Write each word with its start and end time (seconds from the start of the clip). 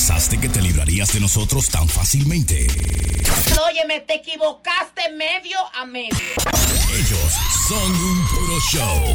pensaste 0.00 0.40
que 0.40 0.48
te 0.48 0.62
librarías 0.62 1.12
de 1.12 1.20
nosotros 1.20 1.68
tan 1.68 1.86
fácilmente? 1.86 2.66
Óyeme, 3.68 4.00
te 4.00 4.14
equivocaste 4.14 5.10
medio 5.14 5.58
a 5.74 5.84
medio. 5.84 6.16
Ellos 6.94 7.32
son 7.68 7.94
un 7.94 8.28
puro 8.28 8.60
show. 8.72 9.14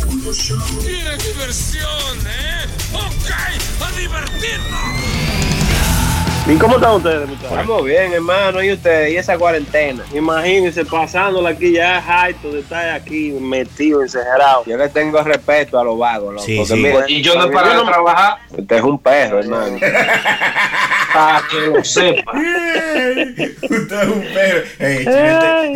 ¡Qué 0.84 1.18
diversión, 1.28 2.28
eh! 2.28 2.68
¡Ok! 2.94 3.32
¡A 3.82 4.00
divertirnos! 4.00 5.15
¿Y 6.48 6.58
cómo 6.58 6.76
están 6.76 6.92
ustedes, 6.94 7.28
muchachos? 7.28 7.52
Estamos 7.52 7.84
bien, 7.86 8.14
hermano, 8.14 8.62
y 8.64 8.72
usted, 8.72 9.08
y 9.08 9.18
esa 9.18 9.36
cuarentena. 9.36 10.04
Imagínense 10.14 10.86
pasándola 10.86 11.50
aquí 11.50 11.72
ya 11.72 11.98
es 11.98 12.06
harto 12.08 12.52
de 12.52 12.60
estar 12.60 12.88
aquí 12.92 13.32
metido, 13.42 14.04
encerrado. 14.04 14.64
Yo 14.68 14.78
le 14.78 14.88
tengo 14.90 15.24
respeto 15.24 15.80
a 15.80 15.84
los 15.84 15.98
vagos, 15.98 16.36
loco. 16.36 16.46
Sí, 16.46 16.58
porque 16.58 16.74
sí. 16.76 16.80
mira, 16.80 17.06
Y 17.08 17.24
yo 17.24 17.34
no 17.34 17.46
he 17.46 17.52
parado 17.52 17.84
de 17.84 17.92
trabajar 17.92 18.38
usted 18.56 18.76
es 18.76 18.84
un 18.84 19.00
perro, 19.00 19.40
hermano. 19.40 19.80
para 21.16 21.42
que 21.50 21.58
lo 21.68 21.84
sepa. 21.84 22.32
Usted 22.36 24.02
es 24.02 24.08
un 24.08 24.28
perro. 24.34 24.62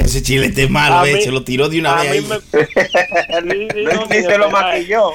Ese 0.03 0.21
chilete 0.21 0.63
es 0.63 0.69
malo, 0.69 0.99
A 0.99 1.09
eh, 1.09 1.13
mí- 1.15 1.21
se 1.21 1.31
lo 1.31 1.43
tiró 1.45 1.69
de 1.69 1.79
una 1.79 1.97
A 1.97 2.03
vez. 2.03 2.25
me... 2.27 2.35
No, 3.83 4.05
Ni 4.07 4.21
se 4.21 4.37
lo 4.37 4.49
maquilló. 4.51 5.11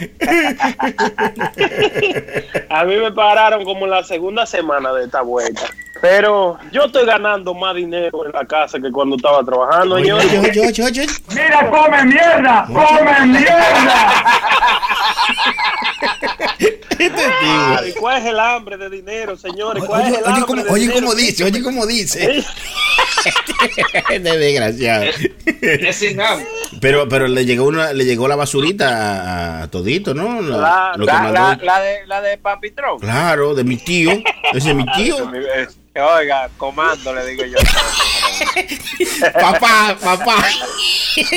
A 2.70 2.84
mí 2.84 2.96
me 2.96 3.12
pararon 3.12 3.64
como 3.64 3.84
en 3.84 3.90
la 3.90 4.02
segunda 4.02 4.46
semana 4.46 4.92
de 4.94 5.04
esta 5.04 5.20
vuelta. 5.20 5.43
Pero 6.00 6.58
yo 6.70 6.84
estoy 6.84 7.06
ganando 7.06 7.54
más 7.54 7.74
dinero 7.74 8.26
en 8.26 8.32
la 8.32 8.44
casa 8.44 8.78
que 8.78 8.90
cuando 8.92 9.16
estaba 9.16 9.42
trabajando. 9.42 9.94
Oye, 9.94 10.04
señor. 10.04 10.20
oye, 10.20 10.38
oye, 10.38 10.60
oye, 10.68 10.82
oye. 10.82 11.06
Mira, 11.34 11.70
come 11.70 12.04
mierda, 12.04 12.66
come 12.66 13.26
mierda. 13.26 14.24
Este 16.98 17.08
tipo. 17.08 17.22
Ay, 17.42 17.92
¿Cuál 17.98 18.22
es 18.22 18.26
el 18.28 18.38
hambre 18.40 18.76
de 18.76 18.90
dinero, 18.90 19.36
señores? 19.36 19.84
¿Cuál 19.84 20.02
Oye, 20.02 20.10
es 20.12 20.18
el 20.18 20.24
oye, 20.24 20.32
hambre 20.32 20.46
cómo, 20.46 20.62
de 20.64 20.70
oye 20.70 20.80
dinero? 20.82 21.00
cómo 21.00 21.14
dice, 21.14 21.44
oye 21.44 21.62
cómo 21.62 21.86
dice. 21.86 22.44
Este 24.10 24.20
desgraciado. 24.38 25.04
Es 25.62 25.96
sin 25.96 26.20
hambre. 26.20 26.46
Pero, 26.80 27.08
pero 27.08 27.26
le 27.28 27.44
llegó 27.46 27.64
una, 27.66 27.92
le 27.92 28.04
llegó 28.04 28.28
la 28.28 28.36
basurita 28.36 28.88
a, 29.60 29.62
a 29.62 29.70
todito, 29.70 30.14
¿no? 30.14 30.40
La- 30.42 30.56
Claro. 30.58 30.98
lo 30.98 31.06
que 31.06 31.12
La, 31.12 31.18
mandó. 31.22 31.40
la, 31.40 31.58
la 31.62 31.80
de, 31.80 32.06
la 32.06 32.20
de 32.20 32.38
Papitrón. 32.38 32.98
Claro, 33.00 33.54
de 33.54 33.64
mi 33.64 33.76
tío. 33.76 34.10
Ese 34.52 34.70
es 34.70 34.74
mi 34.76 34.84
tío. 34.92 35.16
Oiga, 35.96 36.50
comando, 36.56 37.14
le 37.14 37.24
digo 37.26 37.44
yo. 37.44 37.56
Papá, 39.32 39.96
papá. 40.02 40.44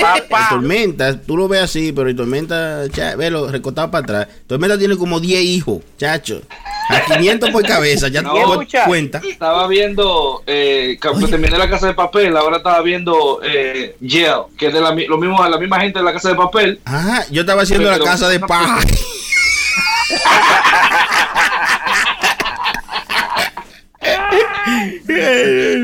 Papá. 0.02 0.47
Tormenta, 0.49 1.22
tú 1.22 1.38
lo 1.38 1.47
ves 1.47 1.61
así, 1.61 1.91
pero 1.91 2.09
el 2.09 2.16
Tormenta, 2.16 2.89
cha, 2.89 3.16
velo, 3.16 3.52
recortado 3.52 3.91
para 3.91 4.03
atrás. 4.03 4.27
Tormenta 4.47 4.75
tiene 4.80 4.97
como 4.97 5.19
10 5.19 5.41
hijos, 5.44 5.83
chacho. 5.99 6.41
A 6.89 7.02
500 7.02 7.52
por 7.52 7.64
cabeza, 7.67 8.08
ya 8.08 8.23
No, 8.23 8.58
te 8.66 8.80
cuenta. 8.88 9.22
Estaba 9.23 9.67
viendo, 9.67 10.41
eh, 10.47 10.97
Oye. 11.14 11.27
terminé 11.27 11.55
la 11.55 11.69
casa 11.69 11.86
de 11.88 11.94
papel, 11.94 12.36
ahora 12.36 12.58
estaba 12.58 12.81
viendo 12.81 13.39
eh, 13.44 13.95
Yale, 13.99 14.45
que 14.58 14.67
es 14.67 14.73
de 14.73 14.81
la, 14.81 14.89
lo 14.92 15.17
mismo, 15.19 15.47
la 15.47 15.58
misma 15.59 15.80
gente 15.81 15.99
de 15.99 16.05
la 16.05 16.14
casa 16.14 16.30
de 16.30 16.36
papel. 16.36 16.81
Ajá, 16.86 17.25
yo 17.30 17.42
estaba 17.42 17.61
haciendo 17.61 17.92
la 17.92 17.99
casa 17.99 18.27
de 18.27 18.39
paja. 18.39 18.80
yeah. 25.08 25.75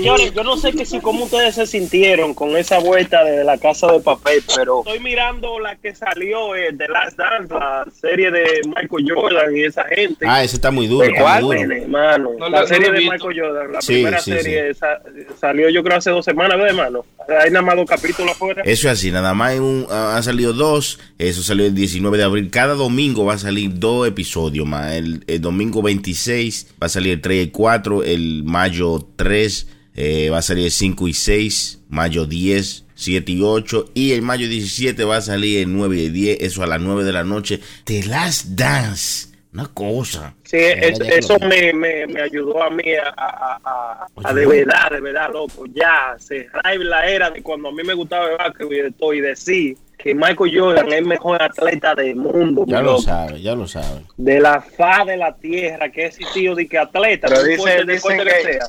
Señores, 0.00 0.32
yo 0.34 0.42
no 0.44 0.56
sé 0.56 0.72
que 0.72 0.86
si 0.86 0.98
cómo 1.00 1.24
ustedes 1.24 1.54
se 1.54 1.66
sintieron 1.66 2.32
con 2.34 2.56
esa 2.56 2.78
vuelta 2.78 3.22
de 3.22 3.44
la 3.44 3.58
casa 3.58 3.86
de 3.92 4.00
papel, 4.00 4.42
pero 4.56 4.80
estoy 4.84 4.98
mirando 5.00 5.58
la 5.60 5.76
que 5.76 5.94
salió 5.94 6.56
eh, 6.56 6.70
de 6.72 6.88
Last 6.88 7.18
Dance, 7.18 7.52
la 7.52 7.84
serie 8.00 8.30
de 8.30 8.62
Michael 8.66 9.06
Jordan 9.14 9.56
y 9.56 9.62
esa 9.64 9.84
gente. 9.84 10.24
Ah, 10.26 10.42
ese 10.42 10.56
está 10.56 10.70
muy 10.70 10.86
duro, 10.86 11.04
¿De 11.04 11.10
está 11.12 11.22
cuál, 11.22 11.44
muy 11.44 11.62
duro. 11.64 11.76
hermano? 11.76 12.30
No 12.38 12.48
la 12.48 12.66
serie 12.66 12.88
no 12.88 12.94
de. 12.94 13.00
Michael 13.00 13.40
Jordan, 13.40 13.72
la 13.72 13.82
Sí, 13.82 13.92
primera 13.92 14.18
sí, 14.20 14.32
serie 14.32 14.74
sa- 14.74 15.00
salió 15.38 15.68
yo 15.68 15.82
creo 15.82 15.98
hace 15.98 16.10
dos 16.10 16.24
semanas, 16.24 16.56
¿verdad, 16.56 16.70
hermano? 16.70 17.04
Hay 17.42 17.50
nada 17.50 17.62
más 17.64 17.76
dos 17.76 17.88
capítulos 17.88 18.32
afuera. 18.32 18.62
Eso 18.64 18.88
es 18.88 18.94
así, 18.94 19.10
nada 19.10 19.34
más 19.34 19.58
un- 19.58 19.86
han 19.90 20.22
salido 20.22 20.52
dos, 20.54 20.98
eso 21.18 21.42
salió 21.42 21.66
el 21.66 21.74
19 21.74 22.16
de 22.16 22.24
abril, 22.24 22.50
cada 22.50 22.74
domingo 22.74 23.24
va 23.26 23.34
a 23.34 23.38
salir 23.38 23.70
dos 23.78 24.08
episodios 24.08 24.66
más, 24.66 24.94
el, 24.94 25.22
el 25.26 25.40
domingo 25.42 25.82
26 25.82 26.74
va 26.82 26.86
a 26.86 26.88
salir 26.88 27.12
el 27.12 27.20
3 27.20 27.36
y 27.36 27.40
el 27.42 27.52
4, 27.52 28.02
el 28.02 28.42
mayo 28.44 29.06
3 29.16 29.68
eh, 29.94 30.30
va 30.30 30.38
a 30.38 30.42
salir 30.42 30.64
el 30.66 30.70
5 30.70 31.08
y 31.08 31.14
6, 31.14 31.82
mayo 31.88 32.24
10, 32.26 32.84
7 32.94 33.32
y 33.32 33.40
8 33.42 33.90
y 33.94 34.12
el 34.12 34.22
mayo 34.22 34.48
17 34.48 35.04
va 35.04 35.16
a 35.16 35.20
salir 35.22 35.58
el 35.60 35.72
9 35.74 35.96
y 35.96 36.04
el 36.06 36.12
10, 36.12 36.38
eso 36.42 36.62
a 36.62 36.66
las 36.66 36.80
9 36.80 37.04
de 37.04 37.12
la 37.12 37.24
noche, 37.24 37.60
The 37.84 38.04
Last 38.04 38.46
Dance, 38.50 39.28
una 39.52 39.66
cosa. 39.66 40.34
Sí, 40.44 40.58
es- 40.58 41.00
eso 41.00 41.36
me, 41.40 41.72
me, 41.72 42.06
me 42.06 42.20
ayudó 42.22 42.62
a 42.62 42.70
mí 42.70 42.84
a, 42.94 43.08
a, 43.16 43.60
a- 43.64 44.06
a 44.22 44.34
de 44.34 44.46
verdad, 44.46 44.90
de 44.90 45.00
verdad, 45.00 45.30
loco, 45.32 45.64
ya 45.74 46.14
cerrar 46.18 46.76
la 46.78 47.06
era 47.08 47.30
de 47.30 47.42
cuando 47.42 47.68
a 47.68 47.72
mí 47.72 47.82
me 47.82 47.94
gustaba 47.94 48.30
el 48.30 48.36
básquetbol 48.38 48.74
y 48.74 48.82
de 48.82 48.90
todo, 48.92 49.12
y 49.14 49.20
decir 49.20 49.76
que 49.98 50.14
Michael 50.14 50.58
Jordan 50.58 50.88
es 50.88 50.94
el 50.94 51.04
mejor 51.06 51.42
atleta 51.42 51.94
del 51.94 52.16
mundo, 52.16 52.64
Ya 52.66 52.80
lo 52.80 52.98
sabe, 53.02 53.42
ya 53.42 53.54
lo 53.54 53.66
sabe. 53.66 54.02
de 54.16 54.40
la 54.40 54.60
faz 54.62 55.06
de 55.06 55.16
la 55.18 55.34
tierra, 55.36 55.90
que 55.90 56.06
ese 56.06 56.22
tío 56.32 56.54
de 56.54 56.66
que 56.66 56.78
atleta, 56.78 57.28
Pero 57.28 57.40
no 57.42 57.46
dice- 57.48 57.84
dicen 57.86 58.18
que 58.18 58.24
que- 58.24 58.52
sea. 58.52 58.66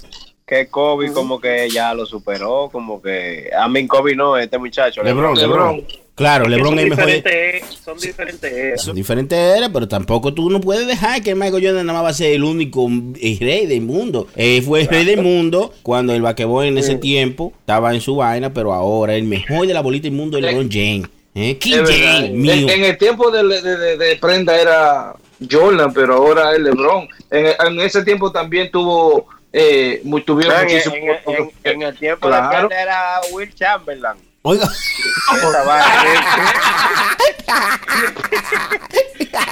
Que 0.52 0.68
Kobe 0.68 1.14
como 1.14 1.40
que 1.40 1.70
ya 1.70 1.94
lo 1.94 2.06
superó, 2.06 2.68
como 2.70 3.02
que... 3.02 3.50
A 3.58 3.70
mí 3.70 3.88
Kobe 3.88 4.18
no, 4.18 4.36
este 4.36 4.58
muchacho. 4.58 5.02
Lebron, 5.02 5.34
Lebron. 5.34 5.78
Lebron. 5.78 6.02
Claro, 6.14 6.46
Lebron 6.50 6.78
es 6.78 6.84
el 6.84 6.90
mejor. 6.90 7.06
diferentes, 7.06 7.80
son 7.86 7.98
diferentes 7.98 8.52
eras. 8.52 8.82
Son 8.82 8.94
diferentes 8.94 9.40
eras, 9.40 9.70
pero 9.72 9.88
tampoco 9.88 10.34
tú 10.34 10.50
no 10.50 10.60
puedes 10.60 10.86
dejar 10.88 11.22
que 11.24 11.36
Michael 11.36 11.66
Jordan 11.66 11.86
nada 11.86 12.00
más 12.00 12.04
va 12.06 12.10
a 12.10 12.14
ser 12.14 12.34
el 12.34 12.44
único 12.44 12.86
eh, 13.16 13.38
rey 13.40 13.66
del 13.66 13.80
mundo. 13.84 14.28
Eh, 14.36 14.62
fue 14.62 14.82
el 14.82 14.88
rey 14.90 15.06
del 15.06 15.22
mundo 15.22 15.74
cuando 15.84 16.14
el 16.14 16.22
basquetbol 16.22 16.66
en 16.66 16.78
ese 16.78 16.96
tiempo 16.96 17.54
estaba 17.62 17.94
en 17.94 18.02
su 18.02 18.18
vaina, 18.18 18.54
pero 18.54 18.74
ahora 18.74 19.16
el 19.16 19.24
mejor 19.24 19.66
de 19.68 19.74
la 19.74 19.80
bolita 19.82 20.04
del 20.10 20.18
mundo 20.18 20.38
es 20.38 20.44
LeBron 20.44 20.70
James. 20.70 21.08
¿Eh? 21.34 21.58
James, 21.64 21.90
En, 21.90 22.42
mío. 22.42 22.68
en 22.70 22.84
el 22.84 22.98
tiempo 22.98 23.32
de, 23.32 23.42
de, 23.48 23.78
de- 23.78 23.98
de 23.98 24.16
Prenda 24.18 24.60
era 24.62 25.14
Jordan, 25.50 25.94
pero 25.94 26.16
ahora 26.16 26.52
es 26.54 26.60
LeBron. 26.60 27.08
En, 27.32 27.46
en 27.68 27.80
ese 27.80 28.04
tiempo 28.04 28.34
también 28.34 28.70
tuvo, 28.70 29.28
eh, 29.54 30.02
mu- 30.04 30.22
tuvieron 30.22 30.58
en, 30.60 30.64
muchísimo. 30.66 30.96
en- 30.96 31.12
en- 31.36 31.52
en 31.64 31.82
el 31.84 31.98
tiempo 31.98 32.28
Claro. 32.28 32.68
de 32.70 32.76
que 32.76 32.82
era 32.82 33.20
Will 33.32 33.54
Chamberlain. 33.56 34.16
Oiga, 34.44 34.68
vaina. 35.66 35.86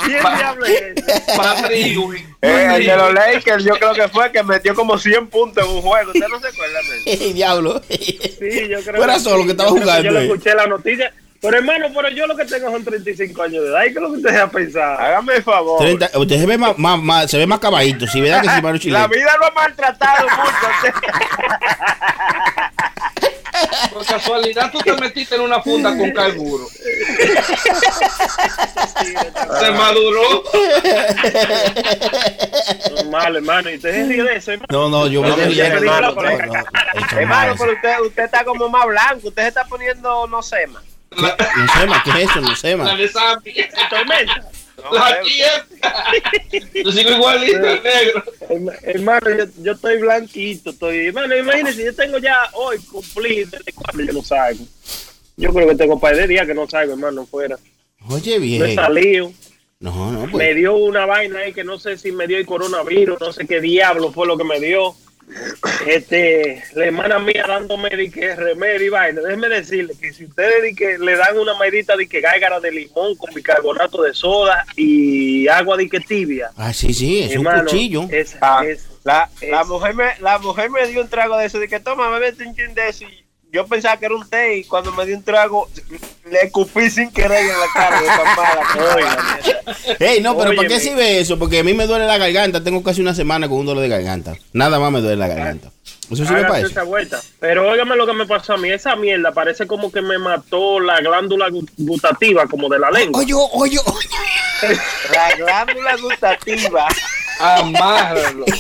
¿Quién 0.05 0.21
diablo 0.37 0.65
es 0.65 1.95
Ewing. 1.95 2.35
Eh, 2.41 2.67
el 2.75 2.85
de 2.85 2.95
los 2.95 3.13
Lakers 3.13 3.63
yo 3.63 3.73
creo 3.75 3.93
que 3.93 4.07
fue 4.09 4.31
que 4.31 4.41
metió 4.43 4.73
como 4.75 4.97
100 4.97 5.27
puntos 5.27 5.63
en 5.63 5.69
un 5.75 5.81
juego. 5.81 6.11
¿Usted 6.11 6.27
no 6.27 6.39
se 6.39 6.47
acuerda 6.47 6.79
de 7.05 7.13
eso? 7.13 7.33
diablo. 7.33 7.81
Sí, 7.89 8.67
yo 8.69 8.81
creo 8.83 9.05
que 9.05 9.19
solo 9.19 9.39
sí, 9.41 9.45
que 9.45 9.51
estaba 9.51 9.69
jugando, 9.69 10.01
Yo 10.03 10.11
le 10.11 10.19
eh. 10.21 10.23
escuché 10.25 10.55
la 10.55 10.67
noticia. 10.67 11.13
Pero 11.41 11.57
hermano, 11.57 11.87
pero 11.95 12.09
yo 12.09 12.27
lo 12.27 12.35
que 12.35 12.43
tengo 12.43 12.69
son 12.69 12.83
35 12.83 13.41
años 13.43 13.63
de 13.63 13.69
edad. 13.69 13.83
¿Y 13.85 13.93
qué 13.93 13.99
es 13.99 14.01
lo 14.01 14.11
que 14.11 14.17
usted 14.17 14.29
se 14.31 14.39
ha 14.39 14.47
pensado? 14.49 14.99
Hágame 14.99 15.35
el 15.37 15.43
favor. 15.43 15.79
30, 15.79 16.09
usted 16.15 16.37
se 16.37 16.45
ve 16.45 16.57
más, 16.57 16.77
más, 16.77 16.99
más- 17.01 17.31
se 17.31 17.37
ve 17.37 17.47
más 17.47 17.59
caballito, 17.59 18.05
si 18.07 18.19
verdad 18.19 18.41
que 18.41 18.49
sí, 18.49 18.79
Chile. 18.79 18.99
La 18.99 19.07
vida 19.07 19.31
lo 19.39 19.45
ha 19.45 19.51
maltratado 19.51 20.27
mucho. 20.27 20.67
Por 23.93 24.05
casualidad 24.05 24.71
tú 24.71 24.79
te 24.79 24.93
metiste 24.93 25.35
en 25.35 25.41
una 25.41 25.61
funda 25.61 25.95
con 25.97 26.11
carburo. 26.11 26.65
Se 29.59 29.71
maduró. 29.71 30.43
Normal, 32.95 33.35
hermano. 33.37 33.69
¿Y 33.69 33.75
usted 33.75 33.93
se 33.93 34.03
ríe 34.07 34.23
de 34.23 34.35
eso, 34.35 34.51
hermano? 34.51 34.67
No, 34.71 34.89
no, 34.89 35.07
yo 35.07 35.21
me 35.21 35.35
riendo. 35.35 35.75
hermano, 35.75 36.15
pero 37.57 37.73
usted, 37.73 37.99
usted 38.05 38.23
está 38.23 38.43
como 38.45 38.69
más 38.69 38.85
blanco. 38.85 39.27
Usted 39.29 39.41
se 39.43 39.47
está 39.49 39.65
poniendo, 39.65 40.27
no 40.27 40.41
sé, 40.41 40.67
más. 40.67 40.83
La, 41.11 41.35
No 41.57 41.73
sé 41.73 41.85
más, 41.87 42.03
¿qué 42.03 42.09
es 42.23 42.29
eso? 42.29 42.41
No 42.41 42.55
sé 42.55 42.71
la 42.71 42.83
más. 42.83 42.97
de 42.97 43.07
Sammy. 43.07 43.53
Tormenta. 43.89 44.49
La 44.93 45.19
tienda. 45.21 46.05
Yo 46.85 46.91
sigo 46.91 47.09
igualito, 47.11 47.59
negro. 47.59 48.23
Herma- 48.49 48.73
Hermano, 48.83 49.29
yo, 49.37 49.45
yo 49.61 49.71
estoy 49.73 49.97
blanquito. 49.97 50.69
Estoy, 50.69 51.07
hermano, 51.07 51.35
imagínese, 51.35 51.83
yo 51.83 51.93
tengo 51.95 52.17
ya 52.19 52.37
hoy 52.53 52.77
cumplido 52.89 53.49
desde 53.51 53.73
cuando 53.73 54.03
yo 54.03 54.13
no 54.13 54.23
salgo. 54.23 54.63
Yo 55.35 55.53
creo 55.53 55.67
que 55.69 55.75
tengo 55.75 55.95
un 55.95 55.99
par 55.99 56.15
de 56.15 56.27
días 56.27 56.45
que 56.47 56.53
no 56.53 56.67
salgo, 56.69 56.93
hermano, 56.93 57.25
fuera. 57.25 57.57
Oye, 58.09 58.37
No 58.39 58.45
he 58.45 58.47
bien. 58.47 58.75
salido. 58.75 59.31
No, 59.81 60.11
no, 60.11 60.25
Me 60.27 60.31
pues. 60.31 60.55
dio 60.55 60.75
una 60.75 61.05
vaina 61.05 61.39
ahí 61.39 61.53
que 61.53 61.63
no 61.63 61.79
sé 61.79 61.97
si 61.97 62.11
me 62.11 62.27
dio 62.27 62.37
el 62.37 62.45
coronavirus, 62.45 63.19
no 63.19 63.31
sé 63.33 63.47
qué 63.47 63.61
diablo 63.61 64.11
fue 64.11 64.27
lo 64.27 64.37
que 64.37 64.43
me 64.43 64.59
dio. 64.59 64.93
Este, 65.87 66.63
la 66.75 66.85
hermana 66.85 67.19
mía 67.19 67.45
dándome 67.47 67.89
de 67.89 68.09
que 68.11 68.35
remedio 68.35 68.85
y 68.85 68.89
vaina. 68.89 69.21
Déjeme 69.21 69.47
decirle 69.49 69.93
que 69.99 70.11
si 70.13 70.25
ustedes 70.25 70.75
que 70.75 70.97
le 70.97 71.15
dan 71.15 71.37
una 71.37 71.57
medita 71.57 71.95
de 71.95 72.07
que 72.07 72.21
gágara 72.21 72.59
de 72.59 72.71
limón 72.71 73.15
con 73.15 73.33
bicarbonato 73.33 74.01
de 74.03 74.13
soda 74.13 74.65
y 74.75 75.47
agua 75.47 75.77
de 75.77 75.89
que 75.89 75.99
tibia, 75.99 76.49
Ah, 76.57 76.73
sí, 76.73 76.93
sí, 76.93 77.23
es 77.23 77.35
un 77.37 77.45
cuchillo. 77.45 78.07
es- 78.11 78.35
Ah, 78.41 78.63
es- 78.65 78.87
la, 79.03 79.29
es- 79.41 79.49
la, 79.49 79.63
mujer 79.63 79.93
me, 79.95 80.05
la 80.19 80.37
mujer 80.39 80.69
me 80.69 80.85
dio 80.87 81.01
un 81.01 81.09
trago 81.09 81.37
de 81.37 81.45
eso. 81.45 81.59
De 81.59 81.67
que 81.67 81.79
toma, 81.79 82.09
bebete 82.09 82.45
un 82.45 82.55
chin 82.55 82.73
de 82.73 82.89
eso. 82.89 83.05
Y 83.05 83.23
yo 83.51 83.65
pensaba 83.67 83.97
que 83.97 84.05
era 84.05 84.15
un 84.15 84.27
té. 84.29 84.57
Y 84.57 84.63
cuando 84.65 84.91
me 84.93 85.05
dio 85.05 85.15
un 85.17 85.23
trago, 85.23 85.69
le 86.29 86.41
escupí 86.43 86.89
sin 86.89 87.11
querer 87.11 87.39
en 87.45 87.59
la 87.59 87.65
cara 87.73 88.01
de 88.01 88.07
mala. 88.07 89.39
Ey, 89.99 90.21
no, 90.21 90.37
pero 90.37 90.55
¿para 90.55 90.67
qué 90.67 90.79
sirve 90.79 91.19
eso? 91.19 91.37
Porque 91.39 91.59
a 91.59 91.63
mí 91.63 91.73
me 91.73 91.87
duele 91.87 92.05
la 92.05 92.17
garganta. 92.17 92.63
Tengo 92.63 92.81
casi 92.83 93.01
una 93.01 93.13
semana 93.13 93.47
con 93.49 93.57
un 93.59 93.65
dolor 93.65 93.81
de 93.83 93.89
garganta. 93.89 94.35
Nada 94.53 94.79
más 94.79 94.91
me 94.91 95.01
duele 95.01 95.15
la 95.17 95.27
garganta. 95.27 95.71
¿Eso 96.11 96.25
sirve 96.25 96.41
para 96.43 96.57
eso? 96.59 96.67
esa 96.67 96.83
vuelta. 96.83 97.21
Pero 97.39 97.69
óigame 97.69 97.95
lo 97.95 98.05
que 98.07 98.13
me 98.13 98.25
pasó 98.25 98.53
a 98.53 98.57
mí. 98.57 98.69
Esa 98.71 98.95
mierda 98.95 99.31
parece 99.31 99.67
como 99.67 99.91
que 99.91 100.01
me 100.01 100.17
mató 100.17 100.79
la 100.79 100.99
glándula 101.01 101.49
gu- 101.49 101.69
gustativa, 101.77 102.47
como 102.47 102.67
de 102.67 102.79
la 102.79 102.89
lengua. 102.89 103.21
Oye, 103.21 103.33
oye, 103.35 103.77
oye. 103.85 104.79
La 105.13 105.35
glándula 105.35 105.95
gustativa. 105.97 106.87
Amárralo. 107.39 108.45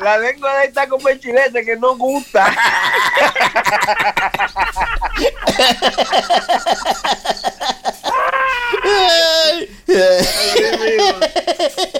La 0.00 0.18
lengua 0.18 0.56
de 0.58 0.66
esta 0.66 0.88
como 0.88 1.08
el 1.08 1.20
chilete 1.20 1.64
que 1.64 1.76
no 1.76 1.96
gusta. 1.96 2.54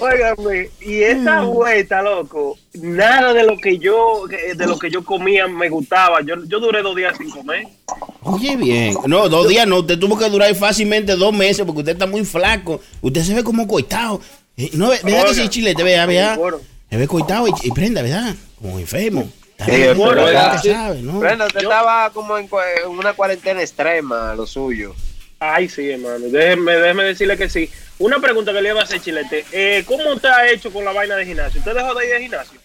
Óigame, 0.00 0.70
y 0.80 1.02
esa 1.02 1.42
vuelta, 1.42 2.02
loco, 2.02 2.56
nada 2.74 3.32
de 3.32 3.42
lo 3.44 3.56
que 3.58 3.78
yo 3.78 4.26
de 4.26 4.66
lo 4.66 4.78
que 4.78 4.90
yo 4.90 5.04
comía 5.04 5.46
me 5.46 5.68
gustaba. 5.68 6.20
Yo, 6.22 6.36
yo 6.46 6.60
duré 6.60 6.82
dos 6.82 6.96
días 6.96 7.16
sin 7.16 7.30
comer. 7.30 7.66
Oye, 8.22 8.56
bien. 8.56 8.94
No, 9.06 9.28
dos 9.28 9.48
días 9.48 9.66
no. 9.66 9.80
Usted 9.80 9.98
tuvo 9.98 10.18
que 10.18 10.28
durar 10.28 10.54
fácilmente 10.54 11.16
dos 11.16 11.32
meses 11.32 11.64
porque 11.64 11.80
usted 11.80 11.92
está 11.92 12.06
muy 12.06 12.24
flaco. 12.24 12.80
Usted 13.00 13.22
se 13.22 13.34
ve 13.34 13.44
como 13.44 13.66
coitado. 13.66 14.20
Eh, 14.56 14.70
No, 14.74 14.88
¿verdad 14.88 15.26
que 15.26 15.34
sí, 15.34 15.48
chilete? 15.48 15.82
Vea, 15.82 16.06
vea. 16.06 16.38
Ve 16.90 17.06
coitado 17.08 17.46
y, 17.48 17.52
y 17.62 17.70
prenda, 17.70 18.02
¿verdad? 18.02 18.34
Como 18.60 18.78
enfermo. 18.78 19.30
Está 19.58 19.64
Sí, 19.66 19.70
pero 19.94 20.28
era- 20.28 20.54
usted 20.56 20.72
sabe, 20.72 21.02
¿no? 21.02 21.18
Brenda, 21.20 21.46
usted 21.46 21.60
estaba 21.62 22.10
como 22.10 22.38
en, 22.38 22.48
una 22.88 23.12
cuarentena 23.12 23.60
extrema, 23.60 24.34
lo 24.34 24.46
suyo. 24.46 24.94
Ay, 25.38 25.68
sí, 25.68 25.90
hermano. 25.90 26.26
Déjeme, 26.28 26.72
déjeme 26.72 27.04
decirle 27.04 27.36
que 27.36 27.48
sí. 27.48 27.70
Una 27.98 28.18
pregunta 28.20 28.52
que 28.52 28.60
le 28.62 28.70
iba 28.70 28.80
a 28.80 28.84
hacer, 28.84 29.00
Chilete. 29.00 29.44
Eh, 29.52 29.84
¿Cómo 29.86 30.12
usted 30.12 30.28
ha 30.28 30.48
hecho 30.50 30.70
con 30.72 30.84
la 30.84 30.92
vaina 30.92 31.16
de 31.16 31.26
gimnasio? 31.26 31.60
¿Usted 31.60 31.74
dejó 31.74 31.94
de 31.94 32.06
ir 32.06 32.12
de 32.14 32.20
gimnasio? 32.22 32.60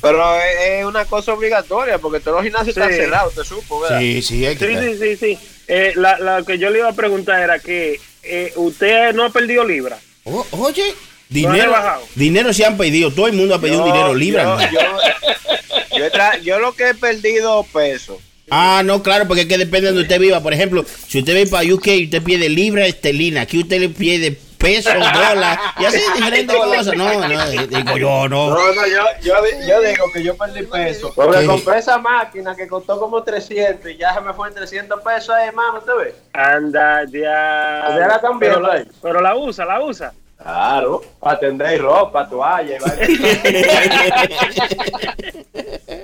Pero 0.00 0.36
es, 0.36 0.42
es 0.80 0.84
una 0.84 1.04
cosa 1.04 1.32
obligatoria 1.32 1.98
porque 1.98 2.18
todos 2.20 2.36
los 2.38 2.44
gimnasios 2.44 2.74
Sí. 2.74 2.80
están 2.80 2.94
cerrados, 2.96 3.34
te 3.34 3.44
supo, 3.44 3.80
¿verdad? 3.80 4.00
Sí, 4.00 4.20
sí, 4.22 4.44
hay 4.46 4.56
que 4.56 4.66
Sí, 4.66 4.76
sí, 4.76 4.98
sí, 4.98 5.16
sí. 5.16 5.38
Eh, 5.68 5.92
la, 5.94 6.18
la 6.18 6.42
que 6.44 6.58
yo 6.58 6.70
le 6.70 6.80
iba 6.80 6.88
a 6.88 6.92
preguntar 6.92 7.40
era 7.40 7.58
que 7.60 8.00
eh, 8.24 8.52
usted 8.56 9.12
no 9.14 9.24
ha 9.24 9.30
perdido 9.30 9.64
libra. 9.64 9.96
O- 10.24 10.46
oye, 10.58 10.82
¿No 10.82 10.92
ha 10.92 11.11
dinero, 11.32 11.74
dinero 12.14 12.52
se 12.52 12.64
han 12.64 12.76
pedido. 12.76 13.10
Todo 13.10 13.26
el 13.26 13.32
mundo 13.34 13.54
ha 13.54 13.60
pedido 13.60 13.80
Yo- 13.86 13.92
dinero 13.92 14.14
libre. 14.14 14.42
Yo, 14.42 14.56
¿no? 14.56 16.36
yo- 16.42 16.58
lo 16.58 16.72
que 16.74 16.90
he 16.90 16.94
perdido 16.94 17.64
pesos. 17.72 18.18
Ah, 18.50 18.82
no, 18.84 19.02
claro, 19.02 19.26
porque 19.26 19.42
es 19.42 19.48
que 19.48 19.56
depende 19.56 19.86
de 19.86 19.86
donde 19.88 20.02
usted 20.02 20.20
viva. 20.20 20.40
Por 20.40 20.52
ejemplo, 20.52 20.84
si 21.08 21.20
usted 21.20 21.46
va 21.46 21.50
para 21.50 21.74
UK 21.74 21.86
y 21.88 22.04
usted 22.04 22.22
pide 22.22 22.48
libra 22.48 22.86
esterlina, 22.86 23.42
aquí 23.42 23.60
usted 23.60 23.80
le 23.80 23.88
pide 23.88 24.36
pesos, 24.58 24.92
dólar, 25.14 25.58
y 25.78 25.84
así 25.86 25.98
diferentes 26.16 26.54
cosas. 26.56 26.94
No, 26.96 27.26
no, 27.28 27.50
digo 27.50 27.96
yo, 27.96 28.28
no. 28.28 28.50
No, 28.50 28.74
no, 28.74 28.86
yo, 28.86 29.04
yo, 29.22 29.34
yo 29.66 29.80
digo 29.80 30.04
que 30.12 30.22
yo 30.22 30.36
perdí 30.36 30.64
pesos. 30.64 31.12
Porque 31.14 31.40
¿Qué? 31.40 31.46
compré 31.46 31.78
esa 31.78 31.96
máquina 31.98 32.54
que 32.54 32.68
costó 32.68 32.98
como 33.00 33.22
300 33.22 33.90
y 33.90 33.96
ya 33.96 34.12
se 34.12 34.20
me 34.20 34.34
fue 34.34 34.48
en 34.48 34.54
300 34.54 35.00
pesos 35.00 35.30
ahí, 35.30 35.48
hermano, 35.48 35.80
¿te 35.80 35.92
ves? 35.94 36.14
Anda, 36.34 37.04
ya. 37.04 37.96
Ya 37.98 38.06
la 38.06 38.20
cambió, 38.20 38.50
pero, 38.54 38.84
pero 39.00 39.20
la 39.22 39.34
usa, 39.36 39.64
la 39.64 39.80
usa. 39.82 40.12
Claro, 40.42 41.02
para 41.20 41.38
tender 41.38 41.80
ropa, 41.80 42.28
toalla 42.28 42.76
y 42.76 42.80
vaina. 42.80 43.06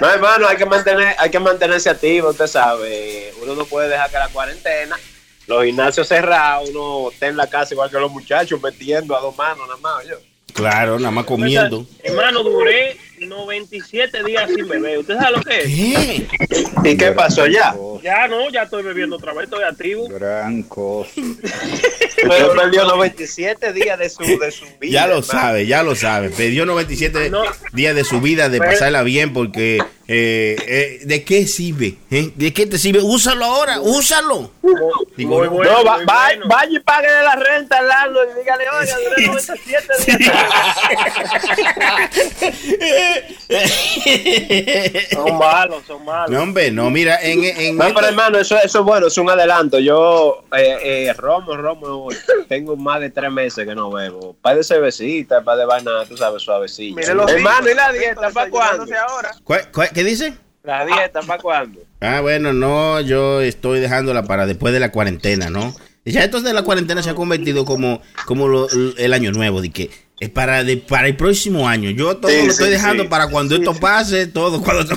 No, 0.00 0.10
hermano, 0.10 0.46
hay 0.46 0.56
que 0.56 0.66
mantener, 0.66 1.16
hay 1.18 1.30
que 1.30 1.40
mantenerse 1.40 1.90
activo, 1.90 2.30
usted 2.30 2.46
sabe. 2.46 3.32
Uno 3.42 3.54
no 3.54 3.64
puede 3.64 3.88
dejar 3.88 4.10
que 4.10 4.18
la 4.18 4.28
cuarentena, 4.28 4.96
los 5.46 5.64
gimnasios 5.64 6.06
cerrados, 6.06 6.68
uno 6.70 7.10
esté 7.10 7.26
en 7.26 7.36
la 7.36 7.48
casa 7.48 7.74
igual 7.74 7.90
que 7.90 7.98
los 7.98 8.12
muchachos, 8.12 8.60
metiendo 8.62 9.16
a 9.16 9.20
dos 9.20 9.36
manos 9.36 9.66
nada 9.66 9.80
más. 9.80 10.06
Yo. 10.06 10.16
Claro, 10.52 10.98
nada 10.98 11.10
más 11.10 11.24
comiendo. 11.24 11.86
Hermano, 12.02 12.42
duré 12.42 12.96
97 13.28 14.22
días 14.24 14.50
sin 14.54 14.68
beber. 14.68 14.98
¿Usted 14.98 15.14
sabe 15.16 15.36
lo 15.36 15.42
que 15.42 15.58
es? 15.60 15.64
¿Qué? 15.66 16.26
¿Y 16.90 16.96
qué 16.96 17.12
pasó 17.12 17.46
ya? 17.46 17.74
Ya 18.02 18.28
no, 18.28 18.50
ya 18.50 18.62
estoy 18.62 18.82
bebiendo 18.82 19.16
otra 19.16 19.32
vez, 19.32 19.44
estoy 19.44 19.64
activo. 19.64 20.08
Gran 20.08 20.62
cosa. 20.64 21.10
Usted 21.20 22.48
perdió 22.56 22.84
97 22.84 23.72
días 23.72 23.98
de 23.98 24.08
su, 24.10 24.22
de 24.22 24.50
su 24.50 24.64
vida. 24.80 24.92
Ya 24.92 25.06
lo 25.06 25.18
hermano. 25.18 25.40
sabe, 25.40 25.66
ya 25.66 25.82
lo 25.82 25.94
sabe. 25.96 26.30
Perdió 26.30 26.66
97 26.66 27.30
No. 27.30 27.42
días 27.72 27.94
de 27.94 28.04
su 28.04 28.20
vida 28.20 28.48
de 28.48 28.58
Pero- 28.58 28.70
pasarla 28.70 29.02
bien 29.02 29.32
porque 29.32 29.78
eh, 30.08 30.56
eh, 30.66 31.00
¿de 31.04 31.24
qué 31.24 31.46
sirve? 31.46 31.96
¿Eh? 32.10 32.32
¿De 32.34 32.52
qué 32.52 32.66
te 32.66 32.78
sirve? 32.78 33.00
Úsalo 33.02 33.44
ahora, 33.44 33.80
úsalo. 33.80 34.50
Digo, 35.16 35.38
Muy 35.38 35.46
no. 35.46 35.50
bueno, 35.50 35.72
No, 35.72 35.84
va- 35.84 35.96
muy 35.98 36.06
va- 36.06 36.26
bueno. 36.28 36.46
vaya 36.48 36.76
y 36.76 36.80
páguele 36.80 37.22
la 37.22 37.36
renta 37.36 37.78
al 37.78 37.88
landlord 37.88 38.28
y 38.34 38.38
dígale, 38.40 38.64
oiga, 38.80 38.96
duré 39.08 39.26
97 39.26 40.16
días. 40.18 40.32
Son 45.12 45.38
malos, 45.38 45.82
son 45.86 46.04
malos. 46.04 46.30
No, 46.30 46.42
hombre, 46.42 46.70
no, 46.70 46.90
mira, 46.90 47.18
en, 47.22 47.44
en 47.44 47.76
No, 47.76 47.86
pero 47.94 48.06
hermano, 48.08 48.38
eso, 48.38 48.56
eso 48.62 48.78
es 48.80 48.84
bueno, 48.84 49.06
es 49.06 49.18
un 49.18 49.28
adelanto. 49.30 49.78
Yo, 49.78 50.44
eh, 50.56 51.06
eh, 51.08 51.12
Romo, 51.14 51.56
Romo, 51.56 52.08
tengo 52.48 52.76
más 52.76 53.00
de 53.00 53.10
tres 53.10 53.30
meses 53.30 53.66
que 53.66 53.74
no 53.74 53.90
bebo. 53.90 54.34
Par 54.40 54.56
de 54.56 54.64
cervecita, 54.64 55.42
par 55.42 55.58
de 55.58 55.64
vaina, 55.66 56.04
tú 56.08 56.16
sabes, 56.16 56.42
suavecilla. 56.42 56.96
Mire 56.96 57.14
los 57.14 57.30
hermano, 57.30 57.70
¿y 57.70 57.74
la 57.74 57.92
dieta 57.92 58.30
para 58.30 58.50
cuándo? 58.50 58.84
desayunándose 58.84 58.96
ahora. 58.96 59.30
¿Cuál- 59.44 59.70
cuál- 59.72 59.90
¿Qué 59.92 60.04
dice? 60.04 60.34
La 60.62 60.84
dieta 60.86 61.20
para 61.22 61.42
cuándo? 61.42 61.80
Ah, 62.00 62.20
bueno, 62.20 62.52
no, 62.52 63.00
yo 63.00 63.40
estoy 63.40 63.80
dejándola 63.80 64.24
para 64.24 64.46
después 64.46 64.72
de 64.72 64.80
la 64.80 64.92
cuarentena, 64.92 65.50
¿no? 65.50 65.74
Ya 66.04 66.24
esto 66.24 66.40
de 66.40 66.52
la 66.52 66.62
cuarentena 66.62 67.00
se 67.02 67.10
ha 67.10 67.14
convertido 67.14 67.64
como, 67.64 68.02
como 68.26 68.48
lo- 68.48 68.68
el 68.96 69.12
año 69.12 69.30
nuevo, 69.30 69.60
de 69.60 69.70
que 69.70 69.90
es 70.22 70.30
para, 70.30 70.62
de, 70.62 70.76
para 70.76 71.08
el 71.08 71.16
próximo 71.16 71.68
año. 71.68 71.90
Yo 71.90 72.16
todo 72.16 72.30
Sí, 72.30 72.36
lo 72.36 72.42
sí, 72.44 72.48
estoy 72.50 72.70
dejando 72.70 73.02
sí. 73.02 73.08
para 73.08 73.26
cuando 73.26 73.56
esto 73.56 73.74
pase, 73.74 74.28
todo, 74.28 74.62
cuando 74.62 74.82
esto, 74.82 74.96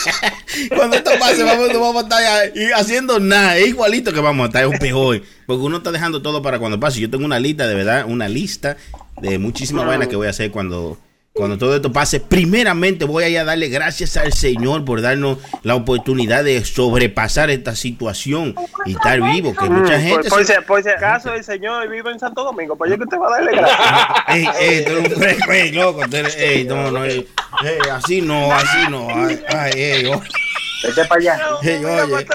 cuando 0.74 0.96
esto 0.96 1.10
pase, 1.20 1.42
vamos, 1.42 1.70
no 1.70 1.80
vamos 1.80 2.04
a 2.04 2.06
estar 2.06 2.52
haciendo 2.74 3.20
nada, 3.20 3.58
es 3.58 3.68
igualito 3.68 4.10
que 4.10 4.20
vamos 4.20 4.44
a 4.44 4.46
estar, 4.46 4.64
es 4.64 4.70
un 4.70 4.78
peor, 4.78 5.22
porque 5.46 5.62
uno 5.62 5.76
está 5.76 5.92
dejando 5.92 6.22
todo 6.22 6.40
para 6.40 6.58
cuando 6.58 6.80
pase. 6.80 6.98
Yo 6.98 7.10
tengo 7.10 7.26
una 7.26 7.38
lista, 7.38 7.66
de 7.66 7.74
verdad, 7.74 8.06
una 8.08 8.26
lista 8.26 8.78
de 9.20 9.38
muchísimas 9.38 9.86
vainas 9.86 10.08
que 10.08 10.16
voy 10.16 10.28
a 10.28 10.30
hacer 10.30 10.50
cuando, 10.50 10.98
cuando 11.32 11.56
todo 11.56 11.76
esto 11.76 11.92
pase. 11.92 12.18
Primeramente 12.20 13.04
voy 13.04 13.24
a 13.24 13.28
ir 13.28 13.38
a 13.38 13.44
darle 13.44 13.68
gracias 13.68 14.16
al 14.16 14.32
Señor 14.32 14.84
por 14.84 15.00
darnos 15.02 15.38
la 15.62 15.76
oportunidad 15.76 16.42
de 16.42 16.64
sobrepasar 16.64 17.48
esta 17.50 17.76
situación 17.76 18.54
y 18.86 18.92
estar 18.92 19.20
vivo, 19.22 19.54
que 19.54 19.68
mucha 19.70 19.98
Mm, 19.98 20.00
gente... 20.00 20.14
por, 20.14 20.28
por 20.30 20.44
se- 20.44 20.54
si, 20.56 20.60
por 20.62 20.82
si 20.82 20.88
acaso 20.88 21.32
el 21.32 21.44
señor 21.44 21.88
vive 21.88 22.10
en 22.10 22.18
Santo 22.18 22.42
Domingo, 22.42 22.76
pues 22.76 22.90
yo 22.90 22.96
que 22.98 23.04
usted 23.04 23.18
va 23.18 23.28
a 23.28 23.30
darle 23.30 23.52
gracias. 23.56 24.18
Ey, 24.28 24.48
ey, 24.60 24.84
tú 24.84 24.92
eres 24.92 25.08
un 25.12 25.16
fresco, 25.16 25.52
ey, 25.52 25.72
loco, 25.72 26.00
tú 26.10 26.16
eres- 26.16 26.36
ey, 26.36 26.64
no, 26.64 26.90
no, 26.90 27.04
ey, 27.04 27.28
ey, 27.64 27.78
así 27.92 28.20
no, 28.20 28.52
así 28.52 28.90
no, 28.90 29.06
ay, 29.08 29.40
ay, 29.48 29.72
ey, 29.76 30.06
oh. 30.06 30.20
Vete 30.82 31.04
para 31.06 31.20
allá. 31.20 31.40
Ey, 31.62 31.84
oye, 31.84 32.26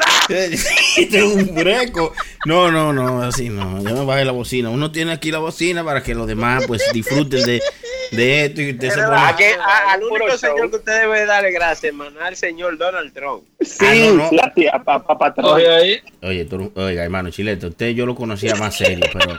este 0.97 1.17
es 1.17 1.23
un 1.23 1.55
fresco. 1.55 2.13
No, 2.45 2.69
no, 2.71 2.91
no, 2.91 3.21
así 3.21 3.47
no, 3.49 3.81
yo 3.81 3.95
me 3.95 4.05
bajé 4.05 4.25
la 4.25 4.33
bocina. 4.33 4.69
Uno 4.69 4.91
tiene 4.91 5.13
aquí 5.13 5.31
la 5.31 5.37
bocina 5.39 5.83
para 5.83 6.03
que 6.03 6.13
los 6.13 6.27
demás 6.27 6.65
pues 6.67 6.81
disfruten 6.93 7.43
de, 7.45 7.61
de 8.15 8.45
esto 8.45 8.61
y 8.61 8.71
usted 8.71 8.89
se 8.89 9.01
pone... 9.01 9.15
A 9.17 9.35
que- 9.35 9.53
a- 9.53 9.91
al 9.93 9.99
Puro 10.01 10.15
único 10.25 10.29
show. 10.37 10.37
señor 10.51 10.69
que 10.69 10.75
usted 10.77 11.01
debe 11.01 11.25
darle 11.25 11.51
gracias, 11.51 11.83
hermano, 11.85 12.19
al 12.21 12.35
señor 12.35 12.77
Donald 12.77 13.13
Trump. 13.13 13.43
Ah, 13.79 13.93
no, 13.95 14.13
no. 14.13 14.29
La 14.31 14.53
tía, 14.53 14.81
pa, 14.83 15.03
pa, 15.03 15.17
pa 15.17 15.27
atrás. 15.27 15.47
Oye 15.47 15.69
ahí. 15.69 16.01
Oye, 16.21 16.45
tú, 16.45 16.71
oiga, 16.75 17.03
hermano 17.03 17.29
Chilete, 17.29 17.67
usted 17.67 17.89
yo 17.89 18.05
lo 18.05 18.15
conocía 18.15 18.55
más 18.55 18.75
serio, 18.75 19.05
pero 19.13 19.37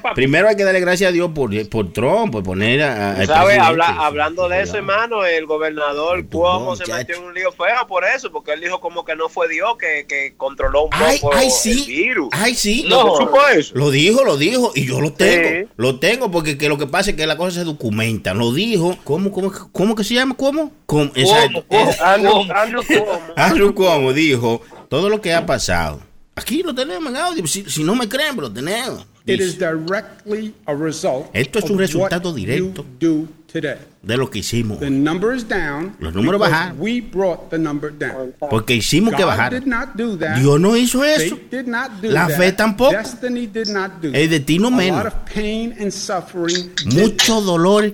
Papi. 0.00 0.14
primero 0.14 0.48
hay 0.48 0.56
que 0.56 0.64
darle 0.64 0.80
gracias 0.80 1.08
a 1.10 1.12
Dios 1.12 1.30
por, 1.34 1.50
por 1.68 1.92
Trump, 1.92 2.32
por 2.32 2.42
poner 2.42 2.82
a, 2.82 3.24
¿Sabes? 3.26 3.58
Habla- 3.58 4.06
hablando 4.06 4.48
de 4.48 4.62
eso, 4.62 4.76
hermano, 4.76 5.24
el 5.24 5.46
gobernador 5.46 6.26
Cuomo 6.28 6.76
se 6.76 6.90
metió 6.92 7.16
en 7.16 7.24
un 7.24 7.34
lío 7.34 7.50
feo 7.52 7.86
por 7.88 8.04
eso, 8.04 8.30
porque 8.32 8.52
él 8.52 8.60
dijo 8.60 8.80
como 8.80 9.04
que 9.04 9.16
no 9.16 9.28
fue 9.28 9.48
Dios 9.48 9.76
que, 9.78 10.06
que 10.08 10.34
controló 10.36 10.84
un 10.84 10.90
Ay, 10.92 11.18
poco 11.20 11.34
ay, 11.36 11.46
el 11.46 11.52
sí, 11.52 11.84
virus. 11.86 12.28
ay, 12.32 12.54
sí. 12.54 12.84
¿No 12.88 13.16
supo 13.16 13.38
eso? 13.54 13.74
Lo 13.76 13.90
dijo, 13.90 14.24
lo 14.24 14.36
dijo, 14.36 14.72
y 14.74 14.86
yo 14.86 15.00
lo 15.00 15.12
tengo. 15.12 15.48
Sí. 15.48 15.68
Lo 15.76 15.98
tengo 15.98 16.30
porque 16.30 16.56
que 16.58 16.68
lo 16.68 16.78
que 16.78 16.86
pasa 16.86 17.10
es 17.10 17.16
que 17.16 17.26
la 17.26 17.36
cosa 17.36 17.58
se 17.60 17.64
documenta. 17.64 18.34
Lo 18.34 18.52
dijo. 18.52 18.96
¿Cómo, 19.04 19.30
cómo, 19.32 19.52
cómo 19.72 19.94
que 19.94 20.04
se 20.04 20.14
llama? 20.14 20.34
¿Cómo? 20.36 20.72
¿Cómo? 20.86 21.10
Exacto. 21.14 21.64
¿Cómo? 21.68 21.90
Andrew, 22.02 22.42
Andrew 22.54 22.82
Cuomo. 22.84 23.20
Andrew 23.36 23.74
Cuomo 23.74 24.12
dijo 24.12 24.60
todo 24.88 25.08
lo 25.08 25.20
que 25.20 25.32
ha 25.34 25.44
pasado. 25.46 26.00
Aquí 26.34 26.62
lo 26.62 26.74
tenemos 26.74 27.08
en 27.10 27.16
audio. 27.16 27.46
Si, 27.46 27.64
si 27.68 27.82
no 27.82 27.94
me 27.94 28.08
creen, 28.08 28.34
pero 28.34 28.48
lo 28.48 28.52
tenemos. 28.52 29.06
It 29.26 29.38
Dice, 29.40 29.44
is 29.48 29.58
directly 29.58 30.54
a 30.66 30.74
result 30.74 31.28
Esto 31.32 31.58
es 31.58 31.64
un 31.64 31.72
of 31.72 31.78
resultado 31.80 32.30
what 32.30 32.36
directo. 32.38 32.84
you 33.00 33.26
do 33.26 33.28
today. 33.52 33.76
de 34.02 34.16
lo 34.16 34.30
que 34.30 34.38
hicimos. 34.38 34.78
The 34.78 34.88
number 34.88 35.34
is 35.34 35.42
down. 35.48 35.96
Los 35.98 36.14
números 36.14 36.38
bajaron. 36.40 36.76
We 36.78 37.00
brought 37.00 37.50
the 37.50 37.58
number 37.58 37.90
down. 37.90 38.34
Porque 38.38 38.74
hicimos 38.74 39.12
que 39.14 39.22
God 39.24 39.30
bajar. 39.30 39.52
did 39.52 39.66
not 39.66 39.96
do 39.96 40.16
that. 40.18 40.36
Dios 40.38 40.60
no 40.60 40.76
hizo 40.76 41.02
eso. 41.04 41.36
Fate 41.36 41.50
did 41.56 41.66
not 41.66 41.90
do 42.00 42.10
La 42.10 42.28
that. 42.28 42.36
fe 42.38 42.52
tampoco. 42.52 42.92
Destiny 42.92 43.46
did 43.48 43.66
not 43.68 44.00
do 44.00 44.10
El 44.14 44.28
destino 44.30 44.70
that. 44.70 44.76
menos. 44.76 45.00
A 45.00 45.04
lot 45.04 45.12
of 45.12 45.24
pain 45.34 45.74
and 45.80 45.90
suffering. 45.92 46.70
did 46.84 46.94
Mucho 46.94 47.40
dolor 47.40 47.90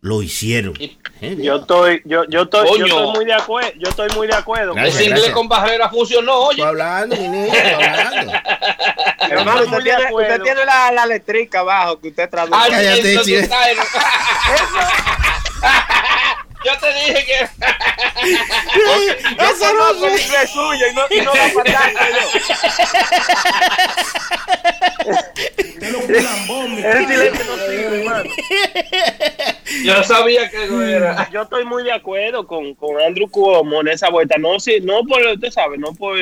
lo 0.00 0.22
hicieron. 0.22 0.74
Yo 1.20 1.56
estoy, 1.56 2.00
yo, 2.04 2.22
yo 2.30 2.42
estoy, 2.42 2.68
yo 2.78 2.84
estoy 2.86 3.12
muy 3.16 3.24
de 3.24 3.32
acuerdo, 3.32 3.70
yo 3.80 3.88
estoy 3.88 4.08
muy 4.14 4.28
de 4.28 4.34
acuerdo. 4.36 4.72
Gracias, 4.74 4.94
Ese 4.94 5.04
inglés 5.06 5.18
gracias. 5.22 5.36
con 5.36 5.48
barrera 5.48 5.88
funcionó, 5.90 6.34
oye. 6.36 6.50
Estoy 6.62 6.68
hablando, 6.68 7.16
niño, 7.16 7.44
estoy 7.46 7.72
hablando. 7.84 8.32
Hermano, 9.30 9.62
usted 9.62 9.78
tiene, 9.78 10.04
acuerdo. 10.04 10.32
usted 10.32 10.42
tiene 10.44 10.64
la, 10.64 10.92
la 10.92 11.06
letrica 11.06 11.60
abajo 11.60 12.00
que 12.00 12.08
usted 12.08 12.28
traduce. 12.28 12.58
Ay, 12.58 12.70
Cállate, 12.70 13.10
entonces, 13.10 13.48
no. 13.48 13.56
Yo 16.64 16.72
te 16.78 16.92
dije 16.92 17.24
que. 17.24 17.48
Yo 19.38 19.58
conozco 19.58 20.06
el 20.06 20.20
inglés 20.20 20.50
suyo 20.50 20.86
y 20.90 20.94
no, 20.94 21.02
y 21.10 21.20
no 21.20 21.34
la 21.34 21.52
pantalla 21.54 21.88
Ese 26.78 27.06
silencio 27.06 27.44
no 27.44 27.56
sirve, 27.66 28.00
hermano. 28.00 28.30
Yo 29.84 30.04
sabía 30.04 30.50
que 30.50 30.64
eso 30.64 30.82
era. 30.82 31.30
Yo 31.30 31.42
estoy 31.42 31.64
muy 31.64 31.84
de 31.84 31.92
acuerdo 31.92 32.46
con, 32.46 32.74
con 32.74 33.00
Andrew 33.00 33.30
Cuomo 33.30 33.80
en 33.80 33.88
esa 33.88 34.10
vuelta. 34.10 34.36
No, 34.38 34.58
si, 34.58 34.80
no 34.80 35.04
por, 35.04 35.24
usted 35.26 35.50
sabe, 35.50 35.78
no 35.78 35.92
por, 35.94 36.18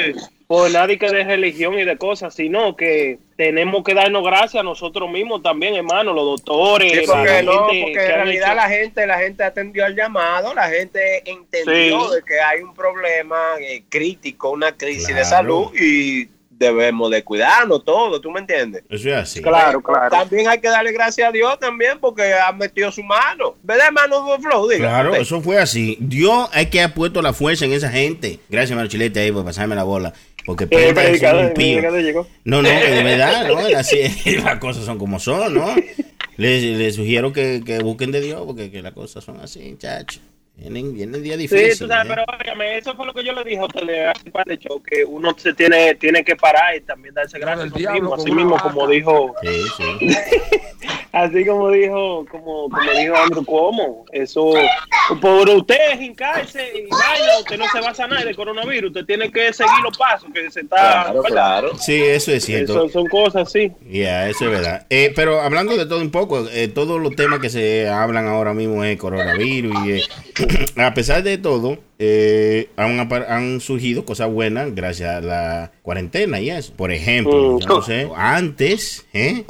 por 0.47 0.71
nadie 0.71 0.99
que 0.99 1.11
de 1.11 1.25
religión 1.25 1.79
y 1.79 1.85
de 1.85 1.97
cosas, 1.97 2.35
sino 2.35 2.77
que 2.77 3.19
tenemos 3.37 3.83
que 3.83 3.95
darnos 3.95 4.25
gracias 4.25 4.61
a 4.61 4.63
nosotros 4.63 5.11
mismos 5.11 5.43
también, 5.43 5.75
hermano, 5.75 6.13
los 6.13 6.25
doctores. 6.25 6.93
Sí, 6.93 7.01
porque 7.05 7.25
la 7.25 7.43
no, 7.43 7.69
gente 7.69 7.81
porque 7.83 7.93
que 7.95 8.05
en 8.07 8.15
realidad 8.15 8.47
hecho- 8.47 8.55
la 8.55 8.69
gente, 8.69 9.07
la 9.07 9.19
gente 9.19 9.43
atendió 9.45 9.85
al 9.85 9.97
llamado, 9.97 10.55
la 10.55 10.69
gente 10.69 11.23
entendió 11.29 12.09
Sí. 12.09 12.15
de 12.15 12.23
que 12.23 12.41
hay 12.41 12.63
un 12.63 12.75
problema 12.75 13.37
eh, 13.61 13.83
crítico, 13.89 14.51
una 14.51 14.73
crisis 14.77 15.15
de 15.15 15.25
salud 15.25 15.73
y 15.75 16.29
debemos 16.59 17.11
de 17.11 17.23
cuidarnos 17.23 17.85
todos, 17.85 18.19
¿tú 18.23 18.31
me 18.31 18.41
entiendes? 18.41 18.83
Eso 18.89 19.11
es 19.11 19.15
así. 19.17 19.43
Claro, 19.43 19.83
claro. 19.83 20.09
También 20.09 20.49
hay 20.49 20.59
que 20.59 20.69
darle 20.69 20.91
gracias 20.91 21.29
a 21.29 21.33
Dios 21.33 21.59
también 21.59 21.99
porque 22.01 22.33
ha 22.33 22.51
metido 22.53 22.91
su 22.91 23.03
mano. 23.03 23.57
¿Verdad, 23.63 23.89
hermano 23.89 24.39
Flow? 24.41 24.67
Claro, 24.79 25.15
eso 25.15 25.43
fue 25.43 25.59
así. 25.59 25.99
Dios 26.01 26.49
es 26.55 26.69
que 26.71 26.81
ha 26.81 26.95
puesto 26.95 27.21
la 27.21 27.35
fuerza 27.35 27.67
en 27.67 27.75
esa 27.75 27.91
gente. 27.91 28.41
Gracias, 28.49 28.75
Marchilete, 28.75 29.21
ahí 29.21 29.33
por 29.33 29.45
pasarme 29.45 29.75
la 29.75 29.83
bola. 29.83 30.15
Porque 30.47 30.65
Eh, 30.65 30.69
Penta 30.69 31.03
es 31.05 31.23
un 31.23 31.39
impío. 31.49 31.53
predicador 31.55 32.03
llegó. 32.03 32.27
No, 32.45 32.63
no, 32.63 32.69
de 32.69 33.03
verdad, 33.03 33.49
¿no? 33.49 33.59
Así, 33.77 33.99
las 34.45 34.59
cosas 34.59 34.85
son 34.85 34.97
como 34.99 35.19
son, 35.19 35.53
¿no? 35.55 35.75
Les, 36.37 36.63
les 36.63 36.95
sugiero 36.95 37.33
que, 37.33 37.63
que 37.65 37.81
busquen 37.81 38.13
de 38.13 38.21
Dios 38.21 38.43
porque 38.47 38.71
que 38.71 38.81
las 38.83 38.93
cosas 38.93 39.25
son 39.25 39.41
así, 39.41 39.75
chacho. 39.79 40.21
Vienen, 40.57 40.95
vienen 40.95 41.23
días 41.23 41.37
Sí, 41.37 41.43
difíciles. 41.43 41.79
tú 41.79 41.87
sabes, 41.87 42.07
¿eh? 42.07 42.09
pero 42.15 42.25
óigame, 42.41 42.79
eso 42.79 42.95
fue 42.97 43.05
lo 43.07 43.13
que 43.13 43.23
yo 43.23 43.33
le 43.35 43.45
dije 43.45 43.59
a 43.59 43.67
ustedes 43.67 44.09
hace 44.09 44.23
un 44.27 44.33
par 44.33 44.47
de 44.47 44.57
shows, 44.57 44.83
que 44.83 45.05
uno 45.05 45.35
se 45.37 45.53
tiene, 45.53 45.95
tiene 45.97 46.25
que 46.25 46.35
parar 46.35 46.75
y 46.77 46.81
también 46.81 47.15
darse 47.15 47.39
gracias 47.39 47.71
a 47.73 47.93
mismo, 47.93 48.15
así 48.15 48.33
mismo 48.33 48.57
como 48.59 48.89
dijo, 48.89 49.35
Sí, 49.43 49.63
sí. 49.77 50.17
así 51.13 51.45
como 51.45 51.71
dijo, 51.71 52.25
como, 52.31 52.71
como 52.71 52.91
dijo 52.99 53.17
Andrew 53.17 53.45
Cuomo, 53.45 54.07
eso, 54.13 54.55
por 55.21 55.49
usted 55.51 56.01
hincarse 56.01 56.73
y 56.75 56.89
vaya, 56.91 57.39
usted 57.41 57.59
no 57.59 57.67
se 57.69 57.81
va 57.81 57.91
a 57.91 57.95
sanar 57.95 58.25
de 58.25 58.35
coronavirus, 58.35 58.91
usted 58.91 59.05
tiene 59.05 59.31
que 59.31 59.53
seguir 59.53 59.73
los 59.83 59.97
pasos 59.97 60.31
que 60.33 60.51
se 60.51 60.61
está, 60.61 61.05
Claro, 61.05 61.23
claro. 61.23 61.79
Sí, 61.79 62.03
eso 62.03 62.33
es 62.33 62.45
cierto. 62.45 62.73
Son, 62.73 62.91
son 62.91 63.07
cosas 63.09 63.49
así. 63.49 63.73
Ya, 63.91 64.29
eso 64.29 64.47
es 64.47 64.51
verdad. 64.51 64.87
Eh, 64.89 65.13
pero 65.15 65.41
hablando 65.43 65.77
de 65.77 65.85
todo 65.87 66.01
un 66.01 66.11
poco, 66.11 66.47
eh, 66.51 66.69
todos 66.69 66.99
los 67.01 67.15
temas 67.15 67.41
que 67.41 67.51
se 67.51 67.89
hablan 67.89 68.27
ahora 68.27 68.55
mismo 68.55 68.85
es 68.85 68.97
coronavirus 68.99 69.75
y 69.85 69.93
eh, 69.93 70.03
a 70.77 70.95
pesar 70.95 71.23
de 71.23 71.39
todo, 71.39 71.79
eh, 71.99 72.69
han, 72.77 73.61
surgido 73.61 74.05
cosas 74.05 74.31
buenas 74.31 74.75
gracias 74.75 75.11
a 75.17 75.21
la 75.21 75.73
cuarentena 75.83 76.41
y 76.41 76.51
eso. 76.51 76.73
Por 76.75 76.93
ejemplo, 76.93 77.55
Mm, 77.57 77.61
yo 77.61 77.69
no 77.69 77.83
sé, 77.83 78.09
antes, 78.17 79.07
¿eh? 79.13 79.45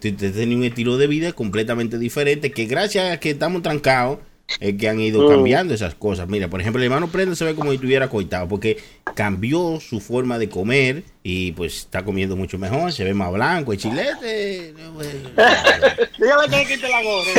Tenía 0.00 0.56
un 0.56 0.64
estilo 0.64 0.98
de 0.98 1.06
vida 1.06 1.32
completamente 1.32 1.98
diferente 1.98 2.52
que 2.52 2.66
gracias 2.66 3.10
a 3.10 3.18
que 3.20 3.30
estamos 3.30 3.62
trancados 3.62 4.18
es 4.60 4.74
que 4.74 4.88
han 4.88 5.00
ido 5.00 5.22
Mm. 5.26 5.28
cambiando 5.30 5.72
esas 5.72 5.94
cosas. 5.94 6.28
Mira, 6.28 6.48
por 6.48 6.60
ejemplo, 6.60 6.80
el 6.82 6.84
hermano 6.86 7.08
Prenda 7.08 7.34
se 7.34 7.44
ve 7.44 7.54
como 7.54 7.70
si 7.70 7.76
estuviera 7.76 8.08
coitado 8.08 8.48
porque 8.48 8.76
cambió 9.14 9.78
su 9.80 10.00
forma 10.00 10.38
de 10.38 10.48
comer 10.48 11.02
y 11.24 11.52
pues 11.52 11.76
está 11.76 12.04
comiendo 12.04 12.34
mucho 12.34 12.58
mejor, 12.58 12.92
se 12.92 13.04
ve 13.04 13.14
más 13.14 13.30
blanco, 13.32 13.72
el 13.72 13.78
chilete. 13.78 14.74
no, 14.78 14.94
pues, 14.94 15.08
Dígame 16.18 16.48
que 16.66 16.74
quite 16.74 16.88
la 16.88 17.02
gorra. 17.02 17.30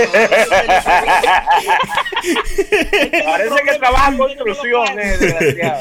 Parece 3.26 3.56
que 3.70 3.80
trabaja 3.80 4.12
en 4.12 4.18
construcción, 4.18 5.00
eh, 5.00 5.18
desgraciado. 5.20 5.80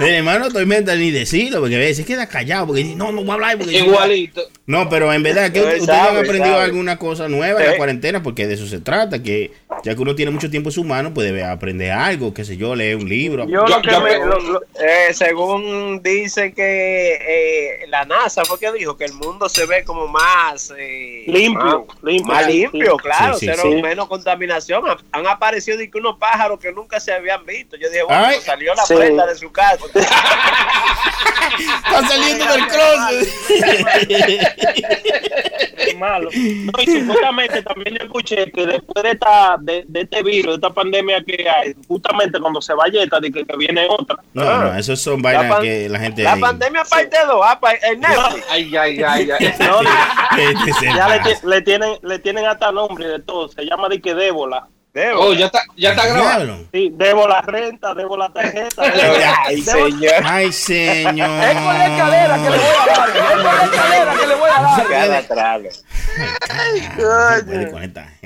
el 0.00 0.06
hermano 0.14 0.50
tormenta 0.50 0.94
ni 0.96 1.10
decirlo 1.10 1.60
porque 1.60 1.76
a 1.76 1.78
veces 1.78 1.98
se 1.98 2.04
queda 2.04 2.26
callado 2.28 2.66
porque 2.68 2.82
dice, 2.84 2.96
no, 2.96 3.12
no 3.12 3.20
voy 3.22 3.30
a 3.30 3.34
hablar 3.34 3.58
porque 3.58 3.78
Igualito. 3.78 4.42
No, 4.66 4.88
pero 4.88 5.12
en 5.12 5.22
verdad 5.22 5.50
que 5.52 5.60
ustedes 5.60 5.88
han 5.88 6.16
aprendido 6.16 6.44
sabe. 6.54 6.64
alguna 6.64 6.98
cosa 6.98 7.28
nueva 7.28 7.62
en 7.64 7.70
la 7.70 7.76
cuarentena 7.76 8.22
porque 8.22 8.46
de 8.46 8.54
eso 8.54 8.66
se 8.66 8.80
trata, 8.80 9.22
que 9.22 9.52
ya 9.84 9.94
que 9.94 10.00
uno 10.02 10.14
tiene 10.14 10.30
mucho 10.30 10.50
tiempo 10.50 10.68
en 10.68 10.72
su 10.74 10.84
mano, 10.84 11.12
puede 11.14 11.42
aprender 11.44 11.90
algo, 11.92 12.32
qué 12.34 12.44
sé 12.44 12.56
yo, 12.56 12.74
leer 12.74 12.96
un 12.96 13.08
libro. 13.08 13.44
Yo 13.46 13.66
Yo- 13.66 13.76
lo 13.76 13.82
que 13.82 13.90
yo- 13.90 14.00
me, 14.00 14.18
lo- 14.18 14.40
lo- 14.40 14.61
Eh, 14.80 15.12
según 15.12 16.02
dice 16.02 16.52
que 16.54 17.14
eh, 17.82 17.86
la 17.88 18.04
NASA 18.04 18.44
fue 18.44 18.58
que 18.58 18.72
dijo 18.72 18.96
que 18.96 19.04
el 19.04 19.12
mundo 19.14 19.48
se 19.48 19.66
ve 19.66 19.84
como 19.84 20.08
más 20.08 20.72
eh, 20.76 21.24
Limpio, 21.26 21.86
más, 21.86 22.02
limpio, 22.02 22.26
más 22.34 22.46
sí, 22.46 22.52
limpio, 22.52 22.96
claro, 22.96 23.34
Sí, 23.34 23.40
sí, 23.46 23.52
cero- 23.54 23.62
sí. 23.70 23.82
menos 23.82 24.08
contaminación. 24.08 24.84
Han, 25.12 25.26
aparecido 25.26 25.76
de 25.78 25.90
que 25.90 25.98
unos 25.98 26.16
pájaros 26.18 26.58
que 26.58 26.72
nunca 26.72 26.98
se 27.00 27.12
habían 27.12 27.44
visto. 27.46 27.76
Yo 27.76 27.88
dije, 27.90 28.02
bueno, 28.02 28.24
Ay. 28.26 28.34
pues 28.36 28.44
salió 28.44 28.74
la 28.74 28.84
Sí. 28.84 28.94
prenda 28.94 29.26
de 29.26 29.34
su 29.36 29.50
casa. 29.52 29.78
Está 31.84 32.08
saliendo 32.08 32.44
del 32.46 32.66
closet. 32.66 33.28
malo. 35.98 36.30
No, 36.32 36.72
y 36.82 36.86
supuestamente 37.00 37.62
también 37.62 37.96
yo 37.98 38.04
escuché 38.04 38.50
que 38.50 38.66
después 38.66 39.02
de 39.04 39.10
esta 39.12 39.56
de, 39.60 39.84
de 39.86 40.00
este 40.00 40.22
virus, 40.22 40.52
de 40.52 40.66
esta 40.66 40.70
pandemia 40.70 41.22
que 41.24 41.46
hay, 41.48 41.74
justamente 41.86 42.40
cuando 42.40 42.60
se 42.60 42.74
vaya 42.74 43.02
esta, 43.02 43.20
de 43.20 43.30
que, 43.30 43.44
que 43.44 43.56
viene 43.56 43.86
otra. 43.88 44.16
No, 44.32 44.42
no, 44.58 44.74
esos 44.78 45.00
son 45.00 45.22
La, 45.22 45.32
vainas 45.32 45.52
pan- 45.54 45.62
que 45.62 45.88
la 45.88 45.98
gente... 45.98 46.22
la 46.22 46.36
pandemia 46.36 46.82
parte 46.84 47.16
2, 47.26 47.40
ah, 47.44 47.58
pa- 47.60 47.72
el 47.72 48.00
Netflix. 48.00 48.46
Ay, 48.50 48.76
ay, 48.76 49.02
ay, 49.02 49.30
ay. 49.30 49.54
No, 49.60 49.82
ya 50.96 51.08
le, 51.08 51.36
le 51.48 51.62
tienen 51.62 51.94
le 52.02 52.18
tienen 52.18 52.46
hasta 52.46 52.72
nombre 52.72 53.06
de 53.08 53.18
todo. 53.20 53.48
Se 53.48 53.64
llama 53.64 53.88
de 53.88 54.00
que 54.00 54.14
débola. 54.14 54.68
Debo. 54.94 55.20
Oh, 55.20 55.32
ya 55.32 55.46
está, 55.46 55.62
ya 55.74 55.90
está 55.92 56.06
grabado. 56.06 56.58
Sí, 56.70 56.90
debo 56.92 57.26
la 57.26 57.40
renta, 57.40 57.94
debo 57.94 58.14
la 58.16 58.28
tarjeta. 58.30 58.82
debo- 58.92 59.14
Ay, 59.46 59.62
debo- 59.62 59.72
señor. 59.90 60.12
Ay, 60.24 60.52
señor. 60.52 61.30
Es 61.44 61.54
con 61.54 61.78
la 61.78 61.86
escalera 61.86 62.34
que 62.36 62.50
le 62.50 62.56
voy 62.58 62.66
a 62.66 62.86
dar. 62.96 63.08
Es 63.08 63.22
con 63.22 63.42
la 63.44 63.64
escalera 63.64 64.14
que 64.20 64.26
le 64.26 64.34
voy 64.34 64.50
a 64.50 64.62
dar. 64.62 64.88
Cada 64.88 65.22
trago. 65.22 65.68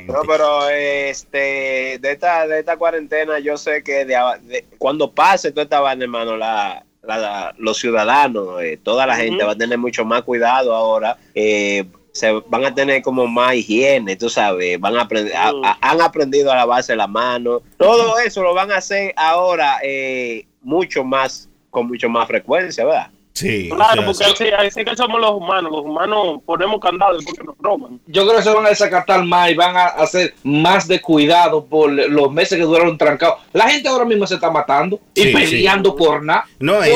No 0.06 0.20
pero 0.26 0.68
este, 0.70 1.98
de 2.00 2.12
esta, 2.12 2.46
de 2.46 2.60
esta 2.60 2.76
cuarentena, 2.76 3.38
yo 3.38 3.56
sé 3.56 3.82
que 3.82 4.04
de, 4.04 4.16
de- 4.42 4.64
cuando 4.78 5.12
pase 5.12 5.50
toda 5.50 5.64
esta 5.64 5.80
vaina, 5.80 6.04
hermano, 6.04 6.36
la, 6.36 6.84
la- 7.02 7.54
los 7.58 7.78
ciudadanos, 7.78 8.60
eh, 8.62 8.78
toda 8.82 9.06
la 9.06 9.16
gente 9.16 9.44
va 9.44 9.52
a 9.52 9.56
tener 9.56 9.78
mucho 9.78 10.04
más 10.04 10.22
cuidado 10.22 10.74
ahora. 10.74 11.16
eh, 11.34 11.84
se 12.16 12.32
van 12.48 12.64
a 12.64 12.74
tener 12.74 13.02
como 13.02 13.26
más 13.26 13.54
higiene, 13.54 14.16
tú 14.16 14.28
sabes, 14.28 14.80
van 14.80 14.96
a 14.96 15.02
aprender, 15.02 15.34
a- 15.36 15.52
a- 15.64 15.78
han 15.80 16.00
aprendido 16.00 16.50
a 16.50 16.56
lavarse 16.56 16.96
la 16.96 17.06
mano. 17.06 17.62
Todo 17.76 18.18
eso 18.18 18.42
lo 18.42 18.54
van 18.54 18.72
a 18.72 18.76
hacer 18.78 19.12
ahora 19.16 19.78
eh, 19.82 20.46
mucho 20.62 21.04
más, 21.04 21.48
con 21.70 21.86
mucho 21.88 22.08
más 22.08 22.26
frecuencia, 22.26 22.84
¿verdad? 22.84 23.10
Sí, 23.34 23.68
Claro, 23.70 24.00
o 24.00 24.04
porque 24.06 24.24
así, 24.24 24.44
así 24.48 24.82
que 24.82 24.96
somos 24.96 25.20
los 25.20 25.32
humanos. 25.32 25.70
Los 25.70 25.82
humanos 25.82 26.40
ponemos 26.46 26.80
candados 26.80 27.22
porque 27.22 27.44
nos 27.44 27.54
roban. 27.58 28.00
Yo 28.06 28.24
creo 28.24 28.38
que 28.38 28.42
se 28.42 28.48
van 28.50 28.64
a 28.64 28.70
desacatar 28.70 29.22
más 29.26 29.50
y 29.50 29.54
van 29.54 29.76
a 29.76 29.84
hacer 29.88 30.32
más 30.42 30.88
de 30.88 31.02
cuidado 31.02 31.62
por 31.66 31.90
los 31.92 32.32
meses 32.32 32.56
que 32.56 32.64
duraron 32.64 32.96
trancados. 32.96 33.40
La 33.52 33.68
gente 33.68 33.90
ahora 33.90 34.06
mismo 34.06 34.26
se 34.26 34.36
está 34.36 34.50
matando 34.50 34.98
y 35.14 35.20
Sí, 35.24 35.32
peleando 35.34 35.94
por 35.94 36.22
nada. 36.24 36.46
No, 36.60 36.76
por 36.76 36.86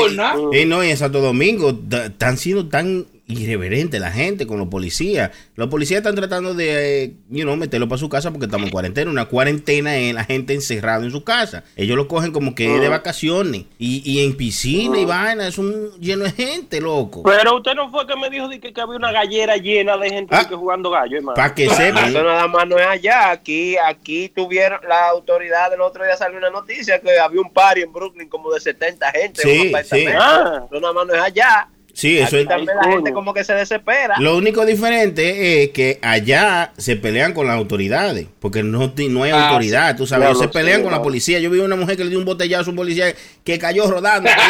eh, 0.55 0.65
no, 0.65 0.83
y 0.83 0.89
en 0.89 0.97
Santo 0.97 1.21
Domingo 1.21 1.73
están 1.91 2.37
siendo 2.37 2.67
tan 2.67 3.05
irreverentes 3.39 3.99
la 4.01 4.11
gente 4.11 4.45
con 4.47 4.57
los 4.59 4.67
policías. 4.67 5.31
Los 5.55 5.67
policías 5.69 5.99
están 5.99 6.15
tratando 6.15 6.53
de, 6.53 7.03
eh, 7.03 7.13
you 7.29 7.43
know, 7.43 7.55
meterlo 7.55 7.87
para 7.87 7.99
su 7.99 8.09
casa 8.09 8.31
porque 8.31 8.45
estamos 8.45 8.67
en 8.67 8.71
cuarentena. 8.71 9.09
Una 9.11 9.25
cuarentena 9.25 9.95
es 9.97 10.13
la 10.13 10.23
gente 10.23 10.53
encerrada 10.53 11.03
en 11.03 11.11
su 11.11 11.23
casa. 11.23 11.63
Ellos 11.75 11.95
lo 11.97 12.07
cogen 12.07 12.31
como 12.31 12.55
que 12.55 12.69
de 12.79 12.89
vacaciones. 12.89 13.65
Y, 13.77 14.01
y 14.05 14.23
en 14.25 14.35
piscina 14.35 14.99
y 14.99 15.05
vaina, 15.05 15.47
es 15.47 15.57
un 15.57 15.91
lleno 15.99 16.23
de 16.23 16.31
gente, 16.31 16.81
loco. 16.81 17.23
Pero 17.23 17.57
usted 17.57 17.73
no 17.75 17.89
fue 17.91 18.05
que 18.07 18.15
me 18.15 18.29
dijo 18.29 18.47
de 18.47 18.59
que, 18.59 18.73
que 18.73 18.81
había 18.81 18.95
una 18.95 19.11
gallera 19.11 19.57
llena 19.57 19.97
de 19.97 20.09
gente 20.09 20.35
Ah. 20.35 20.47
que 20.47 20.55
jugando 20.55 20.89
gallo, 20.89 21.17
hermano. 21.17 21.35
Para 21.35 21.53
que 21.53 21.69
sepan. 21.69 22.09
Eso 22.09 22.23
nada 22.23 22.47
más 22.47 22.67
no 22.67 22.77
es 22.77 22.85
allá. 22.87 23.31
Aquí, 23.31 23.75
aquí 23.77 24.29
tuvieron 24.29 24.79
la 24.87 25.09
autoridad. 25.09 25.73
El 25.73 25.81
otro 25.81 26.03
día 26.03 26.15
salió 26.17 26.37
una 26.37 26.49
noticia 26.49 26.99
que 26.99 27.19
había 27.19 27.41
un 27.41 27.51
party 27.51 27.81
en 27.81 27.91
Brooklyn 27.93 28.29
como 28.29 28.51
de 28.51 28.59
70 28.59 29.11
gente. 29.11 29.41
en 29.41 29.71
Sí, 29.71 29.73
sí. 29.89 30.05
Ah. 30.17 30.63
Eso 30.65 30.79
nada 30.79 30.93
más 30.93 31.07
no 31.07 31.13
es 31.13 31.21
allá. 31.21 31.67
Sí, 32.01 32.17
eso 32.17 32.35
Aquí 32.35 32.37
es. 32.37 32.47
también 32.47 32.75
la 32.81 32.91
gente 32.91 33.13
como 33.13 33.31
que 33.31 33.43
se 33.43 33.53
desespera. 33.53 34.15
Lo 34.17 34.35
único 34.35 34.65
diferente 34.65 35.61
es 35.61 35.69
que 35.69 35.99
allá 36.01 36.73
se 36.75 36.95
pelean 36.95 37.31
con 37.31 37.45
las 37.45 37.55
autoridades, 37.57 38.25
porque 38.39 38.63
no, 38.63 38.91
no 39.09 39.23
hay 39.23 39.29
Ah, 39.31 39.49
autoridad, 39.49 39.95
tú 39.95 40.07
sabes, 40.07 40.35
se 40.35 40.47
pelean 40.47 40.81
con 40.81 40.91
la 40.91 41.03
policía. 41.03 41.37
Yo 41.37 41.51
vi 41.51 41.59
una 41.59 41.75
mujer 41.75 41.97
que 41.97 42.03
le 42.03 42.09
dio 42.09 42.17
un 42.17 42.25
botellazo 42.25 42.65
a 42.65 42.71
un 42.71 42.77
policía 42.77 43.13
que 43.43 43.59
cayó 43.59 43.85
rodando. 43.85 44.31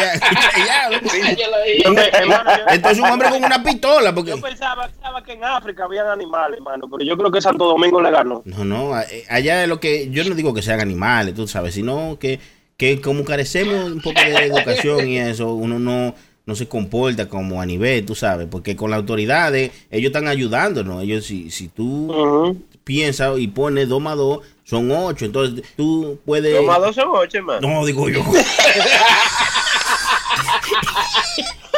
Entonces 2.70 3.02
un 3.02 3.10
hombre 3.10 3.28
con 3.28 3.44
una 3.44 3.62
pistola, 3.62 4.14
porque... 4.14 4.30
Yo 4.30 4.40
pensaba, 4.40 4.88
pensaba 4.88 5.22
que 5.22 5.32
en 5.32 5.44
África 5.44 5.84
habían 5.84 6.06
animales, 6.06 6.56
hermano, 6.56 6.88
pero 6.90 7.04
yo 7.04 7.18
creo 7.18 7.30
que 7.30 7.42
Santo 7.42 7.66
Domingo 7.66 8.00
le 8.00 8.10
ganó. 8.10 8.40
No, 8.46 8.64
no, 8.64 8.98
eh, 8.98 9.24
allá 9.28 9.62
es 9.62 9.68
lo 9.68 9.78
que, 9.78 10.08
yo 10.10 10.24
no 10.24 10.34
digo 10.34 10.54
que 10.54 10.62
sean 10.62 10.80
animales, 10.80 11.34
tú 11.34 11.46
sabes, 11.46 11.74
sino 11.74 12.16
que, 12.18 12.40
que 12.78 12.98
como 13.02 13.26
carecemos 13.26 13.90
un 13.92 14.00
poco 14.00 14.22
de 14.22 14.46
educación 14.46 15.06
y 15.06 15.18
eso, 15.18 15.52
uno 15.52 15.78
no, 15.78 16.14
no 16.44 16.54
se 16.54 16.68
comporta 16.68 17.28
como 17.28 17.60
a 17.60 17.66
nivel, 17.66 18.04
tú 18.04 18.14
sabes, 18.14 18.46
porque 18.50 18.76
con 18.76 18.90
las 18.90 18.98
autoridades 18.98 19.70
ellos 19.90 20.08
están 20.08 20.28
ayudándonos, 20.28 21.02
ellos 21.02 21.24
si, 21.24 21.50
si 21.50 21.68
tú 21.68 22.12
Ujú. 22.12 22.62
piensas 22.84 23.38
y 23.38 23.48
pones 23.48 23.88
2 23.88 24.02
más 24.02 24.16
2, 24.16 24.40
son 24.64 24.90
8, 24.90 25.24
entonces 25.26 25.64
tú 25.76 26.18
puedes... 26.24 26.54
Los 26.54 26.64
más 26.64 26.80
dos 26.80 26.94
son 26.94 27.08
ocho, 27.10 27.38
hermano. 27.38 27.60
No, 27.60 27.86
digo 27.86 28.08
yo. 28.08 28.22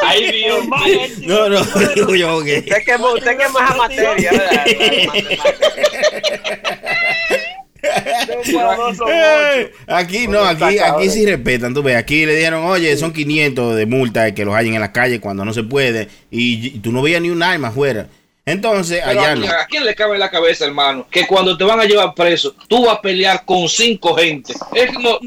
Ay, 0.06 0.30
Dios. 0.32 0.66
No, 1.22 1.48
no, 1.48 1.64
digo 1.94 2.14
yo 2.14 2.44
que... 2.44 2.58
Usted 2.58 2.84
que, 2.84 2.96
usted 2.96 3.36
que 3.36 3.44
es 3.44 3.52
más 3.52 3.70
a 3.70 3.74
materia, 3.74 4.32
¿verdad? 4.32 4.66
Aquí. 9.86 10.28
no, 10.28 10.44
aquí, 10.44 10.78
aquí 10.78 11.10
sí 11.10 11.26
respetan, 11.26 11.74
tú 11.74 11.82
ves, 11.82 11.96
aquí 11.96 12.26
le 12.26 12.34
dijeron, 12.34 12.64
oye, 12.64 12.96
son 12.96 13.12
500 13.12 13.76
de 13.76 13.86
multa 13.86 14.34
que 14.34 14.44
los 14.44 14.54
hayan 14.54 14.74
en 14.74 14.80
la 14.80 14.92
calle 14.92 15.20
cuando 15.20 15.44
no 15.44 15.52
se 15.52 15.62
puede 15.62 16.08
y, 16.30 16.68
y 16.68 16.78
tú 16.80 16.92
no 16.92 17.02
veías 17.02 17.22
ni 17.22 17.30
un 17.30 17.42
arma 17.42 17.68
afuera. 17.68 18.08
Entonces, 18.46 19.00
Pero 19.02 19.20
allá 19.20 19.32
a, 19.32 19.34
no. 19.36 19.46
¿A 19.46 19.64
quién 19.66 19.86
le 19.86 19.94
cabe 19.94 20.14
en 20.14 20.20
la 20.20 20.30
cabeza, 20.30 20.66
hermano? 20.66 21.06
Que 21.10 21.26
cuando 21.26 21.56
te 21.56 21.64
van 21.64 21.80
a 21.80 21.84
llevar 21.86 22.14
preso, 22.14 22.54
tú 22.68 22.84
vas 22.84 22.98
a 22.98 23.00
pelear 23.00 23.42
con 23.46 23.66
cinco 23.70 24.14
gente. 24.14 24.52
Es 24.74 24.92
como 24.92 25.18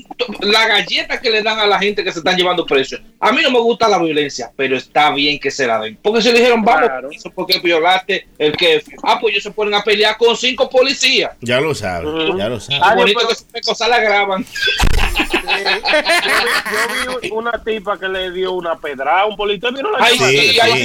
la 0.42 0.68
galleta 0.68 1.20
que 1.20 1.32
le 1.32 1.42
dan 1.42 1.58
a 1.60 1.66
la 1.66 1.80
gente 1.80 2.04
que 2.04 2.12
se 2.12 2.20
están 2.20 2.38
llevando 2.38 2.64
preso. 2.64 2.98
A 3.20 3.32
mí 3.32 3.42
no 3.42 3.50
me 3.50 3.58
gusta 3.60 3.88
la 3.90 3.98
violencia, 3.98 4.52
pero 4.56 4.78
está 4.78 5.10
bien 5.12 5.40
que 5.40 5.50
se 5.50 5.66
la 5.66 5.80
den. 5.80 5.98
Porque 6.00 6.22
se 6.22 6.32
le 6.32 6.38
dijeron, 6.40 6.64
vamos, 6.64 6.88
Claro. 6.90 7.10
eso 7.12 7.32
porque 7.34 7.58
violaste 7.58 8.28
el 8.38 8.56
que. 8.56 8.84
Ah, 9.02 9.18
pues 9.20 9.32
ellos 9.34 9.44
se 9.46 9.52
ponen 9.52 9.74
a 9.74 9.84
pelear 9.84 10.16
con 10.16 10.38
cinco 10.38 10.70
policías. 10.70 11.32
Ya 11.42 11.60
lo 11.60 11.74
sabes, 11.74 12.08
Ujú. 12.08 12.38
ya 12.38 12.50
lo 12.50 12.60
sabes. 12.60 12.82
Ah, 12.84 12.94
Bonito 12.94 13.20
que 13.28 13.34
esas 13.34 13.48
cosas 13.66 13.90
la 13.90 14.00
graban. 14.00 14.46
Yo 17.06 17.20
vi 17.20 17.30
una 17.32 17.64
tipa 17.64 17.98
que 17.98 18.08
le 18.08 18.32
dio 18.32 18.52
una 18.54 18.76
pedrada 18.76 19.22
a 19.22 19.26
un 19.26 19.36
policía. 19.36 19.72
¿Vieron 19.72 19.92
la 19.94 20.00
Ay, 20.02 20.18
sí, 20.20 20.26
sí. 20.52 20.56
la 20.58 20.68
la 20.68 20.76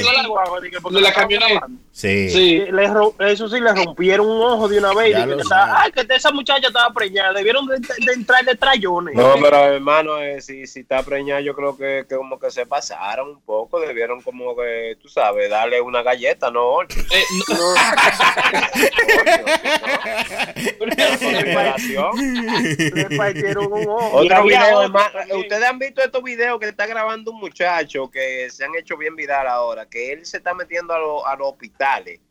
la 1.01 1.09
estaban 1.09 1.13
camioneta. 1.13 1.67
Sí. 1.95 2.31
Sí. 2.31 2.59
Le 2.71 2.87
ro- 2.89 3.15
eso 3.19 3.49
sí, 3.49 3.61
le 3.61 3.71
rompieron 3.75 4.27
un 4.27 4.41
ojo 4.41 4.67
de 4.67 4.79
una 4.79 4.95
vez. 4.95 5.11
Ya 5.13 5.27
lo 5.27 5.37
que 5.37 5.43
estaba- 5.43 5.83
ay, 5.83 5.93
que 5.93 6.07
esa 6.15 6.33
muchacha 6.33 6.69
estaba 6.69 6.93
preñada. 6.95 7.35
Debieron 7.35 7.67
de, 7.67 7.77
de 7.81 8.13
entrar 8.15 8.43
de 8.47 8.55
trayones. 8.57 9.15
No, 9.15 9.35
pero 9.43 9.57
hermano, 9.59 10.19
eh, 10.19 10.41
si, 10.41 10.67
si 10.67 10.81
está 10.81 11.03
preñada, 11.03 11.43
yo 11.43 11.55
creo 11.55 11.77
que, 11.77 12.07
que 12.09 12.17
como 12.17 12.39
que 12.39 12.51
se 12.51 12.65
pasaron 12.65 13.29
un 13.29 13.41
poco, 13.43 13.79
debieron 13.79 14.23
como 14.23 14.57
que, 14.57 14.97
tú 15.03 15.09
sabes, 15.09 15.51
darle 15.51 15.83
una 15.83 16.03
galleta, 16.03 16.51
no. 16.51 16.81
Eh, 16.83 16.87
no- 17.49 17.75
liberación. 21.31 22.11
Le 22.95 23.17
partieron 23.19 23.71
un 23.73 23.89
ojo. 23.89 24.17
Otro 24.17 24.45
Y 24.45 24.49
video, 24.49 24.83
hermano, 24.83 25.11
también. 25.13 25.39
ustedes 25.39 25.65
han 25.65 25.79
visto 25.79 26.03
estos 26.03 26.23
videos 26.23 26.59
que 26.59 26.69
está 26.69 26.87
grabando 26.87 27.33
un 27.33 27.41
muchacho 27.41 28.11
que 28.11 28.49
se 28.51 28.65
han 28.65 28.75
hecho 28.77 28.97
bien 28.97 29.15
viral 29.15 29.47
ahora, 29.47 29.87
que 29.87 30.13
él 30.13 30.25
se 30.25 30.39
está 30.39 30.55
metiendo 30.55 30.95
a, 30.95 30.99
lo- 30.99 31.27
a 31.27 31.37
los 31.37 31.49
hospitales 31.49 31.82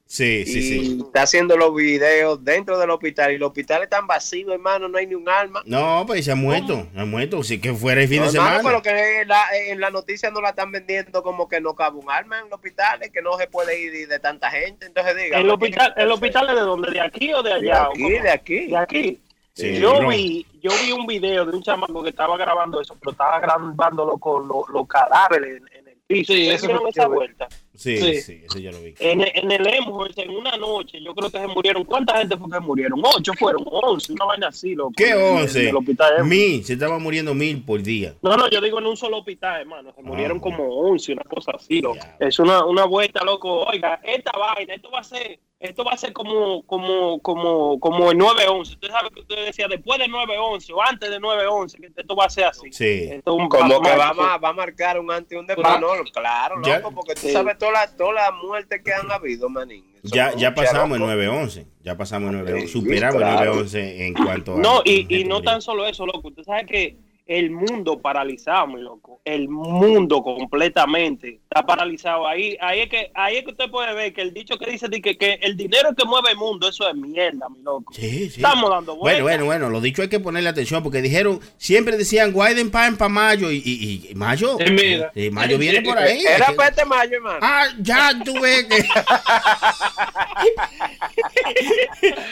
Sí, 0.06 0.46
sí, 0.46 0.60
y 0.60 0.62
sí. 0.62 1.00
está 1.06 1.22
haciendo 1.22 1.56
los 1.56 1.74
videos 1.74 2.44
dentro 2.44 2.78
del 2.78 2.90
hospital 2.90 3.32
y 3.32 3.38
los 3.38 3.48
hospitales 3.48 3.86
están 3.86 4.08
vacíos, 4.08 4.52
hermano, 4.52 4.90
no 4.90 4.98
hay 4.98 5.08
ni 5.08 5.16
un 5.16 5.30
alma. 5.30 5.62
No, 5.66 6.04
pues 6.06 6.26
se 6.26 6.34
ha 6.34 6.36
muerto, 6.36 6.86
se 6.94 7.00
ha 7.00 7.06
muerto. 7.06 7.42
Si 7.44 7.62
que 7.62 7.74
fuera 7.74 8.02
el 8.02 8.10
fin 8.10 8.18
No, 8.20 8.30
de 8.30 8.38
hermano, 8.38 8.58
semana. 8.58 8.82
pero 8.82 8.82
que 8.98 9.24
la- 9.26 9.48
en 9.70 9.80
la 9.80 9.90
noticia 9.90 10.30
no 10.30 10.42
la 10.42 10.50
están 10.50 10.70
vendiendo 10.70 11.24
como 11.24 11.48
que 11.48 11.62
no 11.62 11.76
cabe 11.76 11.98
un 11.98 12.12
alma 12.12 12.40
en 12.40 12.46
los 12.50 12.56
hospitales, 12.56 13.10
que 13.12 13.22
no 13.22 13.38
se 13.38 13.48
puede 13.48 13.80
ir 13.80 14.06
de 14.10 14.20
tanta 14.20 14.52
gente. 14.52 14.86
Entonces 14.86 15.16
diga, 15.16 15.40
¿El 15.40 15.50
hospital, 15.50 15.94
¿El 15.96 16.12
hospital 16.12 16.50
es 16.50 16.56
de 16.56 16.62
dónde? 16.62 16.92
¿De 16.92 17.00
aquí 17.00 17.34
o 17.34 17.42
de 17.42 17.50
de 17.62 17.72
allá? 17.72 17.88
de 17.96 18.30
aquí. 18.30 18.68
De 18.68 18.78
aquí. 18.78 19.22
Sí, 19.54 19.80
yo 19.80 20.02
no. 20.02 20.10
vi 20.10 20.46
yo 20.62 20.72
vi 20.86 20.92
un 20.92 21.06
video 21.08 21.46
de 21.46 21.56
un 21.56 21.64
chamaco 21.64 22.04
que 22.04 22.10
estaba 22.10 22.38
grabando 22.38 22.80
eso, 22.82 22.96
pero 23.00 23.12
estaba 23.12 23.40
grabándolo 23.40 24.18
con 24.18 24.46
lo- 24.48 24.66
los 24.74 24.88
cadáveres 24.88 25.62
en, 25.74 25.81
Sí, 26.16 26.22
¿Ustedes 26.22 26.64
eso 26.64 26.80
fue 26.80 26.90
esa 26.90 27.08
vuelta? 27.08 27.48
Sí, 27.74 27.98
Sí. 27.98 28.22
sí, 28.22 28.42
eso 28.46 28.60
ya 28.60 28.72
lo 28.72 28.82
vi. 28.82 28.94
En, 29.00 29.22
en 29.22 29.52
el 29.52 29.66
Emholt, 29.68 30.18
en 30.20 30.30
una 30.30 30.56
noche, 30.58 31.02
yo 31.02 31.14
creo 31.16 31.32
que 31.32 31.40
se 31.40 31.48
murieron. 31.48 31.84
¿Cuánta 31.84 32.18
gente 32.20 32.38
fue 32.38 32.50
que 32.52 32.60
murieron? 32.60 33.02
Ocho 33.04 33.34
fueron, 33.34 33.64
once, 33.66 34.12
una 34.14 34.26
vaina 34.26 34.48
así, 34.50 34.76
loco. 34.76 34.94
¿Qué 34.96 35.10
en- 35.10 35.18
en- 35.20 35.26
en 35.38 35.38
11? 35.44 35.70
el 35.70 35.76
hospital. 35.76 36.26
Mil, 36.26 36.64
se 36.64 36.74
estaban 36.74 37.02
muriendo 37.02 37.34
mil 37.34 37.64
por 37.64 37.82
día. 37.82 38.14
No, 38.22 38.36
no, 38.38 38.50
yo 38.50 38.62
digo 38.62 38.80
en 38.80 38.86
un 38.86 38.98
solo 38.98 39.18
hospital, 39.20 39.62
hermano. 39.62 39.94
Se 39.96 40.02
murieron 40.04 40.38
Ah, 40.38 40.42
como 40.42 40.68
11, 40.82 41.14
una 41.14 41.24
cosa 41.24 41.54
así, 41.56 41.82
loco. 41.82 41.96
Ya. 41.96 42.18
Es 42.20 42.38
una, 42.40 42.66
una 42.66 42.86
vuelta, 42.86 43.24
loco. 43.24 43.64
Oiga, 43.66 44.00
esta 44.04 44.32
vaina, 44.38 44.74
esto 44.76 44.92
va 44.92 45.00
a 45.00 45.04
ser, 45.04 45.40
esto 45.62 45.84
va 45.84 45.92
a 45.94 45.98
ser 45.98 46.12
como, 46.12 46.64
como, 46.66 47.20
como, 47.22 47.80
como 47.80 48.12
el 48.12 48.18
9-11. 48.18 48.62
Usted 48.74 48.88
sabe 48.90 49.10
que 49.12 49.20
usted 49.22 49.46
decía 49.46 49.68
después 49.70 50.00
del 50.00 50.12
9-11 50.12 50.74
o 50.74 50.82
antes 50.82 51.10
del 51.10 51.22
9-11, 51.22 51.80
que 51.80 52.02
esto 52.02 52.16
va 52.16 52.26
a 52.26 52.30
ser 52.30 52.46
así. 52.46 52.72
Sí. 52.72 53.04
Esto 53.12 53.36
es 53.38 53.42
un 53.44 53.48
Como 53.48 53.82
que 53.82 53.90
va, 53.96 54.08
marco. 54.08 54.22
a- 54.24 54.38
va 54.38 54.50
a 54.50 54.54
marcar 54.54 55.00
un 55.00 55.12
antes 55.12 55.32
y 55.32 55.36
un 55.36 55.46
después, 55.48 55.68
Claro. 55.68 55.96
no, 55.96 56.04
claro, 56.12 56.56
Ya- 56.64 56.80
loco, 56.80 56.92
porque 56.96 57.14
tú 57.14 57.22
Sí. 57.22 57.32
sabes 57.32 57.58
todas 57.58 57.74
las 57.74 57.96
todas 57.96 58.16
las 58.16 58.32
muertes 58.44 58.82
que 58.84 58.92
han 58.94 59.12
habido, 59.12 59.48
manín. 59.50 59.86
Son 60.04 60.12
Ya, 60.12 60.34
ya 60.36 60.56
pasamos 60.56 60.94
el 60.98 61.00
loco. 61.00 61.12
911. 61.12 61.68
Ya 61.84 61.96
pasamos 61.96 62.32
el 62.32 62.38
911. 62.38 62.68
Sí, 62.68 62.74
Superamos 62.80 63.16
claro. 63.18 63.40
el 63.40 63.46
911 63.50 64.06
en 64.08 64.14
cuanto 64.16 64.56
a. 64.56 64.58
No, 64.58 64.82
y, 64.84 65.16
y 65.16 65.24
no 65.26 65.42
tan 65.44 65.62
solo 65.62 65.86
eso, 65.86 66.06
loco. 66.08 66.30
Usted 66.30 66.44
sabe 66.44 66.66
que 66.66 66.98
el 67.32 67.50
mundo 67.50 68.02
paralizado, 68.02 68.68
mi 68.68 68.82
loco. 68.82 69.22
El 69.24 69.48
mundo 69.48 70.22
completamente 70.22 71.40
está 71.44 71.66
paralizado. 71.66 72.28
Ahí, 72.28 72.58
ahí 72.60 72.82
es 72.82 72.90
que, 72.90 73.10
ahí 73.14 73.38
es 73.38 73.46
que 73.46 73.52
usted 73.52 73.72
puede 73.72 73.94
ver 73.94 74.14
que 74.14 74.22
el 74.22 74.34
dicho 74.34 74.58
que 74.58 74.70
dice 74.70 74.90
de 74.90 75.02
que, 75.02 75.18
que 75.18 75.40
el 75.42 75.56
dinero 75.56 75.96
que 75.96 76.04
mueve 76.04 76.32
el 76.32 76.38
mundo, 76.38 76.68
eso 76.68 76.90
es 76.90 76.96
mierda, 76.96 77.48
mi 77.48 77.62
loco. 77.62 77.94
Sí, 77.94 78.30
sí. 78.30 78.42
Estamos 78.42 78.70
dando 78.70 78.98
vueltas. 78.98 79.24
Bueno, 79.24 79.24
bueno, 79.24 79.46
bueno, 79.46 79.70
lo 79.70 79.80
dicho 79.80 80.02
hay 80.02 80.10
que 80.10 80.20
ponerle 80.20 80.50
atención 80.50 80.84
porque 80.84 81.02
dijeron, 81.02 81.40
siempre 81.56 81.96
decían 81.96 82.34
Guayden 82.34 82.70
Pan 82.70 82.98
para 82.98 83.08
mayo 83.08 83.50
y, 83.50 83.62
y, 83.64 84.10
y 84.10 84.16
mayo. 84.16 84.58
Sí, 84.58 84.70
mira. 84.70 85.14
y 85.16 85.30
mayo 85.30 85.58
viene 85.58 85.82
por 85.84 85.98
ahí. 85.98 86.26
Era 86.26 86.54
para 86.54 86.70
este 86.70 86.84
mayo, 86.84 87.16
hermano. 87.16 87.40
Ah, 87.42 87.68
ya 87.80 88.12
tuve 88.26 88.68
que. 88.68 88.84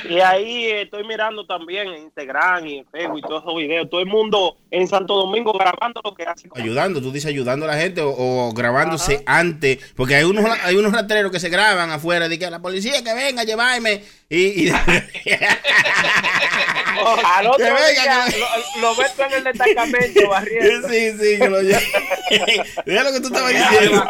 Y 0.09 0.19
ahí 0.19 0.65
eh, 0.65 0.81
estoy 0.83 1.05
mirando 1.05 1.45
también 1.45 1.87
en 1.87 2.03
Instagram 2.03 2.65
y 2.65 2.77
en 2.79 2.85
Facebook 2.87 3.19
y 3.19 3.21
todos 3.21 3.43
esos 3.43 3.55
videos. 3.55 3.89
Todo 3.89 4.01
el 4.01 4.07
mundo 4.07 4.57
en 4.71 4.87
Santo 4.89 5.15
Domingo 5.15 5.53
grabando 5.53 6.01
lo 6.03 6.13
que 6.13 6.23
hace. 6.23 6.49
ayudando, 6.55 7.01
tú 7.01 7.11
dices 7.11 7.29
ayudando 7.29 7.65
a 7.65 7.69
la 7.69 7.77
gente 7.79 8.01
o, 8.01 8.09
o 8.17 8.51
grabándose 8.53 9.23
antes, 9.25 9.77
porque 9.95 10.15
hay 10.15 10.23
unos 10.23 10.45
hay 10.63 10.75
unos 10.75 10.91
rastreros 10.91 11.31
que 11.31 11.39
se 11.39 11.49
graban 11.49 11.91
afuera 11.91 12.27
de 12.27 12.37
que 12.39 12.49
la 12.49 12.59
policía 12.59 13.03
que 13.03 13.13
venga 13.13 13.41
a 13.43 13.45
llevarme 13.45 14.03
y, 14.29 14.67
y- 14.67 14.71
Al 17.37 17.47
otro 17.47 17.57
Que 17.65 17.71
venga, 17.71 17.87
día 17.91 18.25
que- 18.29 18.79
lo, 18.81 18.93
tú 18.93 19.01
en 19.23 19.33
el 19.33 19.43
destacamento 19.43 20.29
barriendo. 20.29 20.89
sí, 20.89 21.11
sí, 21.19 21.37
yo 21.39 21.47
lo. 21.47 21.59
Mira 22.85 23.03
lo 23.03 23.11
que 23.13 23.19
tú 23.21 23.27
estabas 23.27 23.53
diciendo. 23.53 24.05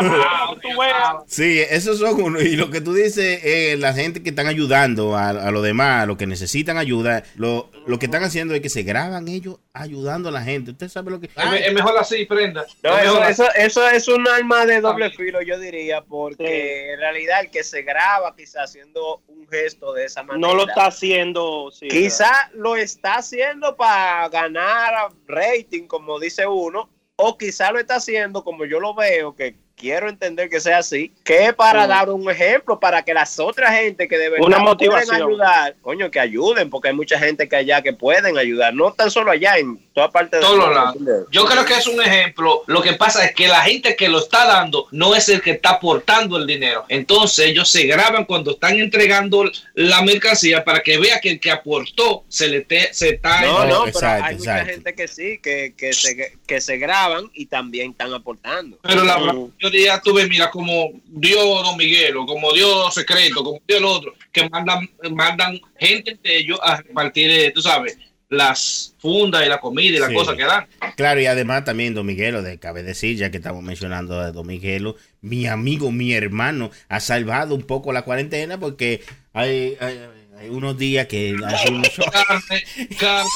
Tú 0.61 0.67
veas, 0.79 1.13
Sí, 1.27 1.59
esos 1.69 1.99
son 1.99 2.21
uno. 2.21 2.41
Y 2.41 2.55
lo 2.55 2.69
que 2.71 2.81
tú 2.81 2.93
dices, 2.93 3.41
eh, 3.43 3.75
la 3.79 3.93
gente 3.93 4.23
que 4.23 4.29
están 4.31 4.47
ayudando 4.47 5.15
a, 5.15 5.29
a 5.29 5.51
los 5.51 5.63
demás, 5.63 6.03
a 6.03 6.05
los 6.07 6.17
que 6.17 6.25
necesitan 6.27 6.77
ayuda, 6.77 7.23
lo, 7.35 7.69
lo 7.85 7.99
que 7.99 8.07
están 8.07 8.23
haciendo 8.23 8.55
es 8.55 8.61
que 8.61 8.69
se 8.69 8.83
graban 8.83 9.27
ellos 9.27 9.57
ayudando 9.73 10.29
a 10.29 10.31
la 10.31 10.41
gente. 10.43 10.68
Usted 10.71 10.87
sabe 10.89 11.11
lo 11.11 11.19
que. 11.19 11.27
Es, 11.27 11.49
me- 11.51 11.67
es 11.67 11.73
mejor 11.73 11.97
así, 11.97 12.25
prenda. 12.25 12.65
No, 12.83 12.97
Es 12.97 13.05
eso, 13.05 13.23
eso, 13.23 13.51
eso 13.55 13.89
es 13.89 14.07
un 14.07 14.27
arma 14.27 14.65
de 14.65 14.81
doble 14.81 15.09
filo, 15.11 15.41
yo 15.41 15.59
diría, 15.59 16.01
porque 16.01 16.45
Sí. 16.45 16.91
en 16.93 16.99
realidad 16.99 17.41
el 17.41 17.49
que 17.51 17.63
se 17.63 17.81
graba 17.83 18.35
quizá 18.35 18.63
haciendo 18.63 19.21
un 19.27 19.47
gesto 19.47 19.93
de 19.93 20.05
esa 20.05 20.23
manera. 20.23 20.47
no 20.47 20.53
lo 20.55 20.67
está 20.67 20.87
haciendo. 20.87 21.69
sí, 21.71 21.87
Quizá 21.87 22.49
lo 22.53 22.75
está 22.75 23.15
haciendo 23.15 23.75
para 23.75 24.27
ganar 24.29 25.09
rating, 25.27 25.87
como 25.87 26.19
dice 26.19 26.45
uno, 26.47 26.89
o 27.15 27.37
quizá 27.37 27.71
lo 27.71 27.79
está 27.79 27.95
haciendo, 27.95 28.43
como 28.43 28.65
yo 28.65 28.79
lo 28.79 28.93
veo, 28.95 29.35
que 29.35 29.55
quiero 29.75 30.09
entender 30.09 30.49
que 30.49 30.59
sea 30.59 30.79
así, 30.79 31.13
que 31.23 31.45
es 31.45 31.53
para 31.53 31.87
dar 31.87 32.09
un 32.09 32.29
ejemplo, 32.29 32.81
para 32.81 33.03
que 33.03 33.13
las 33.13 33.39
otras 33.39 33.71
gente 33.71 34.09
que 34.09 34.17
de 34.17 34.29
verdad 34.29 34.45
Una 34.45 34.57
pueden 34.57 34.69
motivación. 34.71 35.15
ayudar, 35.15 35.75
coño, 35.81 36.11
que 36.11 36.19
ayuden, 36.19 36.69
porque 36.69 36.89
hay 36.89 36.93
mucha 36.93 37.17
gente 37.17 37.47
que 37.47 37.55
allá 37.55 37.81
que 37.81 37.93
pueden 37.93 38.37
ayudar, 38.37 38.73
no 38.73 38.91
tan 38.91 39.09
solo 39.09 39.31
allá, 39.31 39.57
en 39.57 39.77
todos 40.07 40.57
los 40.57 40.65
mundo, 40.67 40.71
lados. 40.73 40.95
¿entiendes? 40.95 41.25
Yo 41.31 41.45
creo 41.45 41.65
que 41.65 41.73
es 41.73 41.87
un 41.87 42.01
ejemplo. 42.01 42.63
Lo 42.67 42.81
que 42.81 42.93
pasa 42.93 43.25
es 43.25 43.33
que 43.35 43.47
la 43.47 43.61
gente 43.61 43.95
que 43.95 44.07
lo 44.09 44.19
está 44.19 44.45
dando 44.45 44.87
no 44.91 45.15
es 45.15 45.27
el 45.29 45.41
que 45.41 45.51
está 45.51 45.71
aportando 45.71 46.37
el 46.37 46.45
dinero. 46.47 46.85
Entonces 46.89 47.47
ellos 47.47 47.69
se 47.69 47.83
graban 47.85 48.25
cuando 48.25 48.51
están 48.51 48.79
entregando 48.79 49.49
la 49.73 50.01
mercancía 50.01 50.63
para 50.63 50.81
que 50.81 50.97
vea 50.97 51.19
que 51.19 51.31
el 51.31 51.39
que 51.39 51.51
aportó 51.51 52.23
se 52.27 52.47
le 52.47 52.61
te- 52.61 52.93
se 52.93 53.09
está 53.09 53.41
No, 53.41 53.65
no, 53.65 53.83
pero 53.83 53.85
exacto, 53.87 54.25
hay 54.25 54.35
mucha 54.37 54.65
gente 54.65 54.95
que 54.95 55.07
sí, 55.07 55.39
que, 55.41 55.73
que, 55.77 55.93
se, 55.93 56.37
que 56.45 56.61
se 56.61 56.77
graban 56.77 57.29
y 57.33 57.45
también 57.47 57.91
están 57.91 58.13
aportando. 58.13 58.77
Pero 58.81 59.03
la 59.03 59.17
mayoría 59.17 59.99
tú 60.01 60.13
ves, 60.13 60.27
mira, 60.29 60.49
como 60.49 60.91
dio 61.05 61.39
Don 61.63 61.77
Miguel, 61.77 62.17
o 62.17 62.25
como 62.25 62.51
dio 62.53 62.89
Secreto, 62.91 63.43
como 63.43 63.61
dio 63.67 63.77
el 63.77 63.85
otro, 63.85 64.13
que 64.31 64.47
mandan, 64.49 64.89
mandan 65.11 65.59
gente 65.77 66.17
de 66.21 66.37
ellos 66.37 66.59
a 66.61 66.77
repartir, 66.77 67.29
eh, 67.31 67.51
tú 67.51 67.61
sabes, 67.61 67.97
las 68.29 68.93
fundas 68.99 69.43
y 69.45 69.49
la 69.49 69.59
comida 69.59 69.95
y 69.95 69.99
las 69.99 70.09
Sí. 70.09 70.15
cosas 70.15 70.35
que 70.35 70.43
dan. 70.45 70.67
Claro, 70.95 71.19
y 71.19 71.25
además 71.25 71.65
también 71.65 71.93
Don 71.95 72.05
Miguelo, 72.05 72.41
de 72.43 72.59
cabe 72.59 72.83
decir, 72.83 73.17
ya 73.17 73.31
que 73.31 73.37
estamos 73.37 73.63
mencionando 73.63 74.19
a 74.19 74.31
Don 74.31 74.45
Miguelo, 74.45 74.95
mi 75.21 75.47
amigo, 75.47 75.91
mi 75.91 76.13
hermano, 76.13 76.69
ha 76.89 76.99
salvado 76.99 77.55
un 77.55 77.63
poco 77.63 77.91
la 77.91 78.03
cuarentena 78.03 78.59
porque 78.59 79.03
hay, 79.33 79.75
hay- 79.81 79.99
hay 80.39 80.49
unos 80.49 80.77
días 80.77 81.07
que 81.07 81.35
hace 81.45 81.69
unos 81.69 81.89
Carne, 82.13 82.63
carne. 82.97 83.29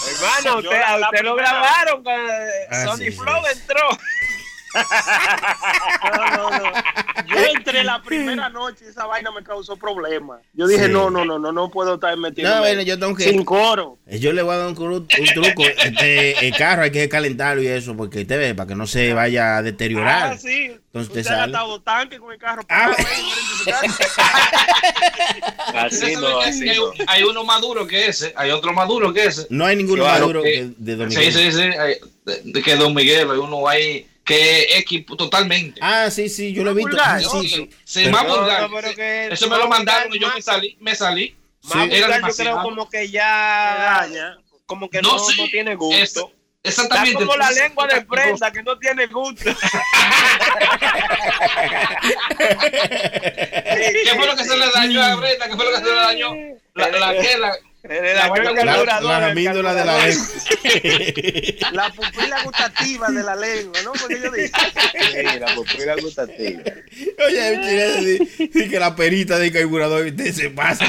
Hermano, 0.44 0.60
usted, 0.60 0.82
a 0.82 0.98
usted 1.00 1.24
lo 1.24 1.36
grabaron, 1.36 2.04
eh, 2.08 2.50
Ah, 2.70 2.86
Sony 2.86 2.98
sí, 2.98 3.06
sí. 3.06 3.12
Flow 3.12 3.42
entró. 3.52 3.90
No, 6.04 6.50
no, 6.50 6.50
no. 6.60 6.72
Yo 7.28 7.38
entré 7.56 7.84
la 7.84 8.02
primera 8.02 8.50
noche 8.50 8.86
y 8.86 8.90
esa 8.90 9.06
vaina 9.06 9.32
me 9.32 9.44
causó 9.44 9.78
problemas. 9.78 10.42
Yo 10.54 10.68
dije, 10.68 10.86
Sí. 10.88 10.92
no, 10.92 11.10
no, 11.10 11.24
no, 11.26 11.40
no, 11.40 11.52
no 11.52 11.70
puedo 11.70 11.96
estar 11.96 12.16
metiendo 12.18 12.54
No, 12.56 12.62
bueno, 12.62 12.82
yo 12.82 12.98
tengo 13.00 13.16
que- 13.16 13.24
sin 13.26 13.44
coro. 13.46 13.98
Yo 14.08 14.34
le 14.34 14.42
voy 14.42 14.56
a 14.56 14.58
dar 14.58 14.68
un, 14.68 14.76
truco. 14.76 15.64
Este, 15.64 16.48
el 16.48 16.56
carro 16.56 16.84
hay 16.84 16.92
que 16.92 17.08
calentarlo 17.10 17.62
y 17.62 17.68
eso, 17.68 17.96
porque 17.96 18.22
usted 18.22 18.38
ve, 18.38 18.56
para 18.56 18.68
que 18.68 18.76
no 18.76 18.88
se 18.88 19.14
vaya 19.14 19.58
a 19.58 19.62
deteriorar. 19.62 20.34
Ah, 20.34 20.38
sí. 20.38 20.72
Entonces 20.94 21.10
Usted 21.10 21.24
te 21.24 21.30
ha 21.30 21.38
sale. 21.40 21.52
gastado 21.52 21.82
tanque 21.82 22.20
con 22.20 22.32
el 22.32 22.38
carro. 22.40 22.64
Ah. 22.70 22.92
Así 25.76 26.14
¿Tú 26.14 26.22
no, 26.22 26.32
sabes 26.42 26.48
así 26.50 26.64
que 26.66 26.72
hay, 26.72 26.78
no. 26.78 26.92
hay 27.08 27.24
uno 27.24 27.44
más 27.44 27.62
duro 27.62 27.88
que 27.88 28.08
ese, 28.08 28.34
hay 28.36 28.52
otro 28.52 28.74
más 28.74 28.88
duro 28.88 29.14
que 29.14 29.26
ese. 29.26 29.48
No 29.50 29.66
hay 29.66 29.76
ninguno 29.76 30.04
Claro, 30.04 30.20
más 30.20 30.28
duro 30.28 30.44
que- 30.44 30.52
que 30.52 30.70
de 30.78 30.96
Don 30.96 31.12
Sí, 31.12 31.18
Miguelo. 31.18 31.40
sí, 31.40 31.52
sí. 31.52 31.62
hay- 31.62 31.96
de, 32.26 32.42
de 32.46 32.62
que 32.62 32.76
Don 32.76 32.94
Miguel, 32.94 33.30
hay 33.32 33.38
uno 33.38 33.68
ahí 33.68 34.08
que 34.26 34.78
equipo 34.78 35.16
totalmente. 35.18 35.80
Ah, 35.84 36.10
sí, 36.10 36.30
sí, 36.30 36.54
yo 36.54 36.64
lo 36.64 36.72
he 36.72 36.74
visto. 36.76 36.90
Vulgar, 36.92 37.22
sí, 37.24 37.50
sí. 37.50 37.70
Sí, 37.84 38.00
Pero- 38.06 38.12
más 38.12 38.26
vulgar. 38.28 38.62
no, 38.70 38.76
pero 38.76 38.96
que 38.96 39.28
Eso 39.32 39.50
me 39.50 39.58
lo 39.58 39.68
mandaron 39.68 40.14
y 40.14 40.20
yo 40.20 40.30
me 40.34 40.42
salí, 40.42 40.78
me 40.80 40.96
salí. 40.96 41.36
Más 41.64 41.88
vulgar, 41.90 42.10
Era 42.10 42.28
yo 42.28 42.36
creo 42.36 42.62
como 42.62 42.90
que 42.90 43.10
ya 43.10 44.00
Daña. 44.02 44.38
como 44.66 44.90
que 44.90 45.02
no, 45.02 45.14
No, 45.14 45.20
sí. 45.20 45.42
no 45.42 45.48
tiene 45.50 45.72
Es- 45.74 45.78
gusto. 45.78 46.32
Está 46.64 46.84
exactamente. 46.86 47.26
como 47.26 47.36
la 47.36 47.52
lengua 47.52 47.88
de 47.88 48.02
prenda 48.06 48.50
que 48.50 48.64
no 48.64 48.80
tiene 48.80 49.06
gusto. 49.08 49.52
¿Qué 52.84 54.12
fue 54.16 54.26
lo 54.28 54.36
que 54.36 54.44
se 54.46 54.58
le 54.58 54.72
dañó 54.72 55.02
a 55.04 55.16
Brenda? 55.16 55.48
¿Qué 55.50 55.56
fue 55.56 55.66
lo 55.66 55.72
que 55.72 55.78
se 55.78 55.84
le 55.86 55.96
dañó? 55.96 56.34
La, 56.76 56.88
la, 56.90 57.14
¿qué? 57.22 57.38
La- 57.38 57.56
La 57.84 58.00
La, 58.64 59.02
la 59.02 59.28
amígdala 59.28 59.74
de 59.74 59.84
la 59.86 60.08
lengua. 60.08 60.26
La 61.74 61.90
pupila 61.92 62.42
gustativa 62.46 63.10
de 63.12 63.24
la 63.24 63.36
lengua, 63.36 63.82
¿no? 63.84 63.92
Porque 63.92 64.20
yo 64.24 64.32
dije. 64.32 64.48
Sí, 64.48 65.40
la 65.40 65.54
pupila 65.54 65.96
gustativa. 66.02 66.62
Oye, 67.28 67.48
el 67.50 67.62
chileno 67.62 68.02
di- 68.02 68.48
di 68.54 68.70
que 68.70 68.80
la 68.80 68.96
perita 68.96 69.38
del 69.38 69.52
carburador 69.52 70.06
usted 70.06 70.32
se 70.34 70.50
pasa. 70.52 70.86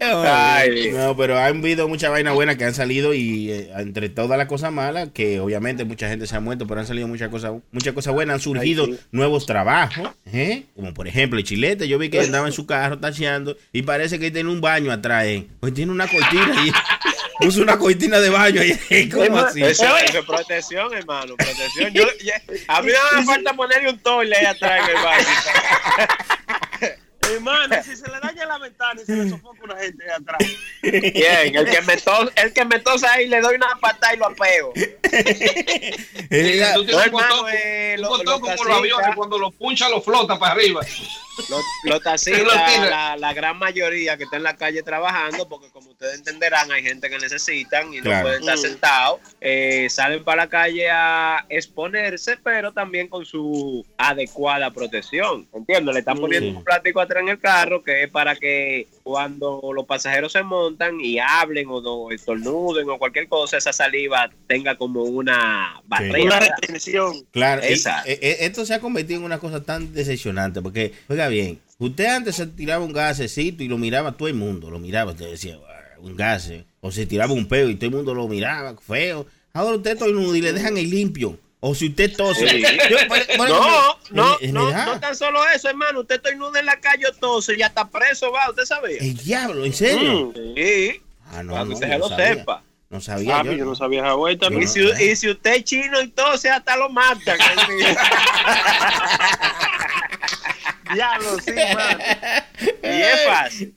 Ay. 0.00 0.90
no, 0.92 1.16
pero 1.16 1.38
han 1.38 1.58
habido 1.58 1.88
muchas 1.88 2.10
vainas 2.10 2.34
buenas 2.34 2.56
que 2.56 2.64
han 2.64 2.74
salido 2.74 3.14
y 3.14 3.50
eh, 3.50 3.70
entre 3.76 4.08
todas 4.08 4.38
las 4.38 4.46
cosas 4.46 4.72
malas, 4.72 5.10
que 5.12 5.40
obviamente 5.40 5.84
mucha 5.84 6.08
gente 6.08 6.26
se 6.26 6.36
ha 6.36 6.40
muerto, 6.40 6.66
pero 6.66 6.80
han 6.80 6.86
salido 6.86 7.08
muchas 7.08 7.28
cosas 7.28 7.52
muchas 7.72 7.94
cosas 7.94 8.14
buenas, 8.14 8.34
han 8.34 8.40
surgido 8.40 8.84
Ay, 8.84 8.92
sí. 8.94 9.00
nuevos 9.12 9.46
trabajos, 9.46 10.10
¿eh? 10.32 10.64
como 10.76 10.94
por 10.94 11.08
ejemplo 11.08 11.38
el 11.38 11.44
chilete, 11.44 11.88
yo 11.88 11.97
vi 11.98 12.08
que 12.10 12.20
andaba 12.20 12.46
en 12.46 12.52
su 12.52 12.66
carro 12.66 12.98
tacheando 12.98 13.56
y 13.72 13.82
parece 13.82 14.18
que 14.18 14.30
tiene 14.30 14.48
un 14.50 14.60
baño 14.60 14.90
atrás, 14.92 15.24
¿eh? 15.24 15.46
pues 15.60 15.74
tiene 15.74 15.92
una 15.92 16.06
cortina 16.08 16.54
y 16.64 16.72
puso 17.44 17.60
una 17.62 17.78
cortina 17.78 18.18
de 18.20 18.30
baño 18.30 18.60
ahí, 18.60 19.08
¿cómo 19.08 19.38
así? 19.38 19.62
Eso, 19.62 19.84
eso 19.98 20.18
es 20.20 20.24
protección, 20.24 20.92
hermano, 20.94 21.34
protección. 21.36 21.92
Yo, 21.92 22.04
ya- 22.24 22.40
a 22.68 22.82
mí 22.82 22.90
no 23.12 23.18
me 23.20 23.24
falta 23.26 23.52
ponerle 23.54 23.90
un 23.90 23.98
toile 23.98 24.36
ahí 24.36 24.46
atrás 24.46 24.80
en 24.88 24.96
el 24.96 25.02
baño. 25.02 25.26
Hermano, 27.34 27.76
si 27.84 27.96
se 27.96 28.08
le 28.10 28.20
daña 28.20 28.46
la 28.46 28.58
ventana 28.58 29.00
y 29.02 29.04
se 29.04 29.16
le 29.16 29.30
sofoca 29.30 29.58
una 29.64 29.76
gente 29.76 30.04
de 30.04 30.12
atrás. 30.12 30.38
Bien, 30.82 31.56
el 31.56 31.70
que 31.70 31.80
me 31.82 31.96
tos, 31.96 32.30
el 32.36 32.52
que 32.52 32.64
me 32.64 32.78
tosa 32.80 33.12
ahí 33.12 33.28
le 33.28 33.40
doy 33.40 33.56
una 33.56 33.68
patada 33.80 34.14
y 34.14 34.18
lo 34.18 34.26
apego. 34.26 34.72
Tú 34.74 36.26
tienes 36.28 37.12
No, 37.12 37.42
un 37.42 37.48
eh, 37.52 37.96
los 37.98 38.08
como 38.08 38.22
los 38.24 38.40
taxistas- 38.42 38.76
aviones, 38.78 39.16
cuando 39.16 39.38
lo 39.38 39.50
puncha 39.50 39.88
lo 39.88 40.00
flota 40.00 40.38
para 40.38 40.52
arriba. 40.52 40.80
Los, 41.38 41.50
los 41.50 41.62
Lo 41.84 42.00
taxistas, 42.00 42.90
la, 42.90 43.16
la 43.16 43.32
gran 43.32 43.58
mayoría 43.58 44.16
que 44.16 44.24
está 44.24 44.36
en 44.36 44.42
la 44.42 44.56
calle 44.56 44.82
trabajando, 44.82 45.48
porque 45.48 45.70
como 45.70 45.90
ustedes 45.90 46.16
entenderán, 46.16 46.70
hay 46.72 46.82
gente 46.82 47.08
que 47.08 47.18
necesitan 47.18 47.92
y 47.92 47.98
no 47.98 48.02
Claro. 48.04 48.22
pueden 48.22 48.40
estar 48.40 48.56
Mm. 48.56 48.60
sentados, 48.60 49.20
eh, 49.40 49.86
salen 49.90 50.24
para 50.24 50.44
la 50.44 50.48
calle 50.48 50.88
a 50.90 51.44
exponerse, 51.48 52.36
pero 52.42 52.72
también 52.72 53.08
con 53.08 53.24
su 53.24 53.86
adecuada 53.96 54.70
protección. 54.72 55.46
¿Entiendes? 55.54 55.94
Le 55.94 56.00
están 56.00 56.18
Mm. 56.18 56.20
poniendo 56.20 56.50
Sí. 56.50 56.56
un 56.56 56.64
plástico 56.64 57.00
atrás 57.00 57.17
en 57.18 57.28
el 57.28 57.38
carro 57.38 57.82
que 57.82 58.04
es 58.04 58.10
para 58.10 58.36
que 58.36 58.88
cuando 59.02 59.60
los 59.74 59.86
pasajeros 59.86 60.32
se 60.32 60.42
montan 60.42 61.00
y 61.00 61.18
hablen 61.18 61.66
o 61.68 61.80
no, 61.80 62.10
estornuden 62.10 62.88
o 62.90 62.98
cualquier 62.98 63.28
cosa, 63.28 63.56
esa 63.56 63.72
saliva 63.72 64.30
tenga 64.46 64.76
como 64.76 65.02
una 65.02 65.80
barrera. 65.86 66.24
Una 66.24 66.40
retención. 66.40 67.24
Claro, 67.30 67.62
y, 67.62 67.72
Exacto. 67.72 68.10
eh, 68.10 68.18
eh, 68.20 68.36
esto 68.40 68.64
se 68.66 68.74
ha 68.74 68.80
convertido 68.80 69.20
en 69.20 69.24
una 69.24 69.38
cosa 69.38 69.62
tan 69.62 69.92
decepcionante 69.92 70.60
porque, 70.62 70.92
oiga 71.08 71.28
bien, 71.28 71.60
usted 71.78 72.06
antes 72.06 72.36
se 72.36 72.46
tiraba 72.46 72.84
un 72.84 72.92
gasecito 72.92 73.62
y 73.62 73.68
lo 73.68 73.78
miraba 73.78 74.12
todo 74.12 74.28
el 74.28 74.34
mundo, 74.34 74.70
lo 74.70 74.78
miraba, 74.78 75.12
usted 75.12 75.30
decía, 75.30 75.58
"Ah, 75.68 75.96
un 76.00 76.16
gas, 76.16 76.50
o 76.80 76.90
se 76.90 77.06
tiraba 77.06 77.32
un 77.32 77.46
peo 77.46 77.68
y 77.68 77.74
todo 77.74 77.86
el 77.90 77.96
mundo 77.96 78.14
lo 78.14 78.28
miraba, 78.28 78.76
feo. 78.76 79.26
Ahora 79.52 79.76
usted 79.76 79.98
todo 79.98 80.36
y 80.36 80.40
le 80.40 80.52
dejan 80.52 80.76
el 80.76 80.90
limpio. 80.90 81.38
O 81.60 81.74
si 81.74 81.88
usted 81.88 82.14
tose. 82.16 82.48
Sí. 82.48 82.62
Yo, 82.90 82.96
No, 83.48 83.98
no, 84.10 84.38
en- 84.40 84.48
en 84.48 84.54
no, 84.54 84.70
no 84.70 85.00
tan 85.00 85.16
solo 85.16 85.40
eso, 85.48 85.68
hermano. 85.68 86.00
Usted 86.00 86.16
está 86.16 86.30
en 86.30 86.66
la 86.66 86.78
calle 86.80 87.04
entonces 87.12 87.56
ya 87.58 87.66
está 87.66 87.88
preso, 87.88 88.30
va, 88.30 88.48
¿usted 88.50 88.64
sabía? 88.64 88.98
El 89.00 89.16
diablo, 89.16 89.64
¿en 89.64 89.72
serio? 89.72 90.26
Mm. 90.36 90.54
Sí, 90.56 91.02
Ah, 91.30 91.42
no, 91.42 91.52
para 91.52 91.64
que 91.66 91.72
usted 91.74 91.88
no 91.88 91.98
lo 91.98 92.08
sabía. 92.08 92.34
sepa. 92.36 92.62
No 92.90 93.00
sabía 93.02 93.38
Ah, 93.40 93.42
yo. 93.44 93.52
yo 93.52 93.64
no 93.66 93.74
sabía 93.74 94.00
esa 94.00 94.14
vuelta. 94.14 94.46
Y 94.50 94.66
si, 94.66 94.80
y 94.80 95.14
si 95.16 95.28
usted 95.28 95.56
es 95.56 95.64
chino 95.64 95.98
entonces 95.98 96.50
hasta 96.50 96.74
lo 96.76 96.88
matan. 96.88 97.36
Diablo, 100.94 101.38
sí, 101.44 101.52
man. 101.52 101.98
y 102.82 102.86
es 103.02 103.24
fácil. 103.26 103.72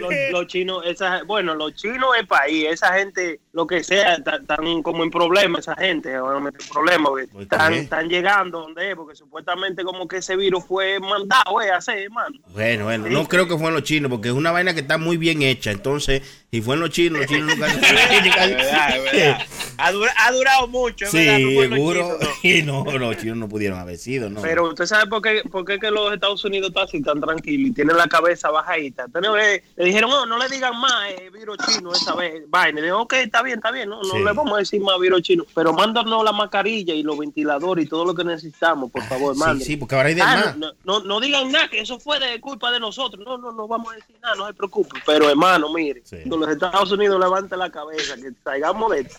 Los, 0.00 0.12
los 0.32 0.46
chinos, 0.48 0.82
esa, 0.86 1.22
bueno, 1.22 1.54
los 1.54 1.72
chinos 1.76 2.10
es 2.20 2.26
país, 2.26 2.66
esa 2.68 2.94
gente, 2.94 3.38
lo 3.52 3.66
que 3.66 3.82
sea, 3.82 4.14
están 4.14 4.82
como 4.82 5.02
en 5.02 5.10
problemas, 5.10 5.60
esa 5.62 5.74
gente, 5.74 6.12
en 6.12 6.52
problemas, 6.72 7.08
porque 7.08 7.26
¿Por 7.26 7.42
están, 7.42 7.74
están 7.74 8.08
llegando 8.08 8.60
donde 8.60 8.90
es, 8.90 8.96
porque 8.96 9.16
supuestamente 9.16 9.82
como 9.82 10.06
que 10.06 10.18
ese 10.18 10.36
virus 10.36 10.64
fue 10.64 11.00
mandado 11.00 11.60
eh, 11.60 11.70
a 11.70 11.78
hacer, 11.78 11.98
hermano. 11.98 12.38
Bueno, 12.52 12.84
bueno, 12.84 13.08
no 13.08 13.26
creo 13.26 13.48
que 13.48 13.58
fue 13.58 13.68
en 13.68 13.74
los 13.74 13.82
chinos, 13.82 14.08
porque 14.10 14.28
es 14.28 14.34
una 14.34 14.52
vaina 14.52 14.72
que 14.72 14.80
está 14.80 14.98
muy 14.98 15.16
bien 15.16 15.42
hecha. 15.42 15.72
Entonces, 15.72 16.22
si 16.50 16.60
fue 16.62 16.74
en 16.74 16.80
los 16.80 16.90
chinos, 16.90 17.20
los 17.20 17.28
chinos 17.28 17.48
nunca. 17.56 17.66
Es 18.20 18.34
verdad, 18.56 18.96
es 18.96 19.02
verdad. 19.12 19.46
Ha, 19.78 19.92
dura- 19.92 20.14
ha 20.18 20.32
durado 20.32 20.68
mucho, 20.68 21.06
es 21.06 21.12
verdad. 21.12 21.36
Sí, 21.38 21.42
no 21.44 21.50
los 21.50 21.68
seguro. 21.70 22.00
chinos, 22.00 22.18
no. 22.20 22.30
Y 22.42 22.62
no, 22.62 22.98
los 22.98 23.16
chinos 23.16 23.36
no 23.36 23.48
pudieron 23.48 23.78
haber 23.78 23.98
sido, 23.98 24.30
¿no? 24.30 24.42
Pero 24.42 24.68
usted 24.68 24.86
sabe 24.86 25.06
por 25.08 25.22
qué, 25.22 25.42
por 25.50 25.64
qué 25.64 25.78
que 25.78 25.90
los 25.90 26.12
Estados 26.12 26.44
Unidos 26.44 26.68
están 26.68 26.84
así 26.84 27.02
tan 27.02 27.20
tranquilos 27.20 27.70
y 27.70 27.72
tienen 27.74 27.96
la 27.96 28.06
cabeza 28.06 28.50
bajadita. 28.50 29.04
Entonces, 29.04 29.32
eh, 29.42 29.64
le 29.76 29.84
dijeron, 29.86 30.10
no, 30.10 30.26
no 30.26 30.38
le 30.38 30.48
digan 30.48 30.78
más 30.78 31.10
eh, 31.10 31.30
virus 31.32 31.56
chino 31.66 31.92
esa 31.92 32.14
vez. 32.14 32.42
Vaina. 32.48 32.80
Y 32.80 32.84
dijo, 32.84 33.00
ok, 33.00 33.12
está 33.14 33.39
bien, 33.42 33.58
está 33.58 33.70
bien, 33.70 33.88
no, 33.88 33.96
no 34.02 34.04
Sí. 34.04 34.18
le 34.18 34.32
vamos 34.32 34.52
a 34.54 34.58
decir 34.58 34.80
más 34.80 34.98
virus 34.98 35.22
chino. 35.22 35.44
Pero 35.54 35.72
mándanos 35.72 36.24
la 36.24 36.32
mascarilla 36.32 36.94
y 36.94 37.02
los 37.02 37.18
ventiladores 37.18 37.84
y 37.86 37.88
todo 37.88 38.04
lo 38.04 38.14
que 38.14 38.24
necesitamos, 38.24 38.90
por 38.90 39.02
favor, 39.04 39.34
sí, 39.34 39.40
mándenos. 39.40 39.64
sí, 39.64 39.76
porque 39.76 39.94
ahora 39.94 40.08
hay 40.08 40.14
de 40.14 40.22
Ah, 40.22 40.42
más. 40.46 40.56
no, 40.56 40.72
no, 40.84 41.00
no 41.00 41.20
digan 41.20 41.50
nada, 41.50 41.68
que 41.68 41.80
eso 41.80 41.98
fue 42.00 42.18
de 42.18 42.40
culpa 42.40 42.70
de 42.72 42.80
nosotros. 42.80 43.24
No, 43.24 43.38
no, 43.38 43.52
no 43.52 43.66
vamos 43.68 43.92
a 43.92 43.96
decir 43.96 44.16
nada, 44.22 44.34
no 44.36 44.46
se 44.46 44.54
preocupen. 44.54 45.02
Pero 45.06 45.28
hermano, 45.28 45.72
mire, 45.72 46.02
Sí. 46.04 46.16
cuando 46.28 46.38
los 46.46 46.50
Estados 46.50 46.90
Unidos 46.92 47.18
levanten 47.20 47.58
la 47.58 47.70
cabeza, 47.70 48.16
que 48.16 48.30
salgamos 48.44 48.90
de 48.92 49.10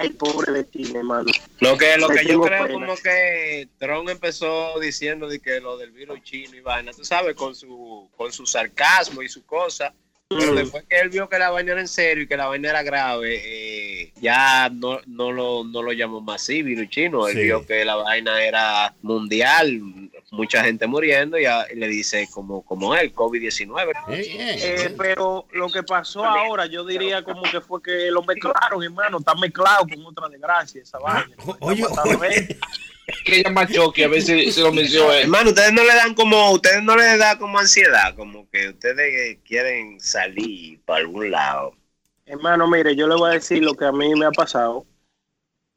Ay, 0.00 0.10
pobre 0.10 0.52
de 0.52 0.68
China, 0.70 0.98
hermano. 1.00 1.26
Lo 1.60 1.76
que, 1.78 1.96
lo 1.98 2.08
que 2.08 2.24
yo 2.26 2.40
creo 2.40 2.66
pena. 2.66 2.74
como 2.74 2.96
que 2.96 3.68
Trump 3.78 4.08
empezó 4.08 4.78
diciendo 4.80 5.28
de 5.28 5.38
que 5.38 5.60
lo 5.60 5.76
del 5.76 5.90
virus 5.90 6.22
chino 6.22 6.56
y 6.56 6.60
vaina, 6.60 6.92
tú 6.92 7.04
sabes, 7.04 7.34
con 7.36 7.54
su, 7.54 8.08
con 8.16 8.32
su 8.32 8.46
sarcasmo 8.46 9.22
y 9.22 9.28
su 9.28 9.44
cosa. 9.44 9.92
Pero 10.28 10.54
después 10.56 10.84
que 10.88 10.98
él 10.98 11.08
vio 11.08 11.28
que 11.28 11.38
la 11.38 11.50
vaina 11.50 11.70
era 11.72 11.80
en 11.80 11.86
serio 11.86 12.24
y 12.24 12.26
que 12.26 12.36
la 12.36 12.46
vaina 12.48 12.70
era 12.70 12.82
grave, 12.82 13.40
eh, 13.44 14.12
ya 14.20 14.68
no, 14.70 14.98
no, 15.06 15.30
lo, 15.30 15.62
no 15.62 15.82
lo 15.82 15.92
llamó 15.92 16.20
más 16.20 16.42
así, 16.42 16.62
virus 16.62 16.88
chino. 16.88 17.28
Él 17.28 17.36
Sí. 17.36 17.42
vio 17.44 17.64
que 17.64 17.84
la 17.84 17.94
vaina 17.94 18.42
era 18.42 18.92
mundial, 19.02 19.80
mucha 20.32 20.64
gente 20.64 20.88
muriendo 20.88 21.38
y, 21.38 21.44
a- 21.44 21.66
y 21.72 21.76
le 21.76 21.86
dice 21.86 22.26
como, 22.32 22.62
como 22.62 22.96
él, 22.96 23.14
COVID-19. 23.14 23.92
Eh, 24.08 24.94
pero 24.98 25.46
lo 25.52 25.68
que 25.70 25.84
pasó 25.84 26.24
ahora, 26.24 26.66
yo 26.66 26.84
diría 26.84 27.22
como 27.22 27.42
que 27.42 27.60
fue 27.60 27.80
que 27.80 28.10
lo 28.10 28.24
mezclaron, 28.24 28.82
hermano. 28.82 29.18
Está 29.18 29.36
mezclado 29.36 29.86
con 29.86 30.04
otra 30.06 30.28
desgracia 30.28 30.82
esa 30.82 30.98
vaina. 30.98 31.30
Oye, 31.60 31.84
Que 33.24 33.38
ella 33.40 33.50
más 33.50 33.70
choque, 33.70 34.04
a 34.04 34.08
ver 34.08 34.20
si, 34.22 34.50
si 34.50 34.60
lo 34.60 34.72
mencionó 34.72 35.12
él. 35.12 35.22
Hermano, 35.22 35.50
ustedes 35.50 35.72
no 35.72 35.82
le 35.84 35.94
dan 35.94 36.14
como, 36.14 36.50
ustedes 36.52 36.82
no 36.82 36.96
les 36.96 37.18
da 37.18 37.38
como 37.38 37.58
ansiedad, 37.58 38.14
como 38.16 38.48
que 38.50 38.70
ustedes 38.70 39.38
quieren 39.46 40.00
salir 40.00 40.80
para 40.84 41.00
algún 41.00 41.30
lado. 41.30 41.74
Hermano, 42.26 42.68
mire, 42.68 42.96
yo 42.96 43.06
le 43.06 43.14
voy 43.14 43.30
a 43.30 43.34
decir 43.34 43.62
lo 43.62 43.74
que 43.74 43.84
a 43.84 43.92
mí 43.92 44.12
me 44.16 44.26
ha 44.26 44.32
pasado. 44.32 44.84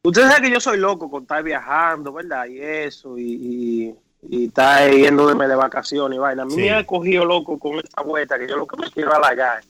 Usted 0.01 0.23
sabe 0.23 0.47
que 0.47 0.53
yo 0.53 0.59
soy 0.59 0.79
loco 0.79 1.09
con 1.11 1.23
estar 1.23 1.43
viajando, 1.43 2.11
¿verdad? 2.13 2.47
Y 2.47 2.59
eso, 2.61 3.17
y, 3.19 3.23
y, 3.23 3.95
y 4.29 4.45
estar 4.47 4.89
yéndome 4.91 5.47
de 5.47 5.55
vacaciones 5.55 6.15
y 6.15 6.19
vaina. 6.19 6.43
A 6.43 6.45
mí 6.45 6.53
Sí. 6.55 6.61
me 6.61 6.71
ha 6.71 6.85
cogido 6.85 7.25
loco 7.25 7.59
con 7.59 7.77
esta 7.77 8.01
vuelta, 8.01 8.39
que 8.39 8.47
yo 8.47 8.57
lo 8.57 8.65
que 8.65 8.77
me 8.77 8.89
quiero 8.89 9.13
halagar. 9.13 9.61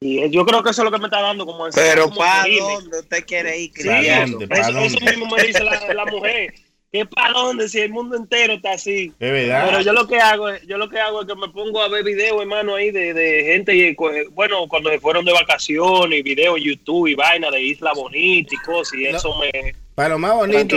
Y 0.00 0.20
eh, 0.20 0.30
yo 0.30 0.46
creo 0.46 0.62
que 0.62 0.70
eso 0.70 0.82
es 0.82 0.84
lo 0.86 0.92
que 0.92 0.98
me 0.98 1.06
está 1.06 1.20
dando 1.20 1.44
como 1.44 1.64
ansiedad. 1.66 1.88
Pero 1.90 2.04
como 2.04 2.18
¿para 2.20 2.44
dónde 2.60 3.00
usted 3.00 3.26
quiere 3.26 3.58
ir, 3.58 3.72
Sí, 3.74 3.88
eso, 3.90 4.38
eso 4.48 5.00
mismo 5.04 5.26
me 5.36 5.42
dice 5.42 5.62
la, 5.64 5.92
la 5.92 6.06
mujer. 6.06 6.54
¿Qué 6.90 7.04
para 7.04 7.32
dónde 7.34 7.68
si 7.68 7.80
el 7.80 7.90
mundo 7.90 8.16
entero 8.16 8.54
está 8.54 8.72
así? 8.72 9.12
Es 9.20 9.30
verdad. 9.32 9.66
Pero 9.68 9.82
yo 9.82 9.92
lo 9.92 10.06
que 10.08 10.18
hago, 10.18 10.48
es- 10.48 10.66
yo 10.66 10.78
lo 10.78 10.88
que 10.88 10.98
hago 10.98 11.20
es 11.20 11.26
que 11.26 11.34
me 11.34 11.48
pongo 11.48 11.82
a 11.82 11.88
ver 11.88 12.02
videos, 12.02 12.40
hermano, 12.40 12.76
ahí 12.76 12.90
de, 12.90 13.12
de 13.12 13.44
gente, 13.44 13.74
y, 13.76 13.94
co- 13.94 14.10
bueno, 14.32 14.66
cuando 14.68 14.88
se 14.90 14.98
fueron 14.98 15.24
de 15.26 15.32
vacaciones, 15.32 16.20
y 16.20 16.22
videos 16.22 16.56
en 16.56 16.64
YouTube 16.64 17.08
y 17.08 17.14
vaina 17.14 17.50
de 17.50 17.62
Isla 17.62 17.92
Bonita 17.94 18.54
y 18.54 18.58
cosas, 18.64 18.98
y 18.98 19.04
eso 19.06 19.34
me... 19.38 19.74
Para 19.94 20.10
lo 20.10 20.18
más 20.18 20.34
bonito, 20.34 20.76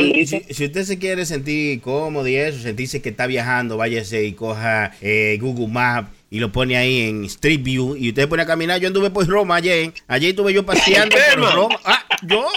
si 0.50 0.66
usted 0.66 0.84
se 0.84 0.98
quiere 1.00 1.26
sentir 1.26 1.80
cómodo 1.80 2.28
y 2.28 2.36
eso, 2.36 2.60
sentirse 2.60 3.02
que 3.02 3.10
está 3.10 3.28
viajando, 3.28 3.78
váyase 3.78 4.26
y 4.26 4.34
coja 4.34 4.92
eh, 5.00 5.38
Google 5.40 5.68
Maps 5.68 6.10
y 6.32 6.40
lo 6.40 6.52
pone 6.52 6.78
ahí 6.78 7.02
en 7.02 7.26
Street 7.26 7.62
View 7.62 7.98
y 7.98 8.10
usted 8.10 8.28
pone 8.28 8.42
a 8.42 8.46
caminar. 8.46 8.80
Yo 8.80 8.88
anduve 8.88 9.10
por 9.12 9.28
Roma 9.28 9.58
ayer, 9.58 9.94
ayer 10.08 10.30
estuve 10.30 10.54
yo 10.54 10.66
paseando 10.66 11.16
por. 11.36 11.54
Roma. 11.54 11.80
Ah, 11.84 12.06
yo 12.24 12.48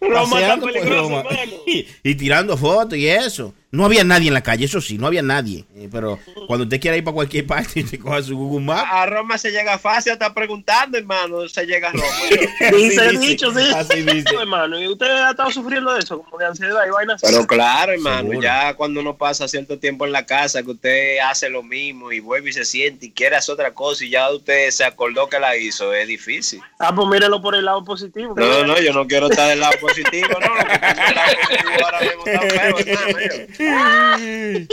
Roma 0.00 0.30
paseando 0.30 0.66
por 0.66 0.88
Roma 0.88 1.24
y 2.02 2.14
tirando 2.16 2.56
fotos 2.56 2.98
y 2.98 3.06
eso. 3.06 3.54
No 3.74 3.84
había 3.84 4.04
nadie 4.04 4.28
en 4.28 4.34
la 4.34 4.42
calle, 4.42 4.66
eso 4.66 4.80
sí, 4.80 4.98
no 4.98 5.08
había 5.08 5.22
nadie. 5.22 5.64
Eh, 5.74 5.88
pero 5.90 6.20
cuando 6.46 6.62
usted 6.62 6.80
quiera 6.80 6.96
ir 6.96 7.02
para 7.02 7.14
cualquier 7.14 7.44
parte, 7.48 7.82
usted 7.82 7.98
coja 7.98 8.22
su 8.22 8.36
Google 8.36 8.64
Maps. 8.64 8.88
A 8.88 9.04
Roma 9.06 9.36
se 9.36 9.50
llega 9.50 9.78
fácil, 9.78 10.12
está 10.12 10.32
preguntando, 10.32 10.96
hermano, 10.96 11.48
se 11.48 11.66
llega 11.66 11.88
a 11.88 11.92
Roma. 11.92 12.04
Dice 12.76 13.06
el 13.06 13.20
dicho, 13.20 13.52
sí. 13.52 13.66
así 13.74 14.02
dice. 14.02 14.32
hermano, 14.40 14.80
¿y 14.80 14.86
usted 14.86 15.06
ha 15.06 15.30
estado 15.30 15.50
sufriendo 15.50 15.92
de 15.92 15.98
eso, 15.98 16.22
como 16.22 16.38
de 16.38 16.46
ansiedad 16.46 16.86
y 16.86 16.90
vaina 16.90 17.14
así? 17.14 17.26
Pero 17.26 17.46
claro, 17.46 17.92
hermano, 17.92 18.28
Seguro. 18.28 18.42
ya 18.42 18.74
cuando 18.74 19.00
uno 19.00 19.16
pasa 19.16 19.48
cierto 19.48 19.76
tiempo 19.78 20.06
en 20.06 20.12
la 20.12 20.24
casa, 20.24 20.62
que 20.62 20.70
usted 20.70 21.18
hace 21.18 21.48
lo 21.48 21.64
mismo 21.64 22.12
y 22.12 22.20
vuelve 22.20 22.50
y 22.50 22.52
se 22.52 22.64
siente 22.64 23.06
y 23.06 23.10
quiere 23.10 23.34
hacer 23.34 23.54
otra 23.54 23.74
cosa 23.74 24.04
y 24.04 24.10
ya 24.10 24.30
usted 24.30 24.70
se 24.70 24.84
acordó 24.84 25.28
que 25.28 25.40
la 25.40 25.56
hizo, 25.56 25.92
es 25.92 26.06
difícil. 26.06 26.60
Ah, 26.78 26.94
pues 26.94 27.08
mírelo 27.08 27.42
por 27.42 27.56
el 27.56 27.64
lado 27.64 27.84
positivo. 27.84 28.34
No, 28.36 28.46
no, 28.46 28.66
no, 28.66 28.80
yo 28.80 28.92
no 28.92 29.06
quiero 29.08 29.28
estar 29.28 29.48
del 29.48 29.58
lado 29.60 29.74
positivo, 29.80 30.28
no, 30.40 30.54
lo 30.54 30.64
que 30.64 30.78
pasa 30.78 30.92
es 30.92 30.94
que 30.94 31.10
el 31.10 31.14
lado 31.16 31.36
positivo 31.42 31.84
ahora 31.84 32.00
mismo 32.00 32.24
está 32.24 32.40
feo, 32.40 32.78
hermano. 32.78 33.63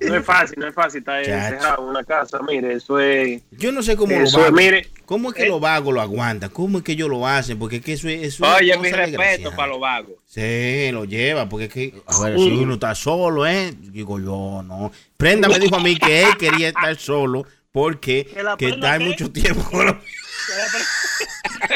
No 0.00 0.16
es 0.16 0.24
fácil, 0.24 0.58
no 0.58 0.66
es 0.68 0.74
fácil 0.74 0.98
estar 0.98 1.18
encerrado 1.22 1.82
en 1.84 1.88
una 1.90 2.02
casa, 2.04 2.40
mire, 2.46 2.74
eso 2.74 2.98
es... 2.98 3.40
Yo 3.52 3.70
no 3.72 3.82
sé 3.82 3.96
cómo 3.96 4.12
Eso 4.12 4.38
lo 4.38 4.46
es, 4.46 4.50
vagos, 4.50 4.52
mire. 4.52 4.88
¿Cómo 5.06 5.28
es 5.30 5.36
que 5.36 5.44
Eh. 5.44 5.48
los 5.48 5.60
vagos 5.60 5.94
lo 5.94 6.00
aguantan? 6.00 6.50
¿Cómo 6.50 6.78
es 6.78 6.84
que 6.84 6.92
ellos 6.92 7.08
lo 7.08 7.26
hacen? 7.26 7.58
Porque 7.58 7.76
es 7.76 7.84
que 7.84 7.92
eso 7.92 8.08
es, 8.08 8.22
eso 8.22 8.44
es 8.44 8.60
Oye, 8.62 8.76
mi 8.78 8.90
respeto 8.90 9.50
para 9.54 9.68
los 9.68 9.80
vagos. 9.80 10.14
Sí, 10.26 10.90
lo 10.92 11.04
lleva, 11.04 11.48
porque 11.48 11.66
es 11.66 11.72
que, 11.72 11.94
a 12.06 12.20
ver, 12.24 12.36
si 12.38 12.48
uno 12.50 12.74
está 12.74 12.94
solo, 12.94 13.46
¿eh? 13.46 13.72
Digo 13.78 14.18
yo, 14.18 14.62
no. 14.64 14.90
Prenda 15.16 15.48
me 15.48 15.58
dijo 15.60 15.76
a 15.76 15.80
mí 15.80 15.96
que 15.96 16.22
él 16.24 16.36
quería 16.36 16.68
estar 16.68 16.96
solo 16.96 17.46
porque 17.70 18.26
¿Que 18.58 18.66
que 18.66 18.74
está 18.74 18.98
mucho 18.98 19.30
tiempo 19.30 19.62
con 19.70 19.86
los- 19.86 19.96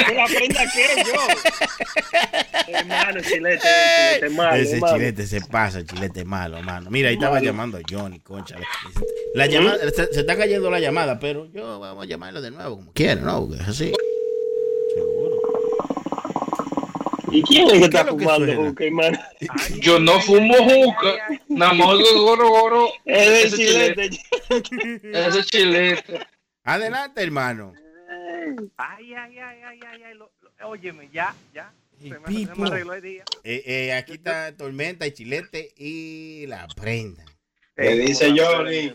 ¿Que 0.07 0.14
la 0.14 0.26
prenda 0.26 0.64
qué, 0.72 1.05
yo? 1.07 1.20
Hermano, 2.68 3.20
chilete, 3.20 3.61
chilete 4.18 4.29
malo, 4.31 4.57
Ese 4.57 4.74
hermano. 4.76 4.94
chilete 4.96 5.26
se 5.26 5.40
pasa, 5.42 5.79
el 5.79 5.87
chilete 5.87 6.24
malo, 6.24 6.59
hermano. 6.59 6.90
Mira, 6.90 7.09
ahí 7.09 7.14
estaba 7.14 7.40
llamando 7.40 7.79
a 7.79 7.81
Johnny, 7.88 8.20
concha. 8.20 8.57
La 9.35 9.46
llamada, 9.46 9.79
se, 9.90 10.12
se 10.12 10.20
está 10.20 10.37
cayendo 10.37 10.70
la 10.70 10.81
llamada, 10.81 11.18
pero 11.18 11.46
yo 11.52 11.79
vamos 11.81 12.05
a 12.05 12.07
llamarlo 12.09 12.40
de 12.42 12.50
nuevo 12.50 12.76
como 12.76 12.92
quiera, 12.92 13.20
¿no? 13.20 13.46
Porque 13.46 13.62
es 13.62 13.68
así. 13.68 13.92
Seguro. 14.94 15.37
¿Y 17.31 17.42
quién 17.42 17.66
es 17.66 17.72
que 17.72 17.79
¿Qué 17.81 17.85
está 17.87 18.00
es 18.02 18.09
fumando 18.09 18.55
juca, 18.57 18.85
hermano? 18.85 19.18
Yo 19.81 19.98
no 20.00 20.20
fumo 20.20 20.55
juca. 20.55 21.14
Nada 21.48 21.72
más 21.74 21.88
goro 21.88 22.48
goro. 22.48 22.88
Es 23.05 23.52
Ese 23.52 23.57
chilete. 23.57 24.11
Ese 25.12 25.44
chilete. 25.44 26.20
Adelante, 26.64 27.22
hermano. 27.22 27.72
Ay, 28.76 29.14
ay, 29.14 29.38
ay, 29.38 29.59
ay, 29.64 29.80
ay, 29.87 30.02
ay. 30.04 30.14
Lo, 30.14 30.30
lo- 30.40 30.68
óyeme, 30.68 31.09
ya, 31.12 31.35
ya. 31.54 31.72
Y 32.00 32.11
Se 32.11 32.18
me, 32.18 32.26
se 32.26 32.32
Pipo. 32.32 32.56
me 32.61 32.68
arregló 32.68 32.94
el 32.94 33.02
día. 33.02 33.24
Eh, 33.44 33.62
eh, 33.66 33.92
aquí 33.94 34.12
está 34.14 34.54
Tormenta 34.56 35.06
y 35.06 35.12
Chilete 35.12 35.72
y 35.76 36.46
la 36.46 36.66
prenda. 36.68 37.24
¿Qué 37.74 37.90
dice 37.94 38.28
¿cómo 38.28 38.42
Johnny? 38.42 38.94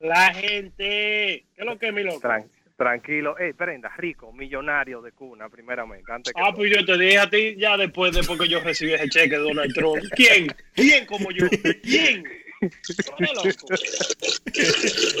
La 0.00 0.32
gente. 0.34 1.44
¿Qué 1.54 1.60
es 1.62 1.64
lo 1.64 1.78
que 1.78 1.88
es 1.88 1.92
mi 1.94 2.02
loco? 2.02 2.20
Tran- 2.20 2.48
tranquilo. 2.76 3.38
Ey, 3.38 3.52
prenda, 3.52 3.88
rico, 3.96 4.32
millonario 4.32 5.00
de 5.02 5.12
cuna, 5.12 5.48
primeramente. 5.48 6.10
Antes 6.12 6.32
que 6.32 6.40
Ah, 6.40 6.46
todo. 6.48 6.56
pues 6.56 6.72
yo 6.74 6.84
te 6.84 6.98
dije 6.98 7.18
a 7.18 7.30
ti 7.30 7.56
ya 7.56 7.76
después 7.76 8.14
de 8.14 8.22
porque 8.22 8.48
yo 8.48 8.60
recibí 8.60 8.92
ese 8.94 9.08
cheque 9.08 9.30
de 9.36 9.38
Donald 9.38 9.72
Trump. 9.74 10.02
¿Quién? 10.14 10.48
¿Quién 10.74 11.06
como 11.06 11.30
yo? 11.30 11.46
¿Quién? 11.82 12.24
Oye, 12.62 13.28
loco. 13.34 13.66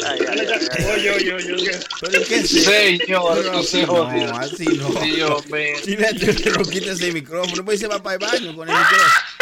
Ay, 0.06 0.20
ay, 0.20 0.38
ay, 0.40 0.46
ay, 0.52 0.68
ay. 0.70 0.84
Oye, 0.94 1.10
oye, 1.10 1.34
oye, 1.34 1.52
oye. 1.52 1.70
¿Pero 2.00 2.24
qué 2.24 2.36
es 2.36 2.50
Señor, 2.50 3.46
así 3.54 3.66
se 3.66 3.86
no, 3.86 4.36
así 4.38 4.64
no. 4.64 4.88
Dios 5.00 5.46
mío. 5.48 5.76
Chilete, 5.82 6.34
pero 6.42 6.64
quítese 6.64 7.08
el 7.08 7.14
micrófono. 7.14 7.64
Pues 7.64 7.80
se 7.80 7.88
va 7.88 8.02
para 8.02 8.14
el 8.14 8.20
baño 8.20 8.56
con 8.56 8.68
el 8.68 8.74
micrófono. 8.74 9.36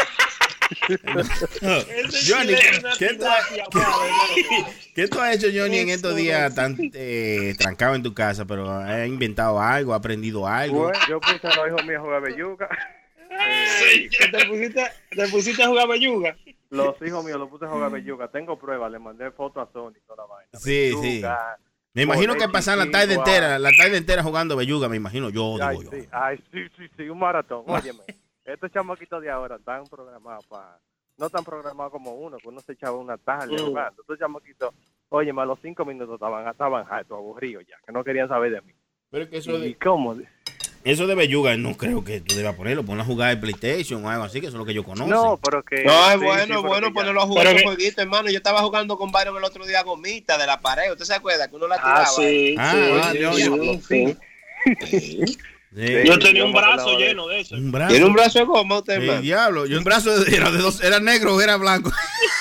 Ese 0.88 2.32
Johnny, 2.32 2.54
¿qué 2.98 3.14
tú. 3.14 3.24
¿qué 4.94 5.08
tú 5.08 5.20
has 5.20 5.36
hecho, 5.36 5.48
Johnny, 5.54 5.78
en 5.78 5.90
estos 5.90 6.16
días 6.16 6.54
tan 6.54 6.76
eh, 6.94 7.54
trancado 7.58 7.94
en 7.94 8.02
tu 8.02 8.14
casa? 8.14 8.44
Pero 8.44 8.70
has 8.70 9.06
inventado 9.06 9.60
algo, 9.60 9.92
has 9.92 9.98
aprendido 9.98 10.46
algo. 10.46 10.84
Bueno, 10.84 10.98
yo 11.08 11.20
puse 11.20 11.46
a 11.46 11.56
los 11.56 11.68
hijos 11.68 11.84
míos 11.84 11.98
a 11.98 12.02
jugar 12.02 12.22
belluga. 12.22 12.68
¿Que 14.10 14.28
¿Te 14.28 14.46
pusiste, 14.46 14.84
¿Te 15.10 15.28
pusiste 15.28 15.62
a 15.62 15.68
jugar 15.68 15.88
belluga? 15.88 16.36
Los 16.76 17.00
hijos 17.02 17.24
míos 17.24 17.38
los 17.38 17.48
puse 17.48 17.64
a 17.64 17.68
jugar 17.68 17.90
belluga. 17.90 18.28
Tengo 18.28 18.58
pruebas, 18.58 18.90
le 18.90 18.98
mandé 18.98 19.30
fotos 19.30 19.68
a 19.68 19.72
Sony 19.72 19.94
toda 20.06 20.24
la 20.24 20.34
vaina. 20.34 20.50
Sí, 20.58 20.92
sí. 21.00 21.22
Me 21.92 22.02
imagino 22.02 22.34
que 22.34 22.48
pasan 22.48 22.78
la 22.78 22.90
tarde 22.90 23.14
entera, 23.14 23.58
la 23.58 23.70
tarde 23.76 23.96
entera 23.96 24.22
jugando 24.22 24.56
belluga, 24.56 24.88
me 24.88 24.96
imagino 24.96 25.30
yo, 25.30 25.56
Ay, 25.62 25.78
digo 25.78 25.90
yo. 25.90 25.96
sí, 25.98 26.08
ay, 26.10 26.36
sí, 26.52 26.58
sí, 26.76 26.88
sí, 26.96 27.08
un 27.08 27.18
maratón. 27.20 27.62
Óyeme, 27.68 28.00
estos 28.44 28.72
chamaquitos 28.72 29.22
de 29.22 29.30
ahora 29.30 29.56
están 29.56 29.84
programados 29.84 30.44
para. 30.46 30.78
No 31.16 31.30
tan 31.30 31.44
programados 31.44 31.92
como 31.92 32.12
uno, 32.14 32.38
que 32.38 32.48
uno 32.48 32.58
se 32.60 32.72
echaba 32.72 32.96
una 32.98 33.16
tarde 33.16 33.54
Mm. 33.54 33.66
jugando. 33.66 34.02
Estos 34.02 34.18
chamaquitos, 34.18 34.74
óyeme, 35.10 35.42
a 35.42 35.44
los 35.44 35.60
cinco 35.60 35.84
minutos 35.84 36.14
estaban, 36.14 36.48
estaban 36.48 36.84
hartos, 36.90 37.16
aburridos 37.16 37.64
ya, 37.68 37.76
que 37.86 37.92
no 37.92 38.02
querían 38.02 38.26
saber 38.26 38.50
de 38.50 38.60
mí. 38.62 38.72
Pero 39.10 39.30
que 39.30 39.36
eso 39.36 39.52
¿Y 39.52 39.60
de, 39.60 39.78
cómo? 39.78 40.16
Eso 40.84 41.06
de 41.06 41.14
belluga 41.14 41.56
no 41.56 41.76
creo 41.76 42.04
que 42.04 42.20
tú 42.20 42.34
debas 42.34 42.54
ponerlo, 42.54 42.84
ponlo 42.84 43.02
a 43.02 43.06
jugar 43.06 43.30
el 43.30 43.40
PlayStation 43.40 44.04
o 44.04 44.10
algo 44.10 44.24
así, 44.24 44.40
que 44.40 44.48
eso 44.48 44.56
es 44.56 44.58
lo 44.58 44.64
que 44.66 44.72
ellos 44.72 44.84
conocen. 44.84 45.08
No, 45.10 45.38
pero 45.42 45.62
que. 45.62 45.82
No, 45.84 46.06
es 46.10 46.12
sí, 46.12 46.24
bueno, 46.24 46.44
sí, 46.44 46.52
es 46.52 46.62
bueno 46.62 46.88
ya- 46.88 46.92
ponerlo 46.94 47.22
a 47.22 47.26
jugar 47.26 47.48
un 47.54 47.62
jueguito, 47.62 48.02
hermano. 48.02 48.30
Yo 48.30 48.36
estaba 48.36 48.60
jugando 48.60 48.96
con 48.96 49.10
Byron 49.10 49.36
el 49.36 49.44
otro 49.44 49.66
día 49.66 49.82
gomita 49.82 50.36
de 50.38 50.46
la 50.46 50.60
pared. 50.60 50.92
¿Usted 50.92 51.04
se 51.06 51.14
acuerda 51.14 51.48
que 51.48 51.56
uno 51.56 51.66
la 51.68 51.76
tiraba? 51.76 52.00
Ah, 52.02 52.06
sí. 52.06 52.54
Ah, 52.58 52.72
sí, 52.72 52.78
ah, 53.02 53.10
sí, 53.12 53.18
yo- 53.18 53.54
sí, 53.56 53.82
sí. 53.88 54.16
Sí. 55.76 55.92
Yo 56.04 56.18
tenía 56.20 56.42
yo 56.42 56.46
un 56.46 56.52
brazo 56.52 56.90
de 56.96 57.04
lleno 57.08 57.26
de 57.26 57.40
eso. 57.40 57.56
Un 57.56 57.72
brazo. 57.72 57.90
¿Tiene 57.90 58.06
un 58.06 58.12
brazo 58.12 58.38
de 58.38 58.44
goma 58.44 58.78
usted, 58.78 58.92
hermano? 58.94 59.20
diablo, 59.22 59.66
yo 59.66 59.76
un 59.78 59.82
brazo 59.82 60.16
de- 60.20 60.36
era 60.36 60.50
de 60.52 60.58
dos, 60.58 60.80
era 60.84 61.00
negro 61.00 61.34
o 61.34 61.40
era 61.40 61.56
blanco. 61.56 61.90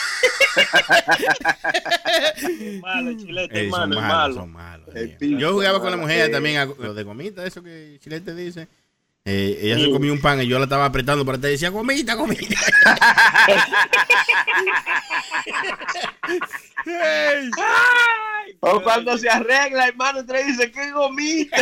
Malo, 2.82 3.14
chilete, 3.18 3.60
Ey, 3.62 3.70
son 3.70 3.82
hermano, 3.94 4.02
malos, 4.02 4.08
malo. 4.08 4.34
son 4.36 4.52
malos. 4.52 4.90
Yo 5.20 5.52
jugaba 5.54 5.80
con 5.80 5.92
la 5.92 5.98
mujer 5.98 6.32
también, 6.32 6.58
a- 6.58 6.66
lo 6.66 6.94
de 6.94 7.04
gomita, 7.04 7.46
eso 7.46 7.62
que 7.64 7.98
Chilete 8.02 8.34
dice. 8.36 8.68
Eh, 9.26 9.58
ella 9.62 9.80
se 9.80 9.90
comió 9.90 10.12
un 10.12 10.20
pan 10.20 10.42
y 10.42 10.48
yo 10.48 10.58
la 10.58 10.66
estaba 10.66 10.84
apretando 10.84 11.26
para 11.26 11.38
te 11.38 11.48
decía 11.48 11.70
gomita, 11.70 12.14
gomita. 12.16 12.60
Ey. 16.86 17.50
O 18.60 18.82
cuando 18.82 19.18
se 19.18 19.30
arregla, 19.30 19.88
hermano, 19.88 20.20
usted 20.20 20.46
dice, 20.46 20.72
¡qué 20.72 20.92
gomita! 20.92 21.58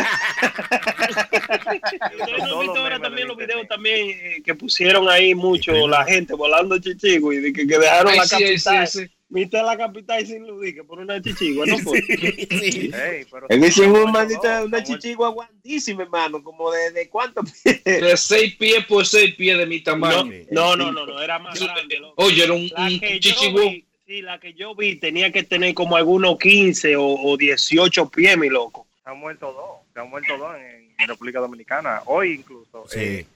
Ustedes 2.20 2.42
no 2.48 2.60
visto 2.60 2.78
ahora 2.78 3.00
también 3.00 3.28
los 3.28 3.36
videos 3.36 3.66
también 3.68 4.10
eh, 4.10 4.42
que 4.44 4.54
pusieron 4.54 5.08
ahí 5.08 5.34
mucho 5.34 5.72
la 5.86 6.04
gente 6.04 6.34
volando 6.34 6.78
chichigo 6.78 7.32
y 7.32 7.38
de 7.40 7.52
que, 7.52 7.66
que 7.66 7.78
dejaron 7.78 8.12
Ay, 8.12 8.18
la 8.18 8.24
sí, 8.24 8.30
capital. 8.30 8.88
sí, 8.88 9.10
Viste 9.34 9.62
la 9.62 9.76
capital 9.78 10.26
sin 10.26 10.46
luz 10.46 10.66
y 10.68 10.74
que 10.74 10.84
por 10.84 10.98
una 10.98 11.20
chichigua, 11.22 11.64
¿no 11.64 11.78
fue? 11.78 12.02
Sí. 12.02 12.90
Ey, 12.92 13.24
pero 13.30 13.46
Él 13.48 13.60
dice 13.62 13.84
son 13.84 13.96
un 13.96 14.12
maldito, 14.12 14.42
dos, 14.46 14.66
una 14.66 14.82
chichigua 14.84 15.30
guandísima, 15.30 16.02
hermano, 16.02 16.42
como 16.44 16.70
de, 16.70 16.90
de 16.90 17.08
cuánto 17.08 17.42
pies. 17.42 17.82
De 17.84 18.16
seis 18.18 18.54
pies 18.56 18.84
por 18.84 19.06
seis 19.06 19.34
pies 19.34 19.56
de 19.56 19.64
mi 19.66 19.78
No, 19.78 19.82
tamaño. 19.84 20.24
no, 20.50 20.76
no, 20.76 20.92
no, 20.92 21.06
no, 21.06 21.22
era 21.22 21.38
más 21.38 21.58
grande. 21.58 21.98
loco. 21.98 22.22
Oye, 22.22 22.44
era 22.44 22.52
un, 22.52 22.70
un 22.76 23.00
vi, 23.00 23.86
Sí, 24.06 24.20
la 24.20 24.38
que 24.38 24.52
yo 24.52 24.74
vi 24.74 24.96
tenía 24.96 25.32
que 25.32 25.42
tener 25.44 25.72
como 25.72 25.96
algunos 25.96 26.36
15 26.38 26.96
o, 26.96 27.04
o 27.06 27.36
18 27.38 28.10
pies, 28.10 28.36
mi 28.36 28.50
loco. 28.50 28.86
Se 29.02 29.08
han 29.10 29.18
muerto 29.18 29.50
dos, 29.52 29.92
se 29.94 30.00
han 30.00 30.10
muerto 30.10 30.36
dos 30.36 30.54
en, 30.56 30.92
en 30.98 31.08
República 31.08 31.38
Dominicana. 31.40 32.02
Hoy 32.04 32.32
incluso 32.34 32.84
Sí. 32.88 32.98
eh, 33.00 33.26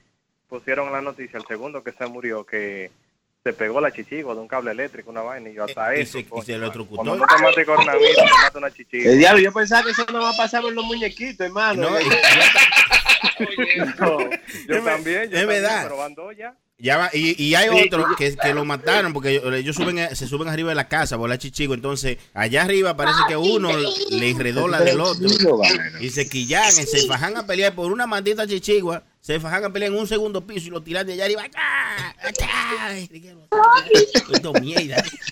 pusieron 0.48 0.92
la 0.92 1.00
noticia 1.00 1.38
el 1.38 1.46
segundo 1.46 1.82
que 1.82 1.92
se 1.92 2.06
murió 2.06 2.44
que 2.44 2.90
se 3.46 3.52
pegó 3.52 3.80
la 3.80 3.92
chichigua 3.92 4.34
de 4.34 4.40
un 4.40 4.48
cable 4.48 4.72
eléctrico, 4.72 5.10
una 5.10 5.20
vaina, 5.22 5.48
y 5.50 5.54
yo 5.54 5.64
hasta 5.64 5.94
Eh, 5.94 6.00
y 6.00 6.02
eso. 6.02 6.12
se- 6.12 6.18
y 6.20 6.24
se 6.24 6.52
mano. 6.52 6.64
electrocutó. 6.64 6.96
Cuando 7.04 7.16
tú 7.16 7.24
te 7.28 7.42
matas 7.42 7.56
de 7.56 7.64
coronavirus, 7.66 8.16
te 8.16 8.22
mata 8.42 8.58
una 8.58 8.70
chichigua. 8.72 9.12
El 9.12 9.18
diablo, 9.18 9.40
yo 9.42 9.52
pensaba 9.52 9.82
que 9.84 9.90
eso 9.90 10.04
no 10.12 10.20
va 10.20 10.30
a 10.30 10.36
pasar 10.36 10.64
en 10.64 10.74
los 10.74 10.84
muñequitos, 10.84 11.46
hermano. 11.46 11.82
No, 11.90 11.96
No, 14.00 14.18
yo 14.20 14.28
Es 14.76 14.84
también, 14.84 15.16
yo 15.16 15.22
es 15.22 15.30
también, 15.30 15.46
verdad. 15.48 15.82
pero 15.84 15.96
van 15.96 16.14
dos 16.14 16.34
ya. 16.36 16.54
Ya 16.78 16.98
va, 16.98 17.08
y, 17.14 17.42
y 17.42 17.54
hay 17.54 17.70
otros 17.70 18.04
que, 18.18 18.36
que 18.36 18.52
lo 18.52 18.66
mataron 18.66 19.14
porque 19.14 19.40
ellos, 19.54 19.74
suben, 19.74 20.14
se 20.14 20.26
suben 20.26 20.48
arriba 20.48 20.68
de 20.68 20.74
la 20.74 20.88
casa, 20.88 21.16
volar 21.16 21.38
chichigo. 21.38 21.72
Entonces, 21.72 22.18
allá 22.34 22.62
arriba 22.64 22.94
parece 22.96 23.18
que 23.28 23.36
uno 23.36 23.70
le 24.10 24.28
enredó 24.30 24.68
la 24.68 24.80
del 24.80 25.00
otro. 25.00 25.26
Y 26.00 26.10
se 26.10 26.28
quillan, 26.28 26.68
y 26.68 26.72
se 26.84 27.06
fajan 27.06 27.34
a 27.38 27.46
pelear 27.46 27.74
por 27.74 27.90
una 27.90 28.06
maldita 28.06 28.46
chichigua. 28.46 29.02
Se 29.22 29.40
fajan 29.40 29.64
a 29.64 29.70
pelear 29.72 29.90
en 29.92 29.98
un 29.98 30.06
segundo 30.06 30.46
piso 30.46 30.66
y 30.66 30.70
lo 30.70 30.82
tiran 30.82 31.06
de 31.06 31.14
allá 31.14 31.24
arriba. 31.24 31.44
¡Ah! 31.56 32.05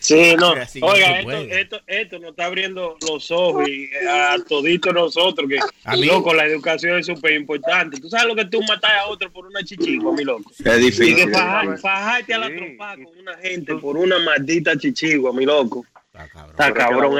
Sí, 0.00 0.34
no. 0.38 0.54
Oiga, 0.82 1.18
esto, 1.20 1.32
esto, 1.40 1.80
esto 1.86 2.18
nos 2.18 2.30
está 2.30 2.44
abriendo 2.46 2.96
los 3.08 3.30
ojos 3.30 3.68
y 3.68 3.84
eh, 3.84 4.08
a 4.08 4.36
toditos 4.48 4.92
nosotros 4.92 5.48
que, 5.48 5.58
A 5.84 5.96
mí- 5.96 6.06
loco, 6.06 6.34
la 6.34 6.44
educación 6.46 6.98
es 6.98 7.06
súper 7.06 7.32
importante. 7.34 8.00
Tú 8.00 8.08
sabes 8.08 8.26
lo 8.26 8.34
que 8.36 8.44
tú 8.44 8.62
matas 8.62 8.90
a 9.00 9.06
otro 9.06 9.32
por 9.32 9.46
una 9.46 9.62
chichigua, 9.64 10.12
mi 10.14 10.24
loco. 10.24 10.50
Es 10.50 10.60
Y 10.60 10.64
que 10.64 10.76
difícil. 10.78 11.30
fajar- 11.32 11.78
fajarte 11.78 12.34
a 12.34 12.38
la 12.38 12.48
Sí. 12.48 12.56
trompa 12.56 12.94
con 12.96 13.18
una 13.18 13.36
gente 13.38 13.74
por 13.76 13.96
una 13.96 14.18
maldita 14.18 14.76
chichigua, 14.76 15.32
mi 15.32 15.44
loco. 15.44 15.84
Está 16.12 16.28
cabrón. 16.28 16.50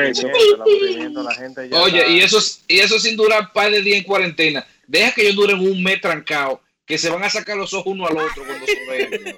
Está 0.09 0.29
eso. 0.29 0.29
la 1.23 1.35
gente 1.35 1.69
ya 1.69 1.81
Oye, 1.83 1.99
está- 2.01 2.11
y 2.13 2.21
eso, 2.21 2.39
es- 2.39 2.63
y 2.69 2.79
eso 2.79 2.99
sin 3.01 3.17
durar 3.17 3.53
par 3.53 3.71
de 3.71 3.83
días 3.83 3.99
en 3.99 4.05
cuarentena. 4.05 4.67
Deja 4.87 5.13
que 5.13 5.23
ellos 5.23 5.37
duren 5.37 5.59
un 5.59 5.83
mes 5.83 6.01
trancados, 6.01 6.61
que 6.87 6.99
se 6.99 7.11
van 7.11 7.23
a 7.25 7.31
sacar 7.31 7.57
los 7.57 7.73
ojos 7.73 7.87
uno 7.95 8.07
al 8.07 8.17
otro 8.19 8.45
cuando 8.45 8.67
se 8.67 8.87
vean. 8.91 9.37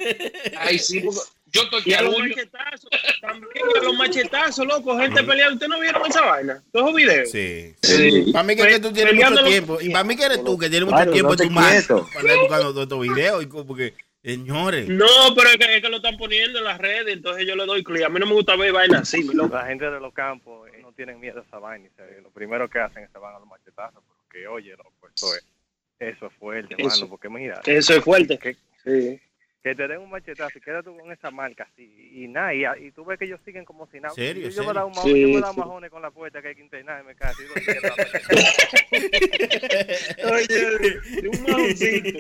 Ay, 0.59 0.79
sí, 0.79 1.01
porque 1.01 1.21
yo 1.53 1.63
estoy 1.63 1.83
Y 1.87 1.95
a 1.95 1.99
que 1.99 2.05
los 2.05 2.19
machetazos, 2.19 2.91
también 3.21 3.51
a 3.79 3.83
los 3.85 3.95
machetazos, 3.97 4.67
loco, 4.67 4.99
gente 4.99 5.23
peleando. 5.23 5.55
¿Ustedes 5.55 5.71
no 5.71 5.81
vieron 5.81 6.07
esa 6.07 6.23
vaina? 6.23 6.63
Todos 6.73 6.95
videos. 6.95 7.31
Sí. 7.31 7.75
Sí. 7.83 8.33
Para 8.33 8.43
mí 8.43 8.57
que, 8.57 8.67
que 8.67 8.81
tú 8.81 8.93
tienes 8.93 9.15
mucho 9.15 9.31
los- 9.31 9.45
tiempo. 9.45 9.81
Y 9.81 9.91
para 9.91 10.05
mí 10.05 10.17
que 10.17 10.25
eres 10.25 10.45
tú 10.45 10.59
que 10.59 10.69
tienes 10.69 10.87
mucho 10.87 10.97
Claro, 10.97 11.13
tiempo 11.13 11.35
no 11.37 11.43
en 11.43 11.49
tu 11.49 11.55
mano 11.55 12.09
para 12.13 12.37
buscando 12.41 12.83
estos 12.83 13.01
videos. 13.01 13.43
Y 13.45 13.47
como 13.47 13.77
que, 13.77 13.95
señores. 14.25 14.89
No, 14.89 15.07
pero 15.37 15.49
es 15.51 15.57
que, 15.57 15.77
es 15.77 15.83
que 15.83 15.89
lo 15.89 15.97
están 15.99 16.17
poniendo 16.17 16.59
en 16.59 16.65
las 16.65 16.79
redes, 16.79 17.15
entonces 17.15 17.47
yo 17.47 17.55
le 17.55 17.65
doy 17.65 17.85
clic. 17.85 18.03
A 18.03 18.09
mí 18.09 18.19
no 18.19 18.27
me 18.27 18.35
gusta 18.35 18.57
ver 18.57 18.73
vainas 18.73 19.03
así, 19.03 19.23
mi 19.23 19.35
loco. 19.35 19.55
La 19.55 19.67
gente 19.67 19.89
de 19.89 20.01
los 20.01 20.13
campos 20.13 20.69
eh, 20.69 20.79
no 20.83 20.93
tienen 20.93 21.21
miedo 21.21 21.39
a 21.41 21.43
esa 21.45 21.59
vaina. 21.61 21.89
lo 22.23 22.31
primero 22.31 22.69
que 22.69 22.81
hacen 22.81 23.05
es 23.05 23.11
se 23.13 23.19
van 23.19 23.37
a 23.37 23.39
los 23.39 23.49
machetazos. 23.49 24.03
Porque, 24.25 24.49
oye, 24.49 24.73
loco, 24.77 25.09
eso 25.15 25.33
es, 25.35 25.45
eso 25.99 26.27
es 26.27 26.33
fuerte, 26.35 26.75
Eso. 26.79 26.87
hermano. 26.89 27.09
Porque 27.09 27.29
mira, 27.29 27.61
Eso 27.67 27.95
es 27.95 28.05
fuerte. 28.05 28.39
que, 28.39 28.57
Sí. 28.85 29.21
que 29.63 29.75
te 29.75 29.89
den 29.89 29.99
un 30.01 30.11
machetazo 30.11 30.59
y 30.59 30.61
quedas 30.61 30.85
tú 30.85 30.97
con 30.97 31.11
esa 31.11 31.31
marca 31.31 31.67
así. 31.73 32.11
Y 32.13 32.29
nada, 32.29 32.55
y, 32.55 32.65
y 32.87 32.91
tú 32.93 33.05
ves 33.05 33.19
que 33.19 33.25
ellos 33.25 33.41
siguen 33.45 33.65
como 33.65 33.89
si 33.89 33.99
nada. 33.99 34.15
¿Serio? 34.15 34.45
Yo, 34.45 34.49
yo 34.51 34.55
¿Serio? 34.55 34.69
me 34.69 34.75
da 34.75 34.85
un 34.85 34.93
majón, 34.93 35.11
Sí, 35.13 35.21
yo 35.23 35.29
me 35.29 35.41
da 35.41 35.53
sí. 35.53 35.59
majones 35.59 35.91
con 35.91 36.03
la 36.03 36.11
puerta 36.13 36.41
que 36.41 36.49
hay 36.49 36.55
que 36.55 36.61
internar 36.63 37.03
y 37.03 37.07
me 37.07 37.15
cae. 37.17 37.33
Oye, 40.33 41.29
un 41.29 41.43
majoncito. 41.43 42.19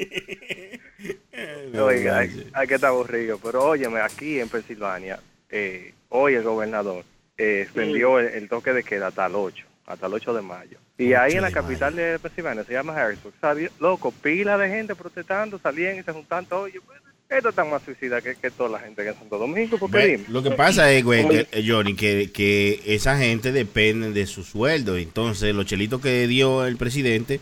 Oiga, 1.84 2.18
hay, 2.18 2.50
hay 2.52 2.66
que 2.66 2.74
estar 2.74 2.90
aburrido. 2.90 3.38
Pero 3.38 3.64
óyeme, 3.64 4.00
aquí 4.00 4.40
en 4.40 4.48
Pensilvania, 4.48 5.20
eh, 5.50 5.92
hoy 6.08 6.34
el 6.34 6.42
gobernador 6.42 7.04
eh, 7.38 7.62
extendió 7.62 8.18
el, 8.18 8.26
el 8.28 8.48
toque 8.48 8.72
de 8.72 8.82
queda 8.82 9.08
hasta 9.08 9.26
el 9.26 9.34
8, 9.34 9.66
hasta 9.86 10.06
el 10.06 10.14
8 10.14 10.34
de 10.34 10.42
mayo. 10.42 10.78
Y 10.98 11.12
ahí 11.12 11.32
8 11.32 11.36
en 11.36 11.42
la 11.42 11.50
capital 11.52 11.94
de 11.94 12.18
Pensilvania, 12.18 12.64
se 12.64 12.72
llama 12.72 12.94
Harrisburg, 12.94 13.34
salió, 13.40 13.70
loco, 13.80 14.10
pila 14.12 14.56
de 14.56 14.68
gente 14.68 14.94
protestando, 14.94 15.58
salían 15.58 15.98
y 15.98 16.02
se 16.02 16.12
juntan 16.12 16.46
todos. 16.46 16.72
Yo, 16.72 16.80
pues, 16.82 16.98
esto 17.28 17.48
está 17.48 17.64
más 17.64 17.82
suicida 17.82 18.20
que, 18.22 18.36
que 18.36 18.50
toda 18.50 18.70
la 18.70 18.78
gente 18.78 19.02
que 19.02 19.08
en 19.08 19.18
Santo 19.18 19.36
Domingo, 19.36 19.76
porque 19.78 20.06
dime. 20.06 20.24
Lo 20.28 20.42
que 20.42 20.52
pasa 20.52 20.90
es, 20.92 21.02
güey, 21.04 21.28
que, 21.28 21.48
eh, 21.50 21.64
Johnny, 21.66 21.94
que, 21.96 22.30
que 22.32 22.80
esa 22.86 23.18
gente 23.18 23.50
depende 23.52 24.12
de 24.12 24.26
su 24.26 24.44
sueldo. 24.44 24.96
Entonces, 24.96 25.54
los 25.54 25.66
chelitos 25.66 26.00
que 26.00 26.26
dio 26.28 26.64
el 26.64 26.76
presidente, 26.76 27.40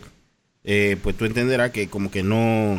eh, 0.64 0.96
pues 1.02 1.16
tú 1.16 1.26
entenderás 1.26 1.70
que 1.70 1.88
como 1.88 2.10
que 2.10 2.22
no... 2.22 2.78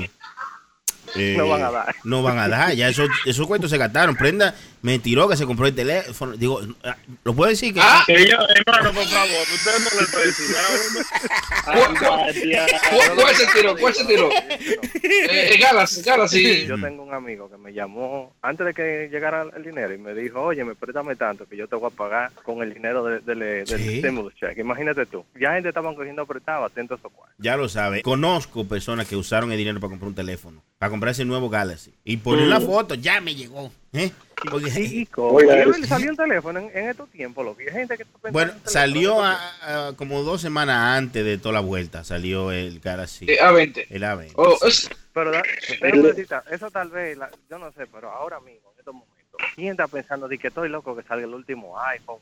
eh, 1.16 1.36
No 1.38 1.48
van 1.48 1.64
a 1.64 1.72
dar. 1.72 1.96
No 2.04 2.24
van 2.24 2.40
a 2.40 2.50
dar. 2.50 2.74
Ya 2.74 2.90
esos, 2.90 3.08
esos 3.26 3.46
cuentos 3.48 3.70
se 3.70 3.78
gastaron. 3.78 4.16
Prenda 4.16 4.56
me 4.82 5.00
tiró 5.00 5.28
que 5.28 5.36
se 5.38 5.46
compró 5.46 5.66
el 5.68 5.76
teléfono. 5.76 6.38
Digo, 6.38 6.62
¿lo 7.24 7.34
puedo 7.34 7.50
decir? 7.50 7.74
Que, 7.74 7.80
Ah, 7.84 8.04
Que 8.06 8.26
yo, 8.28 8.38
hermano, 8.56 8.94
por 8.94 9.06
favor, 9.06 9.42
usted 9.54 9.72
no 9.96 10.02
le 10.02 10.08
puede 10.08 10.26
decir 10.28 10.46
¿Cuál- 11.66 12.00
cuál- 12.00 12.34
¿Cuál, 12.90 13.16
cuál 13.16 13.36
se 13.36 13.48
tiró? 13.54 13.76
¿Cuál 13.78 13.94
se 13.96 14.06
tiró? 14.06 14.30
Eh, 14.32 15.50
eh, 15.54 15.58
Galas, 15.60 16.04
Galas, 16.04 16.32
sí. 16.32 16.66
Yo 16.68 16.80
tengo 16.80 17.04
un 17.04 17.14
amigo 17.14 17.50
que 17.50 17.58
me 17.58 17.74
llamó 17.74 18.34
antes 18.42 18.66
de 18.66 18.74
que 18.74 19.10
llegara 19.12 19.46
el 19.56 19.64
dinero 19.64 19.94
y 19.94 19.98
me 19.98 20.14
dijo, 20.14 20.42
oye, 20.42 20.64
me 20.64 20.76
préstame 20.76 21.16
tanto 21.16 21.46
que 21.48 21.58
yo 21.58 21.68
te 21.68 21.76
voy 21.76 21.88
a 21.92 21.96
pagar 21.96 22.32
con 22.44 22.62
el 22.62 22.74
dinero 22.74 23.04
de- 23.04 23.20
del 23.20 23.40
del 23.40 23.68
Sí. 23.68 24.00
stimulus 24.00 24.34
check. 24.36 24.58
Imagínate 24.58 25.06
tú. 25.06 25.26
Ya 25.40 25.54
gente 25.54 25.70
estaban 25.70 25.96
cogiendo 25.96 26.26
prestado, 26.26 26.66
atento 26.66 26.96
a 26.96 26.98
cuartos. 26.98 27.36
Ya 27.38 27.58
lo 27.58 27.68
sabe. 27.70 28.02
Conozco 28.02 28.68
personas 28.68 29.08
que 29.08 29.16
usaron 29.16 29.52
el 29.52 29.58
dinero 29.58 29.80
para 29.80 29.90
comprar 29.92 30.10
un 30.10 30.16
teléfono, 30.16 30.64
para 30.78 30.90
comprarse 30.90 31.22
el 31.24 31.28
nuevo 31.28 31.50
Galaxy. 31.50 31.94
Y 32.04 32.18
poner 32.18 32.48
la 32.48 32.60
foto, 32.62 32.96
ya 32.96 33.20
me 33.22 33.36
llegó. 33.36 33.72
¿Eh? 33.96 34.12
Porque- 34.52 34.70
Chico, 34.72 35.30
Oiga, 35.30 35.64
yo 35.64 35.72
eso. 35.72 35.80
le 35.80 35.88
salió 35.88 36.12
un 36.12 36.18
teléfono 36.18 36.60
en, 36.60 36.70
en 36.78 36.90
estos 36.90 37.10
tiempos, 37.10 37.46
lo 37.46 37.56
que 37.56 37.64
hay 37.68 37.72
gente 37.72 37.96
que 37.98 38.04
está 38.04 38.20
pensando 38.20 38.34
bueno, 38.34 38.54
salió 38.66 39.24
a, 39.24 39.94
como 39.96 40.22
dos 40.24 40.42
semanas 40.42 40.98
antes 40.98 41.24
de 41.24 41.38
toda 41.38 41.54
la 41.54 41.60
vuelta. 41.62 42.04
Salió 42.04 42.52
el 42.52 42.80
Galaxy. 42.80 43.26
Eh, 43.32 43.40
a 43.40 43.52
20. 43.52 43.88
El 43.90 44.04
A20. 44.04 44.34
Oh, 44.36 44.58
es- 44.68 44.82
tiempos. 44.88 45.06
Pero 45.14 45.32
da- 45.32 45.44
déjame 45.82 46.04
decirte, 46.10 46.36
eso 46.52 46.70
tal 46.70 46.90
vez, 46.90 47.18
la- 47.18 47.32
yo 47.50 47.58
no 47.58 47.72
sé, 47.72 47.88
pero 47.88 48.12
ahora 48.12 48.40
mismo, 48.42 48.70
en 48.74 48.80
estos 48.80 48.94
momentos, 48.94 49.14
¿quién 49.56 49.71
está 49.71 49.88
pensando 49.88 50.28
de 50.28 50.38
que 50.38 50.48
estoy 50.48 50.69
loco 50.69 50.95
que 50.95 51.04
salga 51.04 51.26
el 51.26 51.34
último 51.34 51.80
iPhone? 51.82 52.17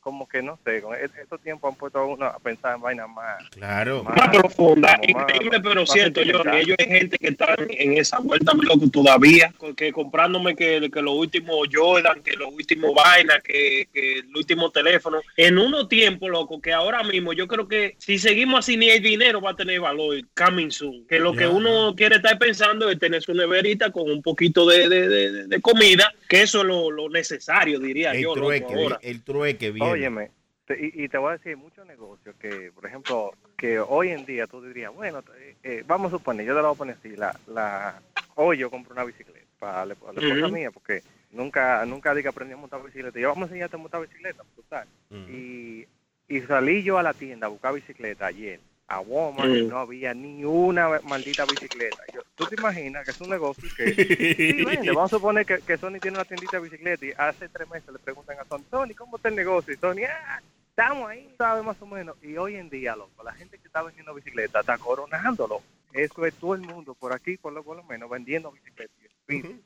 Como 0.00 0.28
que 0.28 0.42
no 0.42 0.58
sé, 0.64 0.80
con 0.82 0.94
e- 0.94 1.04
estos 1.20 1.40
tiempos 1.42 1.72
han 1.72 1.78
puesto 1.78 1.98
a 1.98 2.06
uno 2.06 2.24
a 2.26 2.38
pensar 2.38 2.76
en 2.76 2.80
vainas 2.82 3.08
más. 3.08 3.48
Claro. 3.50 4.02
más- 4.04 4.16
más 4.16 4.28
profunda, 4.36 4.96
como 4.98 5.18
más- 5.18 5.28
increíble 5.30 5.60
pero 5.60 5.80
más 5.82 5.90
cierto, 5.90 6.22
yo 6.22 6.40
ellos 6.52 6.76
hay 6.78 6.86
gente 6.86 7.18
que 7.18 7.28
están 7.28 7.56
en 7.68 7.92
esa 7.98 8.18
vuelta, 8.20 8.52
loco, 8.54 8.88
todavía, 8.90 9.52
que 9.76 9.92
comprándome 9.92 10.56
que, 10.56 10.90
que 10.92 11.02
los 11.02 11.14
últimos 11.14 11.68
Jordan, 11.72 12.22
que 12.22 12.32
los 12.36 12.52
últimos 12.52 12.94
vainas, 12.94 13.42
que, 13.42 13.88
que 13.92 14.20
el 14.20 14.36
último 14.36 14.70
teléfono, 14.70 15.20
en 15.36 15.58
unos 15.58 15.88
tiempos, 15.88 16.30
loco, 16.30 16.60
que 16.60 16.72
ahora 16.72 17.02
mismo 17.02 17.32
yo 17.32 17.46
creo 17.46 17.68
que 17.68 17.94
si 17.98 18.18
seguimos 18.18 18.60
así 18.60 18.76
ni 18.76 18.88
el 18.90 19.02
dinero 19.02 19.40
va 19.40 19.50
a 19.50 19.56
tener 19.56 19.80
valor, 19.80 20.16
coming 20.36 20.70
soon, 20.70 21.06
que 21.06 21.18
lo 21.18 21.32
que 21.34 21.46
uno 21.46 21.94
quiere 21.96 22.16
estar 22.16 22.38
pensando 22.38 22.88
es 22.90 22.98
tener 22.98 23.22
su 23.22 23.34
neverita 23.34 23.90
con 23.90 24.10
un 24.10 24.22
poquito 24.22 24.66
de, 24.66 24.88
de- 24.88 25.08
de- 25.08 25.46
de 25.46 25.60
comida, 25.60 26.12
que 26.28 26.42
eso 26.42 26.57
lo, 26.64 26.90
lo 26.90 27.08
necesario, 27.08 27.78
diría 27.78 28.12
El 28.12 28.22
yo, 28.22 28.28
loco, 28.34 28.46
trueque, 28.46 28.74
ahora. 28.74 28.98
el 29.02 29.22
trueque 29.22 29.70
viene. 29.70 29.90
Óyeme, 29.90 30.30
te- 30.66 30.78
y, 30.94 31.04
y 31.04 31.08
te 31.08 31.18
voy 31.18 31.30
a 31.30 31.36
decir, 31.38 31.56
muchos 31.56 31.86
negocios 31.86 32.34
que, 32.40 32.70
por 32.72 32.86
ejemplo, 32.86 33.32
que 33.56 33.78
hoy 33.80 34.10
en 34.10 34.24
día 34.26 34.46
tú 34.46 34.62
dirías, 34.62 34.92
bueno, 34.94 35.22
eh, 35.38 35.56
eh, 35.62 35.84
vamos 35.86 36.12
a 36.12 36.16
suponer, 36.16 36.46
yo 36.46 36.54
te 36.54 36.62
lo 36.62 36.68
voy 36.68 36.74
a 36.74 36.78
poner 36.78 36.96
así, 36.98 37.16
la, 37.16 37.38
la, 37.48 38.00
hoy 38.36 38.58
yo 38.58 38.70
compro 38.70 38.92
una 38.92 39.04
bicicleta 39.04 39.46
para 39.58 39.86
la, 39.86 39.94
para 39.94 40.12
la 40.12 40.20
esposa 40.26 40.48
mía, 40.52 40.70
porque 40.70 41.02
nunca 41.32 41.84
nunca 41.84 42.14
di 42.14 42.22
que 42.22 42.28
aprendí 42.28 42.54
a 42.54 42.56
montar 42.56 42.82
bicicleta. 42.82 43.18
Yo 43.18 43.28
vamos 43.28 43.44
a 43.44 43.46
enseñarte 43.48 43.76
a 43.76 43.78
montar 43.80 44.00
bicicleta, 44.00 44.44
total. 44.54 44.86
Y, 45.28 45.86
y 46.28 46.40
salí 46.42 46.82
yo 46.82 46.98
a 46.98 47.02
la 47.02 47.12
tienda 47.14 47.46
a 47.46 47.50
buscar 47.50 47.74
bicicleta 47.74 48.26
ayer, 48.26 48.60
a 48.88 49.00
Walmart, 49.00 49.50
Ujú. 49.50 49.68
no 49.68 49.78
había 49.78 50.14
ni 50.14 50.44
una 50.44 50.98
maldita 51.04 51.44
bicicleta. 51.44 51.98
Yo, 52.14 52.22
Tú 52.34 52.46
te 52.46 52.54
imaginas 52.56 53.04
que 53.04 53.10
es 53.10 53.20
un 53.20 53.28
negocio 53.30 53.68
que... 53.76 53.84
Sí, 54.36 54.64
vende. 54.64 54.88
Vamos 54.92 55.12
a 55.12 55.16
suponer 55.16 55.44
que, 55.44 55.58
que 55.58 55.76
Sony 55.76 55.98
tiene 56.00 56.16
una 56.16 56.24
tiendita 56.24 56.56
de 56.56 56.62
bicicleta 56.62 57.04
y 57.04 57.12
hace 57.16 57.48
tres 57.50 57.68
meses 57.68 57.92
le 57.92 57.98
preguntan 57.98 58.38
a 58.40 58.44
Sony, 58.46 58.62
Sony, 58.70 58.94
¿cómo 58.96 59.16
está 59.16 59.28
el 59.28 59.36
negocio? 59.36 59.74
Y 59.74 59.76
Sony, 59.76 60.04
ah, 60.08 60.40
estamos 60.70 61.10
ahí, 61.10 61.34
sabe 61.36 61.62
más 61.62 61.76
o 61.80 61.86
menos. 61.86 62.16
Y 62.22 62.36
hoy 62.38 62.56
en 62.56 62.70
día, 62.70 62.96
loco, 62.96 63.22
la 63.22 63.34
gente 63.34 63.58
que 63.58 63.66
está 63.66 63.82
vendiendo 63.82 64.14
bicicleta 64.14 64.60
está 64.60 64.78
coronándolo. 64.78 65.60
Eso 65.92 66.24
es 66.24 66.34
todo 66.34 66.54
el 66.54 66.62
mundo 66.62 66.94
por 66.94 67.12
aquí, 67.12 67.36
por 67.36 67.52
lo, 67.52 67.62
por 67.62 67.76
lo 67.76 67.82
menos, 67.84 68.08
vendiendo 68.08 68.50
bicicletas. 68.52 68.96
y 69.02 69.06
speed. 69.06 69.56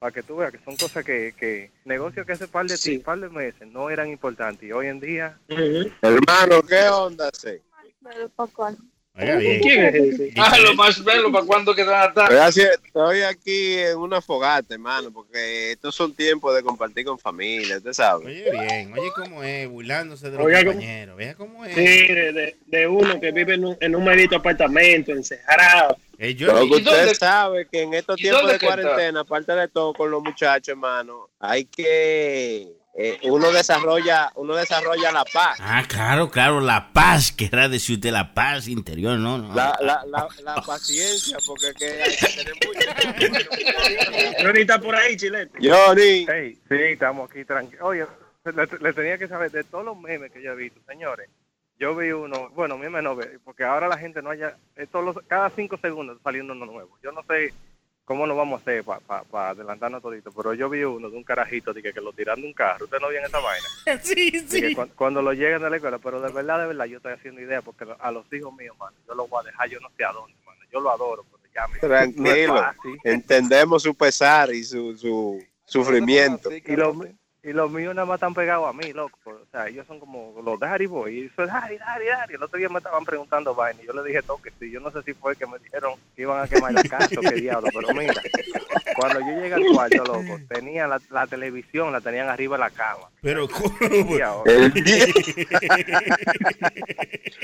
Para 0.00 0.10
que 0.10 0.24
tú 0.24 0.36
veas 0.38 0.50
que 0.50 0.58
son 0.58 0.74
cosas 0.76 1.04
que, 1.04 1.32
que 1.38 1.70
negocios 1.84 2.26
que 2.26 2.32
hace 2.32 2.48
par 2.48 2.66
de, 2.66 2.76
Sí. 2.76 2.98
par 2.98 3.20
de 3.20 3.28
meses 3.28 3.68
no 3.68 3.88
eran 3.88 4.08
importantes 4.08 4.68
y 4.68 4.72
hoy 4.72 4.88
en 4.88 4.98
día. 4.98 5.38
Hermano, 6.00 6.62
¿qué 6.68 6.88
onda? 6.88 7.30
Sí? 7.32 7.50
Oiga 9.14 9.36
bien. 9.36 9.60
¿Quién 9.60 9.84
es 9.84 9.94
ese? 9.94 10.32
Ah, 10.38 10.56
lo 10.58 10.74
más 10.74 11.04
bello 11.04 11.30
para 11.30 11.44
cuando 11.44 11.74
que 11.74 11.84
van 11.84 12.02
a 12.02 12.06
estar. 12.06 12.32
Estoy, 12.32 13.20
aquí 13.20 13.74
en 13.78 13.98
una 13.98 14.22
fogata, 14.22 14.72
hermano, 14.72 15.12
porque 15.12 15.72
estos 15.72 15.94
son 15.94 16.14
tiempos 16.14 16.54
de 16.54 16.62
compartir 16.62 17.04
con 17.04 17.18
familia, 17.18 17.76
usted 17.76 17.92
sabe. 17.92 18.24
Oye 18.26 18.50
bien, 18.50 18.90
oye 18.98 19.10
cómo 19.14 19.42
es, 19.42 19.68
burlándose 19.68 20.30
de 20.30 20.38
los 20.38 20.46
¿cómo? 20.46 20.64
compañeros. 20.64 21.16
Vea 21.18 21.34
cómo 21.34 21.62
es. 21.66 21.74
Sí, 21.74 21.80
de, 22.08 22.56
de- 22.66 22.86
uno 22.88 23.20
que 23.20 23.32
vive 23.32 23.54
en 23.54 23.66
un, 23.66 23.76
en 23.80 23.94
un 23.94 24.02
maldito 24.02 24.36
apartamento, 24.36 25.12
encerrado. 25.12 25.98
Eh, 26.18 26.34
Pero 26.38 26.54
Johnny, 26.54 26.70
que 26.70 26.76
¿Y 26.76 26.80
dónde- 26.82 27.00
usted 27.02 27.14
sabe 27.14 27.66
que 27.70 27.82
en 27.82 27.92
estos 27.94 28.16
tiempos 28.16 28.46
de 28.48 28.54
está? 28.54 28.66
cuarentena, 28.66 29.20
aparte 29.20 29.52
de 29.52 29.68
todo 29.68 29.92
con 29.92 30.10
los 30.10 30.22
muchachos, 30.22 30.68
hermano, 30.68 31.28
hay 31.38 31.66
que 31.66 32.72
eh, 32.94 33.18
uno 33.24 33.50
desarrolla, 33.50 34.30
uno 34.34 34.54
desarrolla 34.54 35.10
la 35.12 35.24
paz. 35.24 35.58
Ah, 35.60 35.82
claro, 35.88 36.30
claro, 36.30 36.60
la 36.60 36.92
paz, 36.92 37.32
querrá 37.32 37.68
decir 37.68 37.96
usted 37.96 38.10
la 38.10 38.34
paz 38.34 38.68
interior, 38.68 39.18
¿no? 39.18 39.38
no. 39.38 39.54
La, 39.54 39.76
la, 39.80 40.04
la, 40.06 40.28
la 40.42 40.54
paciencia, 40.62 41.38
porque 41.46 41.68
es 41.68 41.74
que 41.74 42.02
hay 42.02 42.16
que 42.16 42.26
tener 42.44 42.54
mucho. 42.66 44.44
Johnny 44.44 44.60
está 44.60 44.78
por 44.80 44.94
ahí, 44.94 45.16
chilete. 45.16 45.58
Johnny. 45.62 46.26
Hey, 46.28 46.58
sí, 46.68 46.74
estamos 46.78 47.30
aquí 47.30 47.44
tranquilos. 47.44 47.82
Oye, 47.82 48.06
le, 48.44 48.78
le 48.80 48.92
tenía 48.92 49.18
que 49.18 49.28
saber 49.28 49.50
de 49.50 49.64
todos 49.64 49.84
los 49.84 49.98
memes 49.98 50.30
que 50.32 50.42
yo 50.42 50.52
he 50.52 50.56
visto, 50.56 50.80
señores. 50.86 51.28
Yo 51.78 51.96
vi 51.96 52.12
uno, 52.12 52.50
bueno, 52.50 52.76
memes 52.78 53.02
no 53.02 53.16
ve, 53.16 53.38
porque 53.44 53.64
ahora 53.64 53.88
la 53.88 53.96
gente 53.98 54.22
no 54.22 54.30
haya, 54.30 54.56
todos 54.92 55.04
los- 55.04 55.24
cada 55.26 55.50
cinco 55.50 55.76
segundos 55.78 56.18
saliendo 56.22 56.52
uno 56.52 56.66
nuevo. 56.66 56.96
Yo 57.02 57.10
no 57.10 57.22
sé 57.24 57.52
cómo 58.04 58.26
lo 58.26 58.34
vamos 58.36 58.58
a 58.58 58.62
hacer 58.62 58.84
para 58.84 59.50
adelantarnos 59.50 60.02
todito, 60.02 60.30
pero 60.32 60.54
yo 60.54 60.68
vi 60.68 60.82
uno 60.84 61.08
de 61.08 61.16
un 61.16 61.24
carajito 61.24 61.72
de 61.72 61.82
que, 61.82 61.92
que 61.92 62.00
lo 62.00 62.12
tiran 62.12 62.40
de 62.40 62.46
un 62.48 62.52
carro. 62.52 62.84
¿Ustedes 62.84 63.00
no 63.02 63.08
vieron 63.08 63.26
esa 63.28 63.38
vaina? 63.40 63.66
Sí, 64.02 64.30
De 64.40 64.60
que 64.60 64.74
cuan- 64.74 64.90
cuando, 64.96 65.22
lo 65.22 65.32
llegan 65.32 65.64
a 65.64 65.70
la 65.70 65.76
escuela, 65.76 65.98
pero 65.98 66.20
de 66.20 66.32
verdad, 66.32 66.60
de 66.60 66.66
verdad, 66.66 66.84
yo 66.86 66.96
estoy 66.98 67.12
haciendo 67.12 67.40
idea 67.40 67.62
porque 67.62 67.86
a 67.98 68.10
los 68.10 68.30
hijos 68.32 68.52
míos, 68.54 68.76
mano, 68.78 68.96
yo 69.06 69.14
los 69.14 69.28
voy 69.30 69.40
a 69.42 69.46
dejar, 69.50 69.68
yo 69.68 69.80
no 69.80 69.88
sé 69.96 70.04
a 70.04 70.12
dónde, 70.12 70.34
mano. 70.44 70.58
Yo 70.72 70.80
lo 70.80 70.90
adoro, 70.90 71.24
pero 71.30 71.42
ya 71.54 71.68
me... 71.68 71.78
Tranquilo. 71.78 72.56
fácil. 72.56 72.98
Entendemos 73.04 73.82
su 73.82 73.94
pesar 73.94 74.52
y 74.54 74.64
su, 74.64 74.96
su 74.96 75.42
sufrimiento. 75.64 76.50
Y 76.54 76.60
y 77.44 77.52
los 77.52 77.70
míos 77.72 77.92
nada 77.94 78.06
más 78.06 78.16
están 78.16 78.34
pegados 78.34 78.68
a 78.68 78.72
mí, 78.72 78.92
loco. 78.92 79.18
O 79.24 79.46
sea, 79.50 79.66
ellos 79.66 79.84
son 79.86 79.98
como 79.98 80.40
los 80.44 80.60
Daddy 80.60 80.86
Boy. 80.86 81.18
Y 81.18 81.26
eso 81.26 81.42
es 81.42 81.48
Daddy, 81.48 81.76
Daddy, 81.76 82.06
Daddy. 82.06 82.34
El 82.34 82.42
otro 82.42 82.56
día 82.56 82.68
me 82.68 82.78
estaban 82.78 83.04
preguntando 83.04 83.52
vaina 83.52 83.82
y 83.82 83.86
yo 83.86 83.92
le 83.92 84.04
dije 84.04 84.22
todo 84.22 84.40
que 84.40 84.52
sí. 84.60 84.70
Yo 84.70 84.78
no 84.78 84.92
sé 84.92 85.02
si 85.02 85.12
fue 85.12 85.34
que 85.34 85.46
me 85.46 85.58
dijeron 85.58 85.94
que 86.14 86.22
iban 86.22 86.40
a 86.40 86.46
quemar 86.46 86.72
la 86.72 86.84
casa 86.84 87.18
o 87.18 87.20
qué 87.20 87.34
diablo. 87.34 87.68
Pero 87.74 87.92
mira, 87.94 88.14
cuando 88.96 89.20
yo 89.20 89.26
llegué 89.40 89.54
al 89.54 89.66
cuarto, 89.74 90.04
loco, 90.04 90.38
tenía 90.48 90.86
la, 90.86 91.00
la 91.10 91.26
televisión, 91.26 91.90
la 91.90 92.00
tenían 92.00 92.28
arriba 92.28 92.56
de 92.56 92.60
la 92.60 92.70
cama. 92.70 93.10
Pero, 93.20 93.48
¿cómo? 93.48 93.74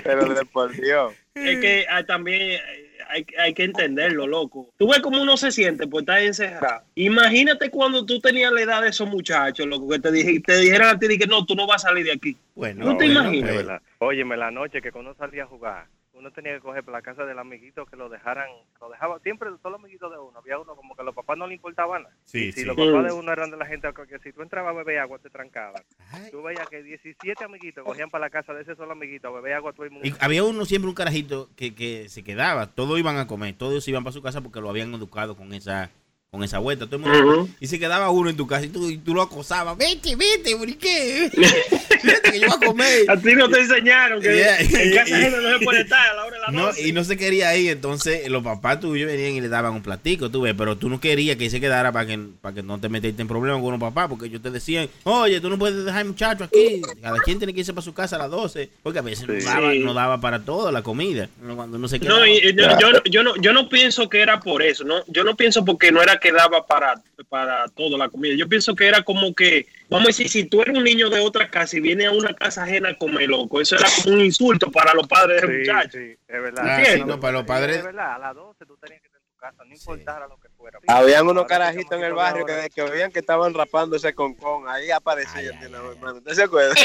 Pero 0.05 0.35
de 0.35 0.45
por 0.45 0.71
Dios. 0.73 1.13
Es 1.35 1.61
que 1.61 1.87
ah, 1.91 2.05
también 2.05 2.41
eh, 2.53 2.88
hay, 3.09 3.27
hay 3.39 3.55
que 3.55 3.65
entenderlo, 3.65 4.27
loco. 4.27 4.71
Tú 4.77 4.89
ves 4.89 5.01
cómo 5.01 5.21
uno 5.21 5.37
se 5.37 5.51
siente 5.51 5.87
por 5.87 6.03
estar 6.03 6.21
encerrado. 6.21 6.83
Imagínate 6.95 7.71
cuando 7.71 8.05
tú 8.05 8.21
tenías 8.21 8.53
la 8.53 8.61
edad 8.61 8.83
de 8.83 8.89
esos 8.89 9.09
muchachos, 9.09 9.67
loco, 9.67 9.89
que 9.89 9.99
te, 9.99 10.13
dije, 10.13 10.41
te 10.41 10.59
dijeran 10.59 10.97
a 10.97 10.99
ti 10.99 11.19
que 11.19 11.27
no, 11.27 11.45
tú 11.45 11.55
no 11.55 11.67
vas 11.67 11.85
a 11.85 11.89
salir 11.89 12.05
de 12.05 12.13
aquí. 12.13 12.37
Bueno, 12.55 12.85
¿No 12.85 12.97
te 12.97 13.07
bueno, 13.07 13.21
imaginas? 13.21 13.81
Eh. 13.81 13.85
Óyeme, 13.99 14.37
la 14.37 14.51
noche 14.51 14.83
que 14.83 14.93
cuando 14.93 15.15
salía 15.15 15.45
a 15.45 15.47
jugar, 15.47 15.87
uno 16.19 16.31
tenía 16.33 16.55
que 16.55 16.61
coger 16.61 16.83
para 16.85 16.99
la 16.99 17.03
casa 17.03 17.25
del 17.25 17.39
amiguito 17.39 17.87
que 17.87 17.97
lo 17.97 18.09
dejaran, 18.09 18.49
lo 18.81 18.91
dejaba 18.91 19.19
siempre 19.21 19.49
solo 19.63 19.77
amiguitos 19.77 20.11
de 20.11 20.19
uno. 20.19 20.39
Había 20.39 20.59
uno 20.59 20.75
como 20.75 20.95
que 20.95 21.03
a 21.03 21.05
los 21.05 21.15
papás 21.15 21.39
no 21.39 21.47
le 21.47 21.55
importaba 21.55 21.99
nada. 21.99 22.15
Sí, 22.25 22.53
si 22.53 22.61
sí. 22.61 22.65
los 22.67 22.77
papás 22.77 23.05
de 23.05 23.13
uno 23.13 23.33
eran 23.33 23.51
de 23.51 23.57
la 23.57 23.67
gente 23.67 23.89
que 24.09 24.19
si 24.19 24.33
tú 24.33 24.43
entrabas 24.43 24.71
a 24.75 24.77
beber 24.79 24.99
agua 24.99 25.19
te 25.19 25.31
trancaban. 25.31 25.83
Tú 26.31 26.43
veías 26.43 26.69
que 26.69 26.83
17 26.83 27.45
amiguitos 27.45 27.85
cogían 27.85 28.11
para 28.11 28.27
la 28.27 28.31
casa 28.31 28.53
de 28.53 28.63
ese 28.63 28.75
solo 28.75 28.93
amiguito 28.93 29.29
a 29.29 29.31
beber 29.33 29.55
agua 29.55 29.73
todo 29.73 29.85
el 29.85 29.91
mundo. 29.93 30.07
Y 30.09 30.15
había 30.21 30.43
uno 30.45 30.65
siempre 30.65 30.89
un 30.89 30.95
carajito 30.95 31.49
que, 31.57 31.75
que 31.75 32.09
se 32.09 32.23
quedaba, 32.25 32.67
todos 32.67 32.99
iban 32.99 33.17
a 33.19 33.27
comer, 33.27 33.55
todos 33.57 33.87
iban 33.89 34.03
para 34.05 34.13
su 34.13 34.23
casa 34.23 34.41
porque 34.41 34.61
lo 34.61 34.71
habían 34.71 34.93
educado 34.95 35.37
con 35.37 35.53
esa 35.55 35.91
con 36.31 36.45
esa 36.45 36.59
vuelta, 36.59 36.85
todo 36.85 36.97
el 36.97 37.03
mundo- 37.03 37.49
y 37.59 37.67
se 37.69 37.79
quedaba 37.79 38.11
uno 38.11 38.29
en 38.29 38.37
tu 38.37 38.47
casa 38.47 38.67
y 38.67 38.69
tú, 38.69 38.91
y 38.91 38.99
tú 38.99 39.15
lo 39.15 39.23
acosabas, 39.23 39.79
vete, 39.79 40.15
vete, 40.15 40.57
¿por 40.59 40.77
qué? 40.77 41.31
Vete 42.03 42.33
que 42.33 42.41
yo 42.41 42.53
a 42.53 42.59
comer. 42.61 43.11
A 43.11 43.17
ti 43.17 43.35
no 43.35 43.49
te 43.49 43.61
enseñaron 43.61 44.21
que 44.23 44.35
Yeah. 44.37 44.61
en 44.61 44.95
casa 44.95 45.19
no 45.41 45.59
se 45.59 45.65
puede 45.65 45.81
estar 45.83 46.09
a 46.11 46.15
la 46.15 46.25
hora 46.25 46.35
de 46.37 46.41
la 46.43 46.51
No, 46.53 46.67
noche. 46.69 46.89
y 46.89 46.93
no 46.93 47.03
se 47.05 47.17
quería 47.17 47.57
ir, 47.57 47.71
entonces 47.71 48.29
los 48.29 48.43
papás 48.43 48.81
tuyos 48.81 49.07
venían 49.11 49.33
y 49.35 49.41
le 49.41 49.49
daban 49.49 49.73
un 49.75 49.83
platico, 49.83 50.31
tú 50.31 50.43
ves, 50.43 50.55
pero 50.57 50.77
tú 50.77 50.89
no 50.89 51.01
querías 51.01 51.37
que 51.37 51.51
se 51.51 51.61
quedara 51.61 51.91
para 51.93 52.07
que, 52.07 52.19
para 52.41 52.55
que 52.55 52.63
no 52.63 52.79
te 52.81 52.89
metiste 52.89 53.23
en 53.23 53.29
problemas 53.29 53.61
con 53.63 53.73
los 53.73 53.81
papás, 53.81 54.09
porque 54.09 54.27
ellos 54.27 54.43
te 54.43 54.51
decían, 54.51 54.89
oye, 55.05 55.41
tú 55.41 55.49
no 55.51 55.59
puedes 55.59 55.85
dejar 55.85 56.05
muchacho 56.05 56.45
aquí, 56.45 56.83
cada 57.03 57.19
quien 57.21 57.39
tiene 57.39 57.53
que 57.55 57.61
irse 57.61 57.73
para 57.73 57.85
su 57.85 57.95
casa 57.95 58.17
a 58.17 58.21
las 58.21 58.31
12, 58.31 58.69
porque 58.83 58.99
a 58.99 59.03
veces 59.03 59.27
no, 59.27 59.35
daba, 59.43 59.75
no 59.75 59.95
daba 59.95 60.21
para 60.21 60.41
todo 60.45 60.71
la 60.71 60.83
comida, 60.83 61.29
cuando 61.57 61.77
uno 61.79 61.89
se 61.89 61.99
quedaba. 62.01 62.21
No, 62.21 62.27
y, 62.27 62.41
yo, 62.55 62.79
yo, 62.79 63.03
yo 63.05 63.23
no, 63.23 63.37
yo 63.37 63.53
no 63.53 63.69
pienso 63.69 64.09
que 64.09 64.21
era 64.21 64.41
por 64.41 64.63
eso, 64.63 64.85
¿no? 64.85 65.03
Yo 65.09 65.25
no 65.25 65.37
pienso 65.37 65.65
porque 65.65 65.91
no 65.93 66.03
era 66.03 66.19
que 66.19 66.33
daba 66.33 66.67
para, 66.67 67.01
para 67.29 67.67
todo 67.69 67.97
la 67.99 68.09
comida. 68.09 68.35
Yo 68.37 68.49
pienso 68.49 68.75
que 68.75 68.87
era 68.87 69.03
como 69.03 69.35
que, 69.35 69.67
vamos 69.89 70.07
a 70.07 70.09
decir, 70.09 70.29
si 70.29 70.45
tú 70.45 70.63
eres 70.63 70.77
un 70.77 70.85
niño 70.85 71.11
de 71.11 71.21
otra 71.21 71.51
casa 71.51 71.77
y 71.77 71.81
vienes 71.81 72.09
a 72.09 72.13
una 72.13 72.35
casa 72.35 72.65
ajena 72.65 72.91
a 72.91 72.99
comer 72.99 73.29
loco, 73.29 73.61
eso 73.61 73.77
era 73.77 73.89
como 74.03 74.17
un 74.17 74.25
insulto 74.25 74.71
para 74.71 74.95
los 74.95 75.07
padres 75.07 75.43
del 75.43 75.51
Sí, 75.51 75.59
muchacho. 75.71 75.99
sí, 75.99 76.17
es 76.29 76.43
verdad. 76.43 76.65
Ah, 76.67 76.85
sí, 76.85 77.01
no, 77.07 77.21
para 77.21 77.33
los 77.33 77.43
Es 77.43 77.47
padres, 77.49 77.85
verdad, 77.85 78.15
a 78.15 78.19
las 78.19 78.35
12 78.35 78.67
tú 78.67 78.77
tenías 78.79 79.01
que 79.01 79.07
estar 79.09 79.21
en 79.21 79.29
tu 79.29 79.37
casa, 79.39 79.65
no 79.65 79.75
importara 79.75 80.27
lo 80.29 80.39
que 80.39 80.49
fuera. 80.57 80.79
Habían 80.89 81.27
unos 81.29 81.47
carajitos 81.47 81.99
en 81.99 82.05
el 82.05 82.13
barrio 82.13 82.45
que 82.47 82.69
que 82.75 82.83
oían 82.83 83.11
que 83.13 83.21
estaban 83.21 83.55
rapando 83.55 83.97
ese 83.97 84.15
concón, 84.15 84.65
ahí 84.69 84.91
aparecían, 84.91 85.55
hermano. 85.63 86.19
¿Usted 86.19 86.33
se 86.33 86.43
acuerda? 86.43 86.75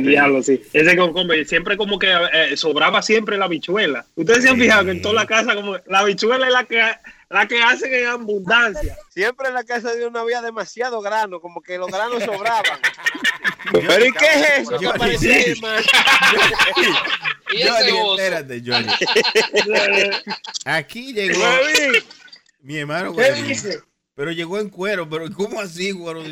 Diablo, 0.00 0.42
sí. 0.42 0.62
Ese 0.72 0.96
concombre 0.96 1.44
siempre 1.44 1.76
como 1.76 1.98
que 1.98 2.12
eh, 2.32 2.56
sobraba 2.56 3.02
siempre 3.02 3.36
la 3.36 3.48
bichuela. 3.48 4.04
Ustedes 4.14 4.42
se 4.44 4.50
han 4.50 4.58
fijado 4.58 4.84
que 4.84 4.90
en 4.92 5.02
toda 5.02 5.14
la 5.14 5.26
casa 5.26 5.54
como 5.54 5.76
la 5.86 6.04
bichuela 6.04 6.46
es 6.46 6.52
la 6.52 6.64
que 6.64 6.82
la 7.34 7.48
que 7.48 7.60
hacen 7.62 7.92
en 7.92 8.06
abundancia. 8.06 8.96
Siempre 9.10 9.48
en 9.48 9.54
la 9.54 9.64
casa 9.64 9.92
de 9.92 10.06
uno 10.06 10.20
había 10.20 10.40
demasiado 10.40 11.00
grano, 11.00 11.40
como 11.40 11.60
que 11.60 11.76
los 11.78 11.88
granos 11.88 12.22
sobraban. 12.24 12.78
¿Pero 13.72 14.04
y 14.04 14.12
qué 14.12 14.26
es 14.26 14.58
eso? 14.60 14.78
que 14.78 14.84
Yo- 14.84 14.90
aparecía, 14.90 15.42
sí. 15.42 15.50
hermano? 15.50 15.82
Y 17.50 17.62
ese 17.62 17.68
Johnny, 17.70 17.90
oso. 18.00 18.14
espérate, 18.18 18.62
Johnny. 18.64 18.92
Aquí 20.64 21.12
llegó 21.12 21.42
mi 22.60 22.78
hermano 22.78 23.14
¿Qué 23.14 23.32
dice? 23.32 23.80
Pero 24.14 24.30
llegó 24.32 24.58
en 24.58 24.70
cuero, 24.70 25.08
pero 25.08 25.30
¿cómo 25.36 25.60
así, 25.60 25.90
güero? 25.92 26.22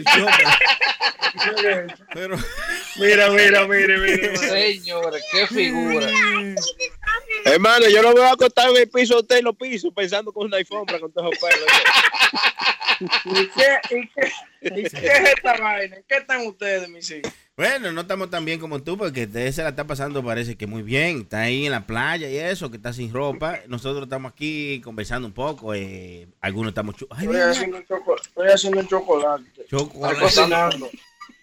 Pero, 2.13 2.37
Mira, 2.97 3.31
mira, 3.31 3.67
mire, 3.67 3.99
mire. 3.99 4.37
Señores, 4.37 5.25
qué 5.33 5.47
figura. 5.47 6.07
Hermano, 7.45 7.89
yo 7.89 8.03
lo 8.03 8.15
veo 8.15 8.27
acostado 8.27 8.77
en 8.77 8.83
el 8.83 8.91
piso 8.91 9.15
de 9.15 9.21
usted 9.21 9.37
en 9.39 9.45
los 9.47 9.57
pisos, 9.57 9.93
pensando 9.95 10.31
con 10.31 10.47
una 10.47 10.59
alfombra 10.59 11.01
con 11.01 11.11
todos 11.11 11.31
los 11.31 11.39
pelos. 11.39 11.67
¿Y 13.25 13.49
qué, 13.49 13.97
y 13.97 14.09
qué, 14.09 14.33
y 14.63 14.83
qué 14.89 15.07
es 15.07 15.31
esta 15.37 15.57
vaina? 15.61 15.97
¿Qué 16.09 16.17
están 16.17 16.47
ustedes, 16.47 16.89
mis 16.89 17.11
hijos? 17.11 17.33
bueno, 17.57 17.93
no 17.93 18.01
estamos 18.01 18.31
tan 18.31 18.45
bien 18.45 18.59
como 18.59 18.83
tú, 18.83 18.97
porque 18.97 19.25
usted 19.25 19.53
se 19.53 19.63
la 19.63 19.69
está 19.71 19.87
pasando, 19.87 20.25
parece 20.25 20.57
que 20.57 20.67
muy 20.67 20.83
bien. 20.83 21.21
Está 21.23 21.43
ahí 21.43 21.67
en 21.67 21.73
la 21.73 21.87
playa 21.87 22.29
y 22.29 22.37
eso, 22.37 22.71
que 22.71 22.77
está 22.79 22.93
sin 22.93 23.13
ropa. 23.13 23.61
Nosotros 23.69 24.05
estamos 24.05 24.33
aquí 24.33 24.81
conversando 24.83 25.27
un 25.29 25.35
poco. 25.35 25.75
Eh, 25.75 26.29
algunos 26.41 26.71
estamos... 26.71 26.97
chu- 26.97 27.07
Ay, 27.11 27.25
Estoy 27.27 27.35
mira, 27.37 27.51
haciendo, 27.51 27.77
un 27.77 27.83
estoy 27.83 28.49
haciendo 28.49 28.81
un 28.81 28.89
chocolate. 28.89 29.45
chocolate. 29.69 30.15
Estoy 30.15 30.25
cocinando. 30.27 30.91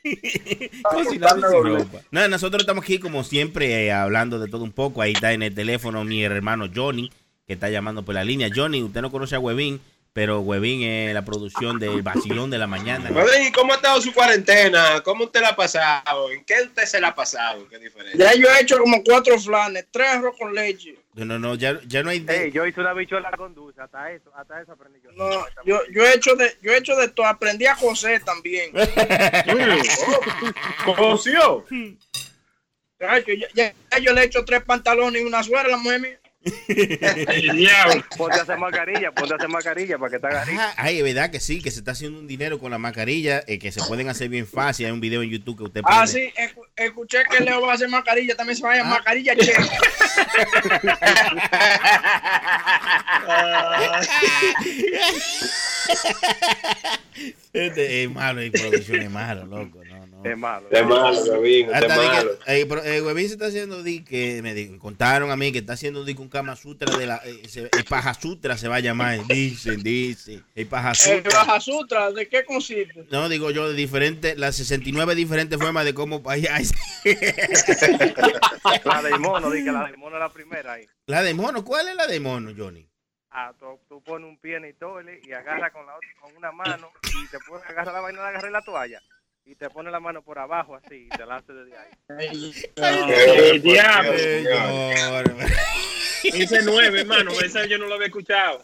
Cocinando 0.92 1.50
sin 1.50 1.64
ropa. 1.64 2.02
No, 2.12 2.28
nosotros 2.28 2.62
estamos 2.64 2.84
aquí 2.84 3.00
como 3.00 3.24
siempre 3.24 3.86
eh, 3.86 3.92
hablando 3.92 4.40
de 4.40 4.48
todo 4.48 4.64
un 4.64 4.72
poco. 4.72 5.02
Ahí 5.02 5.12
está 5.14 5.34
en 5.34 5.44
el 5.44 5.54
teléfono 5.54 6.04
mi 6.04 6.24
hermano 6.24 6.68
Johnny, 6.74 7.12
que 7.46 7.54
está 7.54 7.70
llamando 7.70 8.04
por 8.04 8.16
la 8.16 8.24
línea. 8.24 8.50
Johnny, 8.54 8.82
usted 8.82 9.02
no 9.02 9.12
conoce 9.12 9.36
a 9.36 9.40
Huevín, 9.40 9.80
pero 10.20 10.42
Huevín 10.42 10.82
es 10.84 11.14
la 11.14 11.24
producción 11.24 11.80
del 11.80 12.02
vacilón 12.02 12.50
de 12.50 12.58
la 12.58 12.68
mañana. 12.68 13.10
Huevín, 13.10 13.54
¿cómo 13.54 13.72
ha 13.72 13.78
estado 13.78 14.02
su 14.02 14.14
cuarentena? 14.14 15.00
¿Cómo 15.02 15.24
usted 15.24 15.40
la 15.40 15.48
ha 15.52 15.56
pasado? 15.56 16.30
¿En 16.30 16.44
qué 16.44 16.56
usted 16.62 16.84
se 16.84 17.00
la 17.00 17.08
ha 17.08 17.16
pasado? 17.16 17.66
¿Qué 17.70 17.80
diferencia? 17.80 18.20
Ya 18.20 18.34
yo 18.38 18.50
he 18.50 18.60
hecho 18.60 18.78
como 18.80 19.02
cuatro 19.02 19.40
flanes, 19.40 19.86
tres 19.90 20.10
arroz 20.10 20.36
con 20.38 20.54
leche. 20.54 20.98
No, 21.14 21.24
no, 21.24 21.40
no, 21.40 21.56
ya, 21.56 21.80
ya 21.88 22.04
no 22.04 22.10
hay... 22.10 22.26
Ey, 22.28 22.52
yo 22.52 22.66
hice 22.66 22.82
una 22.82 22.92
bichuela 22.92 23.32
con 23.32 23.56
dulce, 23.56 23.80
hasta 23.80 24.12
eso, 24.12 24.30
hasta 24.36 24.62
eso 24.62 24.74
aprendí 24.74 25.00
yo. 25.02 25.10
No, 25.14 25.46
yo, 25.66 25.80
yo 25.90 26.04
he 26.06 26.14
hecho 26.16 26.36
de, 26.36 26.58
yo 26.62 26.74
he 26.74 26.78
hecho 26.80 26.98
de 26.98 27.08
todo, 27.08 27.26
aprendí 27.26 27.66
a 27.66 27.76
coser 27.78 28.22
también. 28.22 28.74
¿Conoció? 30.84 31.64
Ay, 33.08 33.24
que 33.24 33.40
ya, 33.40 33.48
ya- 33.54 33.74
ya 33.92 33.98
yo 34.00 34.12
le 34.12 34.20
he 34.20 34.26
hecho 34.26 34.44
tres 34.44 34.64
pantalones 34.66 35.22
y 35.22 35.24
una 35.26 35.42
suera 35.44 35.62
a 35.64 35.68
la 35.70 35.78
mujer 35.78 36.02
mía. 36.02 36.20
El. 36.42 37.68
Ponte 38.18 38.40
a 38.40 38.44
hacer 38.44 38.58
mascarilla, 38.58 39.12
ponte 39.12 39.34
a 39.34 39.38
hacer 39.38 39.50
mascarilla 39.50 39.98
para 39.98 40.12
que 40.12 40.20
te 40.20 40.28
haga 40.28 40.46
rico. 40.46 40.62
Ajá, 40.62 40.74
Ay, 40.78 40.98
es 41.00 41.04
verdad 41.04 41.30
que 41.32 41.40
sí, 41.42 41.62
que 41.62 41.70
se 41.70 41.80
está 41.80 41.92
haciendo 41.92 42.18
un 42.20 42.28
dinero 42.28 42.60
con 42.60 42.72
la 42.72 42.78
mascarilla, 42.78 43.44
eh, 43.46 43.60
que 43.60 43.72
se 43.74 43.82
pueden 43.84 44.08
hacer 44.10 44.30
bien 44.30 44.48
fácil. 44.48 44.86
Hay 44.86 44.92
un 44.94 45.02
video 45.02 45.22
en 45.22 45.30
YouTube 45.30 45.58
que 45.58 45.64
usted 45.64 45.82
puede... 45.82 45.98
Ah, 45.98 46.08
sí, 46.08 46.32
escu- 46.38 46.66
escuché 46.78 47.20
que 47.30 47.44
Leo 47.44 47.62
va 47.62 47.74
a 47.74 47.76
hacer 47.76 47.90
mascarilla, 47.90 48.36
también 48.36 48.56
se 48.56 48.64
va 48.64 48.72
a 48.74 48.78
llamar 48.78 48.94
Ah. 48.94 48.96
mascarilla 48.96 49.36
che. 49.36 49.52
Este 57.54 58.04
es 58.04 58.12
malo, 58.12 58.44
y 58.44 58.50
producción 58.52 59.02
es 59.02 59.10
malo, 59.10 59.46
loco. 59.46 59.82
Es 60.24 60.38
malo. 60.38 60.68
Es 60.70 60.86
malo, 60.86 61.22
Huevín, 61.24 61.70
es 61.74 61.82
di 61.82 61.88
malo. 61.88 62.32
que, 62.46 62.60
eh, 62.62 62.66
pero, 62.66 62.84
eh, 62.84 63.02
Huevín 63.02 63.28
se 63.28 63.34
está 63.34 63.46
haciendo 63.46 63.84
di 63.84 64.04
que 64.04 64.42
me 64.42 64.54
di- 64.54 64.78
contaron 64.78 65.32
a 65.32 65.38
mí 65.38 65.52
que 65.54 65.60
está 65.60 65.74
haciendo 65.74 66.04
di 66.04 66.14
que 66.14 66.22
un 66.22 66.28
Kama 66.30 66.56
Sutra 66.58 66.98
de 66.98 67.06
la 67.08 67.22
eh, 67.24 67.42
se- 67.48 67.70
el 67.72 67.86
Paja 67.86 68.14
Sutra 68.14 68.58
se 68.58 68.68
va 68.68 68.76
a 68.78 68.80
llamar, 68.82 69.20
dicen, 69.28 69.82
dice, 69.82 70.42
el 70.56 70.68
Paja 70.68 70.90
El 70.92 70.96
Sutra. 71.24 71.40
Baja 71.40 71.62
Sutra, 71.62 72.12
¿de 72.12 72.28
qué 72.28 72.44
consiste? 72.44 73.06
No, 73.12 73.30
digo 73.30 73.50
yo 73.52 73.70
de 73.70 73.76
diferentes, 73.76 74.38
las 74.38 74.56
69 74.58 75.16
diferentes 75.16 75.58
formas 75.60 75.86
de 75.86 75.94
cómo 75.94 76.22
ay, 76.26 76.46
ay, 76.52 76.66
La 78.86 79.02
del 79.02 79.20
mono, 79.20 79.50
dije 79.50 79.66
que 79.66 79.72
la 79.72 79.86
del 79.86 79.98
mono 79.98 80.16
es 80.18 80.20
la 80.20 80.30
primera 80.30 80.74
ahí. 80.74 80.86
La 81.06 81.22
de 81.24 81.34
mono, 81.34 81.64
¿cuál 81.64 81.88
es 81.88 81.96
la 81.96 82.08
de 82.08 82.20
mono, 82.20 82.52
Johnny? 82.58 82.88
Ah, 83.32 83.54
tú, 83.60 83.66
tú 83.88 84.02
pones 84.04 84.28
un 84.28 84.38
pie 84.40 84.58
en 84.58 84.66
el 84.66 84.76
toile 84.76 85.22
y 85.24 85.32
agarra 85.34 85.72
con 85.72 85.86
la 85.86 85.96
otra, 85.96 86.10
con 86.20 86.36
una 86.36 86.52
mano 86.52 86.92
y 87.06 87.28
te 87.30 87.38
pones, 87.48 87.64
agarra 87.68 87.94
la 87.94 88.02
vaina 88.02 88.22
de 88.24 88.28
agarrar 88.28 88.52
la 88.52 88.62
toalla 88.64 89.00
y 89.50 89.56
te 89.56 89.68
pone 89.72 89.90
la 89.90 90.00
mano 90.00 90.22
por 90.22 90.38
abajo 90.38 90.76
así 90.76 91.08
y 91.08 91.10
te 91.10 91.26
la 91.26 91.38
hace 91.38 91.52
desde 91.54 91.76
ahí. 91.76 91.90
Eh, 92.76 93.60
diablo. 93.60 94.14
Ese 96.24 96.62
nueve, 96.64 97.02
hermano, 97.02 97.32
ese 97.32 97.68
yo 97.68 97.80
no 97.80 97.88
lo 97.88 97.96
había 97.96 98.06
escuchado. 98.08 98.64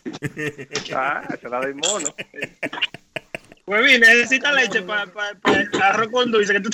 Ah, 0.94 1.24
se 1.42 1.50
la 1.50 1.60
doy 1.62 1.74
mono. 1.74 2.14
Huevín, 3.66 4.02
necesita 4.02 4.52
leche 4.52 4.84
para 4.84 5.08
arroz 5.82 6.10
con 6.12 6.32
dulce. 6.32 6.54
Que 6.54 6.60
tú... 6.60 6.70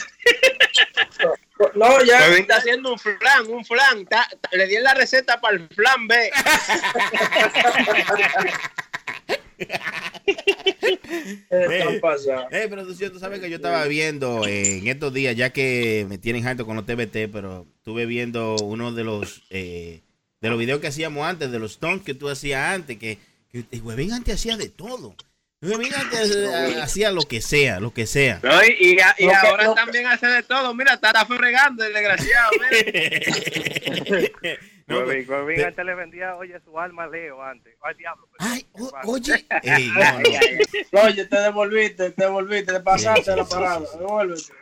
No, 1.75 2.03
ya. 2.03 2.19
Huevín 2.19 2.41
está 2.41 2.57
haciendo 2.57 2.91
un 2.91 2.99
flan, 2.99 3.47
un 3.47 3.63
flan. 3.63 3.99
Está- 3.99 4.27
le 4.51 4.67
di 4.67 4.77
la 4.79 4.93
receta 4.93 5.39
para 5.39 5.55
el 5.55 5.69
flan 5.69 6.05
B. 6.07 6.29
Están 11.95 12.01
pasando. 12.01 12.47
Eh, 12.51 12.67
producción, 12.69 13.11
tú 13.11 13.19
sabes 13.19 13.39
que 13.39 13.49
yo 13.49 13.57
estaba 13.57 13.85
viendo 13.85 14.45
eh, 14.47 14.79
en 14.79 14.87
estos 14.87 15.13
días, 15.13 15.35
ya 15.35 15.51
que 15.51 16.05
me 16.09 16.17
tienen 16.17 16.45
harto 16.47 16.65
con 16.65 16.75
los 16.75 16.85
TBT, 16.85 17.31
pero 17.31 17.67
estuve 17.77 18.05
viendo 18.05 18.55
uno 18.57 18.91
de 18.91 19.03
los 19.03 19.43
eh, 19.49 20.01
de 20.41 20.49
los 20.49 20.57
videos 20.57 20.79
que 20.81 20.87
hacíamos 20.87 21.25
antes, 21.27 21.51
de 21.51 21.59
los 21.59 21.73
stunts 21.73 22.03
que 22.05 22.13
tú 22.15 22.27
hacías 22.29 22.73
antes, 22.73 22.97
que, 22.97 23.19
que 23.51 23.65
el 23.71 23.81
Huevín 23.81 24.11
antes 24.13 24.35
hacía 24.35 24.57
de 24.57 24.69
todo. 24.69 25.15
Antes 25.63 26.35
eh, 26.35 26.81
hacía 26.81 27.11
lo 27.11 27.21
que 27.21 27.39
sea, 27.39 27.79
lo 27.79 27.93
que 27.93 28.07
sea. 28.07 28.39
No, 28.41 28.63
y 28.63 28.69
y, 28.79 28.97
y 29.23 29.29
ahora 29.29 29.67
que- 29.69 29.75
también 29.75 30.07
hace 30.07 30.25
de 30.25 30.41
todo. 30.41 30.73
Mira, 30.73 30.95
está, 30.95 31.09
está 31.09 31.23
fregando 31.27 31.83
el 31.83 31.93
desgraciado. 31.93 32.49
No, 34.99 35.05
pero- 35.05 35.67
antes 35.67 35.85
le 35.85 35.95
vendía, 35.95 36.35
oye, 36.35 36.59
su 36.65 36.79
alma 36.79 37.03
a 37.03 37.07
Leo 37.07 37.41
antes. 37.41 37.73
Ay, 37.81 37.95
diablo. 37.97 38.27
Ay, 38.39 38.65
o- 38.73 38.91
oye, 39.07 39.45
Ey, 39.63 39.87
no, 39.89 40.19
no. 40.19 41.01
Oye, 41.03 41.25
te 41.25 41.37
devolviste, 41.39 42.11
te 42.11 42.23
devolviste, 42.23 42.73
te 42.73 42.79
pasaste 42.79 43.35
la 43.35 43.45
parada. 43.45 43.81
Devuélvete. 43.97 44.53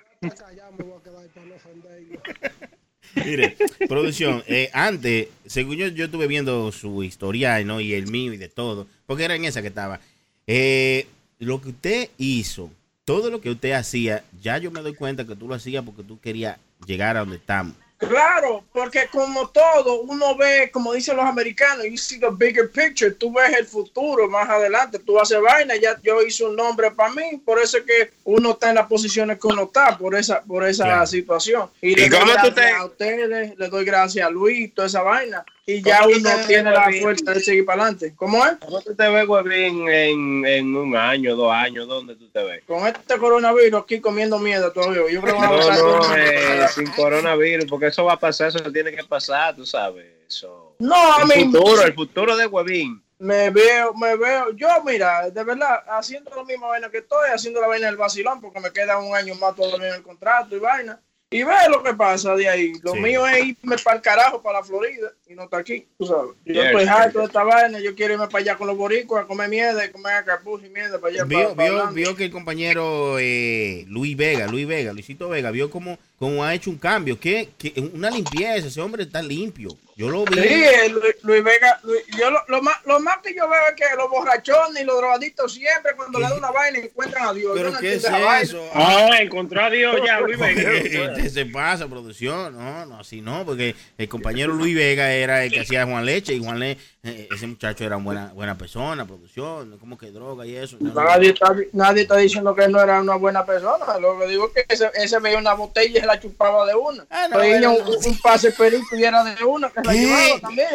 Mire, 3.26 3.58
producción, 3.88 4.44
eh, 4.48 4.70
antes, 4.74 5.28
según 5.46 5.78
yo, 5.78 5.88
yo 5.88 6.06
estuve 6.06 6.28
viendo 6.28 6.72
su 6.72 7.04
historial, 7.04 7.66
¿no? 7.66 7.82
Y 7.82 7.94
el 7.94 8.08
mío 8.08 8.34
y 8.34 8.38
de 8.38 8.50
todo, 8.50 8.88
porque 9.08 9.24
era 9.26 9.36
en 9.36 9.46
esa 9.46 9.62
que 9.62 9.70
estaba. 9.70 10.00
Eh, 10.46 11.08
lo 11.40 11.60
que 11.62 11.70
usted 11.70 12.10
hizo, 12.18 12.70
todo 13.06 13.32
lo 13.32 13.42
que 13.42 13.50
usted 13.50 13.72
hacía, 13.72 14.24
ya 14.42 14.58
yo 14.60 14.70
me 14.72 14.82
doy 14.82 14.94
cuenta 14.94 15.26
que 15.26 15.36
tú 15.36 15.48
lo 15.48 15.56
hacías 15.56 15.84
porque 15.84 16.04
tú 16.04 16.20
querías 16.20 16.60
llegar 16.86 17.18
a 17.18 17.22
donde 17.22 17.38
estamos. 17.38 17.74
Claro, 18.00 18.64
porque 18.72 19.08
como 19.12 19.50
todo, 19.50 20.02
uno 20.04 20.34
ve, 20.38 20.70
como 20.72 20.94
dicen 20.94 21.18
los 21.18 21.26
americanos, 21.26 21.86
you 21.86 21.98
see 21.98 22.18
the 22.18 22.30
bigger 22.32 22.72
picture, 22.72 23.12
tú 23.12 23.34
ves 23.34 23.52
el 23.58 23.66
futuro 23.66 24.30
más 24.30 24.48
adelante, 24.50 25.00
tú 25.00 25.20
haces 25.20 25.42
vaina, 25.42 25.76
ya 25.76 26.00
yo 26.02 26.22
hice 26.22 26.46
un 26.46 26.56
nombre 26.56 26.92
para 26.92 27.12
mí, 27.14 27.42
por 27.44 27.60
eso 27.60 27.78
es 27.78 27.84
que 27.84 28.12
uno 28.24 28.52
está 28.52 28.70
en 28.70 28.76
las 28.76 28.88
posiciones 28.88 29.38
que 29.38 29.48
uno 29.48 29.64
está, 29.64 29.98
por 29.98 30.16
esa, 30.16 30.42
por 30.42 30.66
esa 30.66 30.86
Claro. 30.86 31.08
situación. 31.08 31.70
Y, 31.82 31.90
¿Y 31.92 31.96
le 31.96 32.10
doy 32.10 32.20
cómo 32.20 32.32
tú 32.32 32.38
gracias 32.38 32.56
te- 32.56 32.72
a 32.72 32.86
ustedes, 32.86 33.58
le 33.58 33.68
doy 33.68 33.84
gracias 33.84 34.26
a 34.26 34.30
Luis, 34.30 34.74
toda 34.74 34.88
esa 34.88 35.02
vaina, 35.02 35.44
y 35.66 35.84
ya 35.84 36.00
¿Cómo 36.00 36.14
tú 36.14 36.20
uno 36.22 36.30
tiene 36.48 36.72
la 36.72 36.90
fuerza 37.00 37.32
de 37.32 37.40
seguir 37.42 37.64
para 37.64 37.84
adelante. 37.84 38.14
¿Cómo 38.16 38.44
es? 38.44 38.54
¿Cómo 38.60 38.82
tú 38.82 38.96
te 38.96 39.08
ves, 39.08 39.28
Huevín, 39.28 39.88
en, 39.88 40.44
en 40.46 40.76
un 40.76 40.96
año, 40.96 41.36
dos 41.36 41.54
años? 41.54 41.88
¿Dónde 41.88 42.16
tú 42.16 42.28
te 42.30 42.42
ves? 42.44 42.64
Con 42.66 42.88
este 42.88 43.18
coronavirus 43.20 43.84
aquí 43.84 44.00
comiendo 44.02 44.40
mierda 44.40 44.74
todavía. 44.74 45.04
Yo 45.12 45.22
creo 45.22 45.36
que 45.36 45.42
No, 45.42 46.00
no, 46.00 46.16
eh, 46.18 46.66
sin 46.74 46.88
coronavirus, 46.94 47.66
porque 47.70 47.89
eso 47.90 48.06
va 48.06 48.14
a 48.14 48.20
pasar, 48.20 48.48
eso 48.48 48.72
tiene 48.72 48.92
que 48.92 49.04
pasar, 49.04 49.56
tú 49.56 49.66
sabes. 49.66 50.06
Eso. 50.28 50.76
No, 50.80 50.96
a 50.96 51.22
el 51.24 51.28
mí 51.28 51.46
futuro, 51.52 51.82
el 51.82 51.94
futuro 51.94 52.38
de 52.38 52.46
Huevín. 52.48 53.04
me 53.18 53.50
veo, 53.50 53.94
me 53.96 54.16
veo, 54.16 54.52
yo 54.56 54.68
mira, 54.86 55.30
de 55.30 55.44
verdad, 55.44 55.84
haciendo 55.90 56.32
la 56.36 56.44
misma 56.44 56.68
vaina 56.68 56.90
que 56.90 57.00
estoy, 57.00 57.30
haciendo 57.34 57.60
la 57.60 57.68
vaina 57.68 57.88
del 57.88 57.98
vacilón, 57.98 58.40
porque 58.40 58.60
me 58.60 58.72
queda 58.72 58.98
un 59.00 59.14
año 59.16 59.36
más 59.36 59.56
todavía 59.56 59.90
en 59.90 59.96
el 59.96 60.04
contrato 60.04 60.56
y 60.56 60.60
vaina. 60.60 61.02
Y 61.32 61.44
ve 61.44 61.54
lo 61.70 61.84
que 61.84 61.94
pasa 61.94 62.34
de 62.36 62.50
ahí. 62.50 62.74
Lo 62.82 62.94
Sí. 62.94 63.00
mío 63.02 63.28
es 63.28 63.46
irme 63.46 63.76
para 63.84 63.98
el 63.98 64.02
carajo, 64.02 64.42
para 64.42 64.60
la 64.62 64.66
Florida, 64.66 65.12
y 65.28 65.36
no 65.36 65.44
está 65.44 65.58
aquí, 65.58 65.86
tú 66.00 66.08
sabes. 66.08 66.32
Yo 66.44 66.64
estoy 66.64 66.86
harto 66.88 67.20
de 67.20 67.26
esta 67.26 67.44
vaina, 67.44 67.80
yo 67.80 67.94
quiero 67.94 68.14
irme 68.16 68.26
para 68.28 68.40
allá 68.40 68.56
con 68.58 68.66
los 68.66 68.76
boricuas, 68.76 69.26
a 69.26 69.28
comer 69.28 69.48
mierda, 69.48 69.86
y 69.86 69.92
comer 69.92 70.26
capuz 70.26 70.64
y 70.66 70.70
mierda 70.70 70.98
para 71.00 71.14
allá. 71.14 71.24
Vio, 71.26 71.38
para- 71.40 71.56
para 71.56 71.70
vio, 71.70 71.74
Orlando. 71.78 71.94
vio 71.96 72.16
que 72.16 72.26
el 72.26 72.32
compañero 72.32 73.18
eh, 73.20 73.86
Luis 73.90 74.18
Vega, 74.18 74.48
Luis 74.48 74.66
Vega, 74.68 74.92
Luisito 74.92 75.30
Vega, 75.30 75.52
vio 75.52 75.70
cómo, 75.70 76.00
cómo 76.20 76.44
ha 76.44 76.54
hecho 76.54 76.70
un 76.70 76.78
cambio, 76.78 77.20
que, 77.20 77.50
que 77.58 77.74
una 77.94 78.10
limpieza, 78.12 78.68
ese 78.68 78.82
hombre 78.82 79.04
está 79.04 79.22
limpio. 79.22 79.70
Yo 79.96 80.08
lo 80.10 80.24
vi. 80.24 80.36
Sí, 80.42 80.48
eh, 80.48 80.90
Luis, 80.90 81.16
Luis 81.24 81.44
Vega, 81.44 81.78
Luis- 81.84 82.04
yo 82.18 82.32
lo, 82.32 82.40
lo 82.48 82.62
más, 82.62 82.76
lo 82.86 83.02
más 83.02 83.18
que 83.18 83.36
yo 83.36 83.50
veo 83.50 83.60
es 83.70 83.76
que 83.76 83.84
los 83.98 84.10
borrachones 84.10 84.82
y 84.82 84.86
los 84.86 84.96
drogadictos 84.98 85.54
siempre 85.54 85.92
cuando 85.98 86.20
le 86.20 86.26
dan 86.26 86.38
una 86.38 86.52
vaina 86.52 86.80
encuentran 86.80 87.28
a 87.28 87.34
Dios. 87.34 87.52
¿Pero 87.54 87.72
no 87.72 87.80
qué 87.80 87.96
es 87.96 88.06
eso? 88.06 88.70
Ah, 88.74 89.10
encontró 89.20 89.62
a 89.62 89.70
Dios 89.70 89.98
ya, 90.06 90.22
Luis 90.22 90.38
Vega. 90.40 90.72
¿Qué 91.16 91.30
se 91.30 91.46
pasa, 91.48 91.88
producción? 91.90 92.54
No, 92.58 92.86
no, 92.86 93.00
así 93.00 93.20
no, 93.20 93.46
porque 93.46 93.76
el 93.98 94.08
compañero 94.08 94.54
Luis 94.54 94.74
Vega 94.74 95.12
era 95.12 95.44
el 95.44 95.52
que 95.52 95.60
hacía 95.62 95.86
Juan 95.86 96.06
Leche 96.06 96.34
y 96.34 96.40
Juan 96.42 96.60
Leche, 96.60 96.80
ese 97.02 97.48
muchacho 97.48 97.86
era 97.86 97.96
buena 97.96 98.34
buena 98.34 98.58
persona, 98.58 99.06
producción, 99.06 99.78
como 99.80 99.98
que 99.98 100.12
droga 100.12 100.46
y 100.46 100.56
eso. 100.58 100.76
no. 100.82 100.94
Nadie 100.94 101.30
está, 101.30 101.56
nadie 101.72 102.02
está 102.02 102.18
diciendo 102.18 102.54
que 102.54 102.68
no 102.68 102.82
era 102.82 103.00
una 103.00 103.16
buena 103.16 103.46
persona. 103.46 103.98
Lo 104.00 104.20
que 104.20 104.28
digo 104.28 104.52
es 104.54 104.66
que 104.68 104.74
ese, 104.74 104.92
ese 104.96 105.18
veía 105.20 105.38
una 105.38 105.54
botella 105.54 105.98
y 105.98 106.02
se 106.02 106.06
la 106.06 106.20
chupaba 106.20 106.66
de 106.66 106.76
una. 106.76 107.06
Ah, 107.10 107.28
no, 107.30 107.38
Veía 107.38 107.58
era- 107.58 107.70
un, 107.70 107.82
un 108.06 108.18
pase 108.22 108.52
perico 108.52 108.96
y 108.98 109.04
era 109.04 109.24
de 109.24 109.44
una 109.46 109.70
que 109.70 109.82
la 109.82 109.94
llevaba 109.94 110.40
también. 110.42 110.68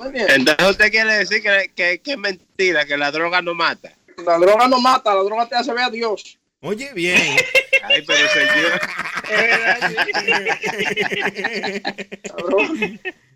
Muy 0.00 0.12
bien. 0.12 0.26
Entonces 0.30 0.70
usted 0.70 0.90
quiere 0.90 1.14
decir 1.18 1.42
que, 1.42 1.72
que, 1.74 2.00
que 2.00 2.12
es 2.12 2.18
mentira, 2.18 2.84
que 2.84 2.96
la 2.96 3.10
droga 3.10 3.42
no 3.42 3.54
mata. 3.54 3.92
La 4.24 4.38
droga 4.38 4.68
no 4.68 4.78
mata, 4.80 5.12
la 5.14 5.22
droga 5.24 5.48
te 5.48 5.56
hace 5.56 5.72
ver 5.72 5.84
a 5.84 5.90
Dios. 5.90 6.38
Oye, 6.60 6.92
bien. 6.94 7.20
Ay, 7.82 8.04
pero 8.06 8.28
señor. 8.28 8.80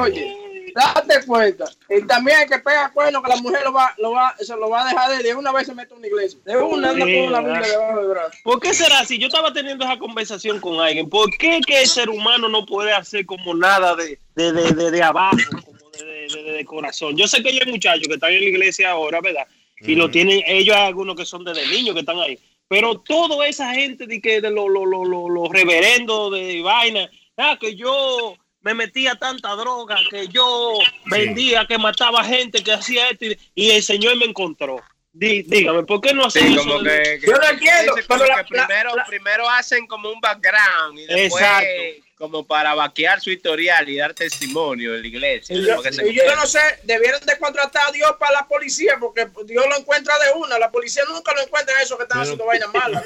Oye, 0.00 0.36
date 0.74 1.26
cuenta. 1.26 1.64
Y 1.90 2.02
también 2.06 2.38
hay 2.38 2.46
que 2.46 2.58
pegar 2.58 2.92
cuerno 2.92 3.22
que 3.22 3.28
la 3.28 3.36
mujer 3.36 3.60
lo 3.64 3.72
va, 3.72 3.94
lo 3.98 4.12
va, 4.12 4.34
se 4.38 4.56
lo 4.56 4.70
va 4.70 4.82
a 4.86 4.88
dejar 4.88 5.16
de, 5.16 5.22
de 5.22 5.34
una 5.34 5.52
vez 5.52 5.66
se 5.66 5.74
mete 5.74 5.92
a 5.92 5.96
una 5.96 6.06
iglesia. 6.06 6.38
De 6.44 6.56
una 6.56 6.90
anda 6.90 7.04
con 7.04 7.32
la 7.32 7.60
debajo 7.60 7.98
del 8.00 8.08
brazo. 8.08 8.38
¿Por 8.44 8.60
qué 8.60 8.72
será 8.74 9.00
así? 9.00 9.18
Yo 9.18 9.26
estaba 9.26 9.52
teniendo 9.52 9.84
esa 9.84 9.98
conversación 9.98 10.58
con 10.60 10.80
alguien. 10.80 11.08
¿Por 11.08 11.30
qué 11.38 11.60
que 11.66 11.82
el 11.82 11.86
ser 11.86 12.08
humano 12.08 12.48
no 12.48 12.64
puede 12.66 12.92
hacer 12.92 13.26
como 13.26 13.54
nada 13.54 13.94
de, 13.94 14.18
de, 14.36 14.52
de, 14.52 14.72
de, 14.72 14.90
de 14.90 15.02
abajo, 15.02 15.36
como 15.64 15.90
de, 15.90 16.04
de, 16.04 16.42
de- 16.42 16.52
de 16.52 16.64
corazón? 16.64 17.16
Yo 17.16 17.28
sé 17.28 17.42
que 17.42 17.50
hay 17.50 17.60
muchachos 17.70 18.08
que 18.08 18.14
están 18.14 18.32
en 18.32 18.40
la 18.40 18.46
iglesia 18.46 18.90
ahora, 18.90 19.20
¿verdad? 19.20 19.46
Y 19.80 19.96
lo 19.96 20.10
tienen, 20.10 20.42
ellos 20.46 20.76
algunos 20.76 21.14
que 21.14 21.26
son 21.26 21.44
desde 21.44 21.66
niños 21.68 21.92
que 21.94 22.00
están 22.00 22.18
ahí. 22.18 22.38
Pero 22.68 22.98
toda 23.00 23.46
esa 23.46 23.74
gente 23.74 24.06
de 24.06 24.18
que 24.20 24.40
de 24.40 24.50
los 24.50 24.66
lo, 24.70 24.86
lo, 24.86 25.04
lo- 25.04 25.28
los 25.28 25.48
reverendos 25.50 26.32
de 26.32 26.62
vaina, 26.62 27.10
ah, 27.36 27.58
que 27.60 27.76
yo 27.76 28.34
me 28.64 28.74
metía 28.74 29.14
tanta 29.14 29.54
droga, 29.54 29.96
que 30.10 30.26
yo 30.28 30.72
vendía, 31.06 31.66
que 31.66 31.78
mataba 31.78 32.24
gente, 32.24 32.62
que 32.64 32.72
hacía 32.72 33.10
esto, 33.10 33.26
y, 33.26 33.38
y 33.54 33.70
el 33.70 33.82
Señor 33.82 34.16
me 34.16 34.24
encontró. 34.24 34.82
Dí- 35.12 35.44
dígame, 35.46 35.84
¿por 35.84 36.00
qué 36.00 36.12
no 36.12 36.24
hace 36.24 36.40
Sí, 36.40 36.54
eso? 36.54 36.82
que, 36.82 37.20
que- 37.20 37.26
Yo 37.26 37.36
no 37.36 37.48
entiendo, 37.48 37.94
dice 37.94 38.08
como 38.08 38.20
pero 38.24 38.34
la- 38.36 38.42
que 38.42 38.48
primero, 38.48 38.96
la- 38.96 39.04
primero 39.04 39.48
hacen 39.50 39.86
como 39.86 40.10
un 40.10 40.20
background 40.20 40.98
y 40.98 41.06
después 41.06 41.42
Exacto. 41.42 42.03
Como 42.16 42.46
para 42.46 42.74
vaquear 42.74 43.20
su 43.20 43.30
historial 43.30 43.88
y 43.88 43.96
dar 43.96 44.14
testimonio 44.14 44.94
en 44.94 45.02
la 45.02 45.06
iglesia. 45.08 45.56
Y 45.56 45.66
yo, 45.66 45.74
Porque 45.76 45.92
se- 45.92 46.08
y 46.08 46.14
yo 46.14 46.36
no 46.36 46.46
sé, 46.46 46.60
debieron 46.84 47.20
de 47.26 47.36
contratar 47.38 47.88
a 47.88 47.92
Dios 47.92 48.12
para 48.20 48.32
la 48.32 48.46
policía, 48.48 48.96
porque 49.00 49.26
Dios 49.46 49.64
lo 49.68 49.76
encuentra 49.76 50.14
de 50.20 50.32
una. 50.38 50.58
La 50.58 50.70
policía 50.70 51.02
nunca 51.08 51.34
lo 51.34 51.42
encuentra 51.42 51.74
eso 51.82 51.96
que 51.96 52.04
están 52.04 52.20
haciendo 52.20 52.46
vainas 52.46 52.72
malas. 52.72 53.04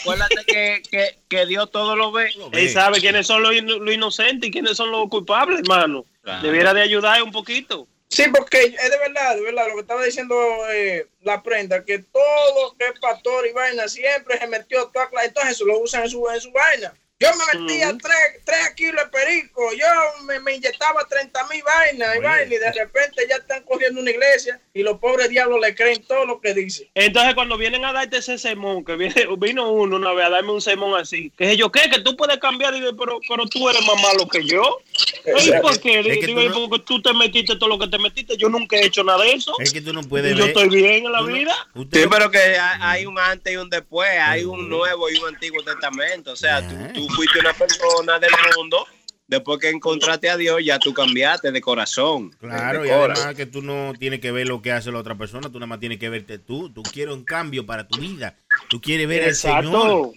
Acuérdate 0.00 0.36
que, 0.46 0.82
que, 0.90 1.18
que 1.28 1.46
Dios 1.46 1.70
todo 1.70 1.96
lo 1.96 2.12
ve. 2.12 2.30
Él 2.52 2.70
sabe 2.70 3.00
quiénes 3.00 3.26
son 3.26 3.42
los, 3.42 3.54
los 3.62 3.92
inocentes 3.94 4.48
y 4.48 4.52
quiénes 4.52 4.76
son 4.76 4.90
los 4.90 5.08
culpables, 5.08 5.60
hermano. 5.60 6.04
Claro. 6.22 6.42
Debiera 6.42 6.74
de 6.74 6.82
ayudar 6.82 7.22
un 7.22 7.32
poquito. 7.32 7.86
Sí, 8.10 8.24
porque 8.34 8.64
es 8.64 8.90
de 8.90 8.98
verdad, 8.98 9.36
de 9.36 9.42
verdad, 9.42 9.68
lo 9.68 9.74
que 9.74 9.80
estaba 9.82 10.04
diciendo 10.04 10.34
eh, 10.70 11.06
la 11.20 11.42
prenda, 11.42 11.84
que 11.84 11.98
todo 11.98 12.74
que 12.78 12.86
es 12.86 12.98
pastor 13.00 13.46
y 13.46 13.52
vaina 13.52 13.86
siempre 13.86 14.38
se 14.38 14.46
metió 14.46 14.88
toda 14.88 15.08
entonces 15.24 15.60
lo 15.60 15.78
usan 15.78 16.04
en 16.04 16.10
su, 16.10 16.28
en 16.28 16.40
su 16.40 16.50
vaina. 16.50 16.94
Yo 17.20 17.28
me 17.34 17.60
metía 17.66 17.88
Ujú. 17.88 17.98
tres, 17.98 18.44
tres 18.44 18.74
kilos 18.76 19.02
de 19.02 19.10
perico, 19.10 19.72
yo 19.72 19.86
me, 20.24 20.38
me 20.38 20.54
inyectaba 20.54 21.04
30 21.08 21.48
mil 21.48 21.60
vainas 21.64 22.14
y 22.14 22.18
Oye. 22.18 22.28
vaina, 22.28 22.54
y 22.54 22.58
de 22.58 22.72
repente 22.72 23.26
ya 23.28 23.36
están 23.36 23.64
cogiendo 23.64 24.00
una 24.00 24.10
iglesia 24.12 24.60
y 24.72 24.84
los 24.84 24.98
pobres 25.00 25.28
diablos 25.28 25.58
le 25.60 25.74
creen 25.74 26.00
todo 26.06 26.24
lo 26.26 26.40
que 26.40 26.54
dice. 26.54 26.88
Entonces, 26.94 27.34
cuando 27.34 27.58
vienen 27.58 27.84
a 27.84 27.92
darte 27.92 28.18
ese 28.18 28.38
sermón, 28.38 28.84
que 28.84 28.94
viene, 28.94 29.14
vino 29.38 29.68
uno 29.68 29.96
una 29.96 30.12
vez 30.12 30.26
a 30.26 30.30
darme 30.30 30.52
un 30.52 30.60
sermón 30.60 30.94
así, 31.00 31.32
que 31.36 31.56
yo, 31.56 31.72
¿qué? 31.72 31.90
Que 31.90 31.98
tú 32.02 32.16
puedes 32.16 32.38
cambiar, 32.38 32.72
Digo, 32.72 32.94
pero, 32.96 33.18
pero 33.28 33.46
tú 33.46 33.68
eres 33.68 33.84
más 33.84 34.00
malo 34.00 34.28
que 34.28 34.44
yo. 34.44 34.78
¿Y 35.26 35.50
por 35.60 35.80
qué? 35.80 35.98
Es 35.98 36.18
que 36.20 36.26
Digo, 36.28 36.40
tú 36.52 36.60
no- 36.60 36.68
porque 36.68 36.84
tú 36.86 37.02
te 37.02 37.12
metiste 37.14 37.56
todo 37.56 37.68
lo 37.68 37.78
que 37.80 37.88
te 37.88 37.98
metiste. 37.98 38.36
Yo 38.36 38.48
nunca 38.48 38.76
he 38.76 38.86
hecho 38.86 39.02
nada 39.02 39.24
de 39.24 39.32
eso. 39.32 39.54
Es 39.58 39.72
que 39.72 39.80
tú 39.80 39.92
no 39.92 40.02
puedes 40.04 40.36
Yo 40.36 40.44
ver. 40.44 40.48
estoy 40.56 40.68
bien 40.68 41.06
en 41.06 41.12
la 41.12 41.18
tú 41.18 41.26
no- 41.30 41.34
vida. 41.34 41.56
usted 41.74 41.98
Sí, 41.98 42.04
no- 42.04 42.10
pero 42.10 42.30
que 42.30 42.38
hay 42.38 42.78
hay 42.80 43.06
un 43.06 43.18
antes 43.18 43.52
y 43.52 43.56
un 43.56 43.68
después, 43.68 44.08
hay 44.20 44.44
un 44.44 44.68
nuevo 44.68 45.10
y 45.10 45.16
un 45.16 45.34
antiguo 45.34 45.62
testamento. 45.64 46.30
O 46.32 46.36
sea, 46.36 46.60
tú, 46.66 46.74
tú 46.94 47.07
fuiste 47.08 47.38
una 47.40 47.52
persona 47.52 48.18
del 48.18 48.30
mundo 48.56 48.86
después 49.28 49.60
que 49.60 49.68
encontraste 49.68 50.30
a 50.30 50.36
Dios, 50.36 50.60
ya 50.64 50.78
tú 50.78 50.92
cambiaste 50.92 51.52
de 51.52 51.60
corazón. 51.60 52.30
Claro, 52.40 52.82
de 52.82 52.88
y 52.88 52.90
además 52.90 53.34
que 53.34 53.46
tú 53.46 53.62
no 53.62 53.92
tienes 53.98 54.20
que 54.20 54.32
ver 54.32 54.48
lo 54.48 54.60
que 54.60 54.72
hace 54.72 54.90
la 54.90 54.98
otra 54.98 55.16
persona, 55.16 55.50
tú 55.52 55.58
nada 55.58 55.66
más 55.66 55.80
tienes 55.80 55.98
que 55.98 56.08
verte 56.08 56.38
tú. 56.38 56.70
Tú 56.70 56.82
quieres 56.82 57.14
un 57.14 57.24
cambio 57.24 57.64
para 57.64 57.86
tu 57.86 58.00
vida. 58.00 58.36
Tú 58.68 58.80
quieres 58.80 59.06
ver 59.06 59.24
al 59.24 59.34
Señor. 59.34 60.12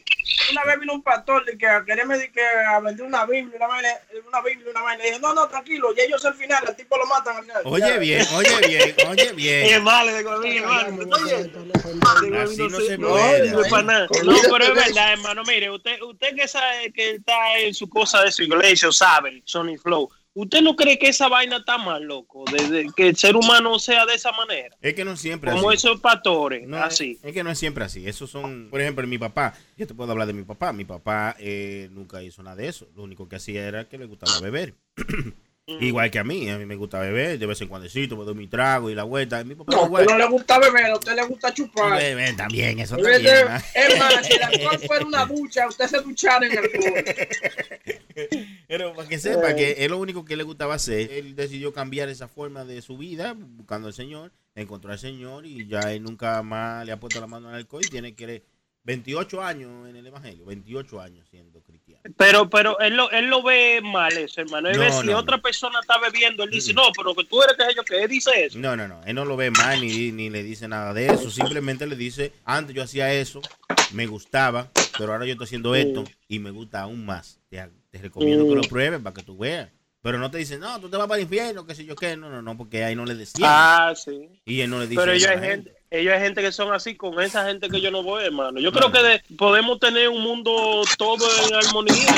Una 0.51 0.63
vez 0.65 0.79
vino 0.79 0.93
un 0.93 1.01
pastor 1.03 1.45
de 1.45 1.57
que 1.57 1.67
a 1.67 1.83
quererme 1.85 2.17
de 2.17 2.31
que 2.31 2.41
a 2.41 2.79
vender 2.79 3.05
una 3.05 3.25
Biblia, 3.25 3.55
una 3.57 3.67
vaina, 3.67 3.89
una 4.27 4.41
Biblia, 4.41 4.67
una 4.71 4.81
vaina. 4.81 5.03
Y 5.03 5.07
dije, 5.07 5.19
no, 5.19 5.33
no, 5.33 5.47
tranquilo, 5.47 5.95
ya 5.95 6.03
ellos 6.03 6.23
al 6.25 6.33
final, 6.33 6.63
al 6.67 6.75
tipo 6.75 6.97
lo 6.97 7.05
matan 7.05 7.37
al 7.37 7.43
final. 7.43 7.61
Oye 7.65 7.87
Ya. 7.87 7.97
bien, 7.97 8.25
oye 8.35 8.67
bien, 8.67 8.95
oye 9.07 9.23
Es 9.29 9.35
bien. 9.35 9.83
malo 9.83 10.13
de 10.13 10.23
Godín, 10.23 10.57
hermano. 10.63 11.15
Oye, 11.23 11.51
Así 12.41 12.57
no 12.67 12.79
se 12.79 12.97
puede. 12.97 13.45
es. 13.47 13.53
No, 13.53 14.35
pero 14.51 14.65
es 14.65 14.73
verdad, 14.75 15.13
hermano. 15.13 15.43
Mire, 15.43 15.69
usted, 15.71 16.01
usted 16.01 16.35
que 16.35 16.47
sabe 16.47 16.91
que 16.93 17.11
está 17.11 17.57
en 17.59 17.73
su 17.73 17.89
cosa 17.89 18.21
de 18.23 18.31
su 18.31 18.43
iglesia, 18.43 18.91
sabe, 18.91 19.41
Sony 19.45 19.77
Flow. 19.81 20.09
¿Usted 20.33 20.61
no 20.61 20.75
cree 20.77 20.97
que 20.97 21.09
esa 21.09 21.27
vaina 21.27 21.57
está 21.57 21.77
mal, 21.77 22.03
loco? 22.03 22.45
De, 22.51 22.67
de- 22.69 22.91
que 22.95 23.09
el 23.09 23.17
ser 23.17 23.35
humano 23.35 23.77
sea 23.79 24.05
de 24.05 24.13
esa 24.15 24.31
manera. 24.31 24.75
Es 24.81 24.93
que 24.93 25.03
no 25.03 25.17
siempre 25.17 25.51
Como 25.51 25.69
así. 25.69 25.77
esos 25.87 25.99
pastores, 25.99 26.65
No, 26.67 26.77
así. 26.77 27.17
Es, 27.21 27.25
es 27.25 27.33
que 27.33 27.43
no 27.43 27.49
es 27.51 27.59
siempre 27.59 27.83
así. 27.83 28.07
Esos 28.07 28.29
son, 28.29 28.67
por 28.71 28.79
ejemplo, 28.79 29.05
mi 29.07 29.17
papá. 29.17 29.53
Yo 29.75 29.85
te 29.87 29.93
puedo 29.93 30.11
hablar 30.11 30.27
de 30.27 30.33
mi 30.33 30.43
papá. 30.43 30.71
Mi 30.71 30.85
papá 30.85 31.35
eh, 31.39 31.89
nunca 31.91 32.23
hizo 32.23 32.41
nada 32.43 32.55
de 32.55 32.67
eso. 32.69 32.87
Lo 32.95 33.03
único 33.03 33.27
que 33.27 33.35
hacía 33.35 33.67
era 33.67 33.89
que 33.89 33.97
le 33.97 34.05
gustaba 34.05 34.39
beber. 34.39 34.75
Igual 35.79 36.11
que 36.11 36.19
a 36.19 36.23
mí. 36.23 36.49
A 36.49 36.57
mí 36.57 36.65
me 36.65 36.75
gusta 36.75 36.99
beber. 36.99 37.39
De 37.39 37.45
vez 37.45 37.61
en 37.61 37.67
cuando 37.67 37.87
me 37.93 38.07
doy 38.07 38.35
mi 38.35 38.47
trago 38.47 38.89
y 38.89 38.95
la 38.95 39.03
vuelta. 39.03 39.43
Mi 39.43 39.55
papá 39.55 39.73
No, 39.73 39.87
no 39.87 40.17
le 40.17 40.25
gusta 40.27 40.59
beber, 40.59 40.85
a 40.85 40.95
usted 40.95 41.15
le 41.15 41.23
gusta 41.23 41.53
chupar. 41.53 41.97
Beber 41.97 42.35
también, 42.35 42.79
eso 42.79 42.97
también. 42.97 43.23
¿no? 43.23 43.55
Es 43.73 43.99
más, 43.99 44.25
si 44.25 44.33
el 44.33 44.43
alcohol 44.43 44.79
fuera 44.85 45.05
una 45.05 45.25
ducha, 45.25 45.67
usted 45.67 45.87
se 45.87 46.01
duchara 46.01 46.45
en 46.45 46.51
el 46.51 46.57
alcohol. 46.57 47.03
Pero 48.67 48.93
para 48.93 49.07
que 49.07 49.19
sepa 49.19 49.55
que 49.55 49.75
es 49.79 49.89
lo 49.89 49.97
único 49.97 50.25
que 50.25 50.35
le 50.35 50.43
gustaba 50.43 50.75
hacer. 50.75 51.11
Él 51.11 51.35
decidió 51.35 51.73
cambiar 51.73 52.09
esa 52.09 52.27
forma 52.27 52.65
de 52.65 52.81
su 52.81 52.97
vida 52.97 53.35
buscando 53.37 53.87
al 53.87 53.93
Señor. 53.93 54.31
Encontró 54.55 54.91
al 54.91 54.99
Señor 54.99 55.45
y 55.45 55.67
ya 55.67 55.93
él 55.93 56.03
nunca 56.03 56.41
más 56.43 56.85
le 56.85 56.91
ha 56.91 56.99
puesto 56.99 57.19
la 57.19 57.27
mano 57.27 57.49
al 57.49 57.55
alcohol. 57.55 57.81
Y 57.85 57.89
tiene 57.89 58.15
que 58.15 58.43
28 58.83 59.41
años 59.43 59.89
en 59.89 59.95
el 59.95 60.07
Evangelio. 60.07 60.45
28 60.45 61.01
años 61.01 61.27
siendo 61.29 61.61
cristiano. 61.61 61.80
Pero, 62.17 62.49
pero 62.49 62.79
él 62.79 62.95
lo, 62.95 63.11
él 63.11 63.25
lo 63.27 63.43
ve 63.43 63.79
mal 63.83 64.11
eso, 64.17 64.41
hermano. 64.41 64.69
Él 64.69 64.77
No, 64.77 64.83
ve 64.83 64.91
si 64.91 65.07
no, 65.07 65.17
otra 65.17 65.37
persona 65.39 65.79
está 65.79 65.99
bebiendo, 65.99 66.43
él 66.43 66.49
dice, 66.49 66.73
no, 66.73 66.83
pero 66.95 67.13
que 67.15 67.23
tú 67.25 67.41
eres 67.43 67.55
que 67.55 67.75
yo 67.75 67.83
que 67.83 68.01
él 68.03 68.09
dice 68.09 68.31
eso. 68.45 68.57
No, 68.57 68.75
no, 68.75 68.87
no. 68.87 69.01
Él 69.05 69.15
no 69.15 69.25
lo 69.25 69.37
ve 69.37 69.51
mal 69.51 69.81
ni, 69.81 70.11
ni 70.11 70.29
le 70.29 70.43
dice 70.43 70.67
nada 70.67 70.93
de 70.93 71.07
eso. 71.07 71.29
Simplemente 71.29 71.85
le 71.85 71.95
dice, 71.95 72.33
antes 72.45 72.75
yo 72.75 72.83
hacía 72.83 73.13
eso, 73.13 73.41
me 73.91 74.07
gustaba, 74.07 74.71
pero 74.97 75.13
ahora 75.13 75.25
yo 75.25 75.33
estoy 75.33 75.45
haciendo 75.45 75.75
esto 75.75 76.03
y 76.27 76.39
me 76.39 76.51
gusta 76.51 76.81
aún 76.81 77.05
más. 77.05 77.39
Te, 77.49 77.63
te 77.89 77.97
recomiendo 77.99 78.47
que 78.47 78.55
lo 78.55 78.61
pruebes 78.61 79.01
para 79.01 79.13
que 79.13 79.23
tú 79.23 79.37
veas. 79.37 79.69
Pero 80.01 80.17
no 80.17 80.31
te 80.31 80.39
dice, 80.39 80.57
no, 80.57 80.79
tú 80.79 80.89
te 80.89 80.97
vas 80.97 81.07
para 81.07 81.19
el 81.19 81.23
infierno, 81.25 81.65
qué 81.65 81.75
sé 81.75 81.85
yo 81.85 81.95
qué. 81.95 82.17
No, 82.17 82.29
no, 82.29 82.41
no, 82.41 82.57
porque 82.57 82.83
ahí 82.83 82.95
no 82.95 83.05
le 83.05 83.13
decía. 83.13 83.45
Ah, 83.47 83.93
sí. 83.95 84.29
y 84.45 84.61
él 84.61 84.69
no 84.69 84.79
le 84.79 84.87
dice 84.87 84.99
Pero 84.99 85.11
a 85.11 85.13
hay 85.13 85.39
gente, 85.39 85.75
ellos 85.91 86.13
hay 86.13 86.21
gente 86.21 86.41
que 86.41 86.51
son 86.53 86.73
así, 86.73 86.95
con 86.95 87.19
esa 87.21 87.45
gente 87.45 87.69
que 87.69 87.81
yo 87.81 87.91
no 87.91 88.01
voy, 88.01 88.23
hermano. 88.23 88.59
Yo 88.61 88.71
creo 88.71 88.91
que 88.91 89.03
de- 89.03 89.21
podemos 89.37 89.77
tener 89.79 90.07
un 90.09 90.21
mundo 90.21 90.81
todo 90.97 91.27
en 91.47 91.53
armonía, 91.53 92.15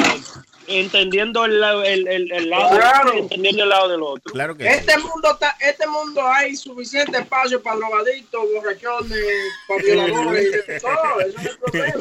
entendiendo 0.68 1.44
el, 1.46 1.62
el, 1.64 2.08
el, 2.08 2.32
el 2.32 2.50
lado 2.52 2.78
Claro. 2.78 3.14
entendiendo 3.18 3.64
el 3.64 3.70
lado 3.70 3.90
del 3.90 4.02
otro. 4.04 4.32
Claro 4.32 4.56
que 4.56 4.68
Este 4.68 4.96
mundo 5.00 5.32
está, 5.34 5.58
este 5.60 5.88
mundo 5.88 6.22
hay 6.26 6.56
suficiente 6.56 7.18
espacio 7.18 7.62
para 7.62 7.78
drogadictos, 7.78 8.42
borrachones, 8.54 9.20
para 9.68 9.82
violadores, 9.84 10.82
todo, 10.82 11.20
eso 11.20 11.40
no 11.42 11.50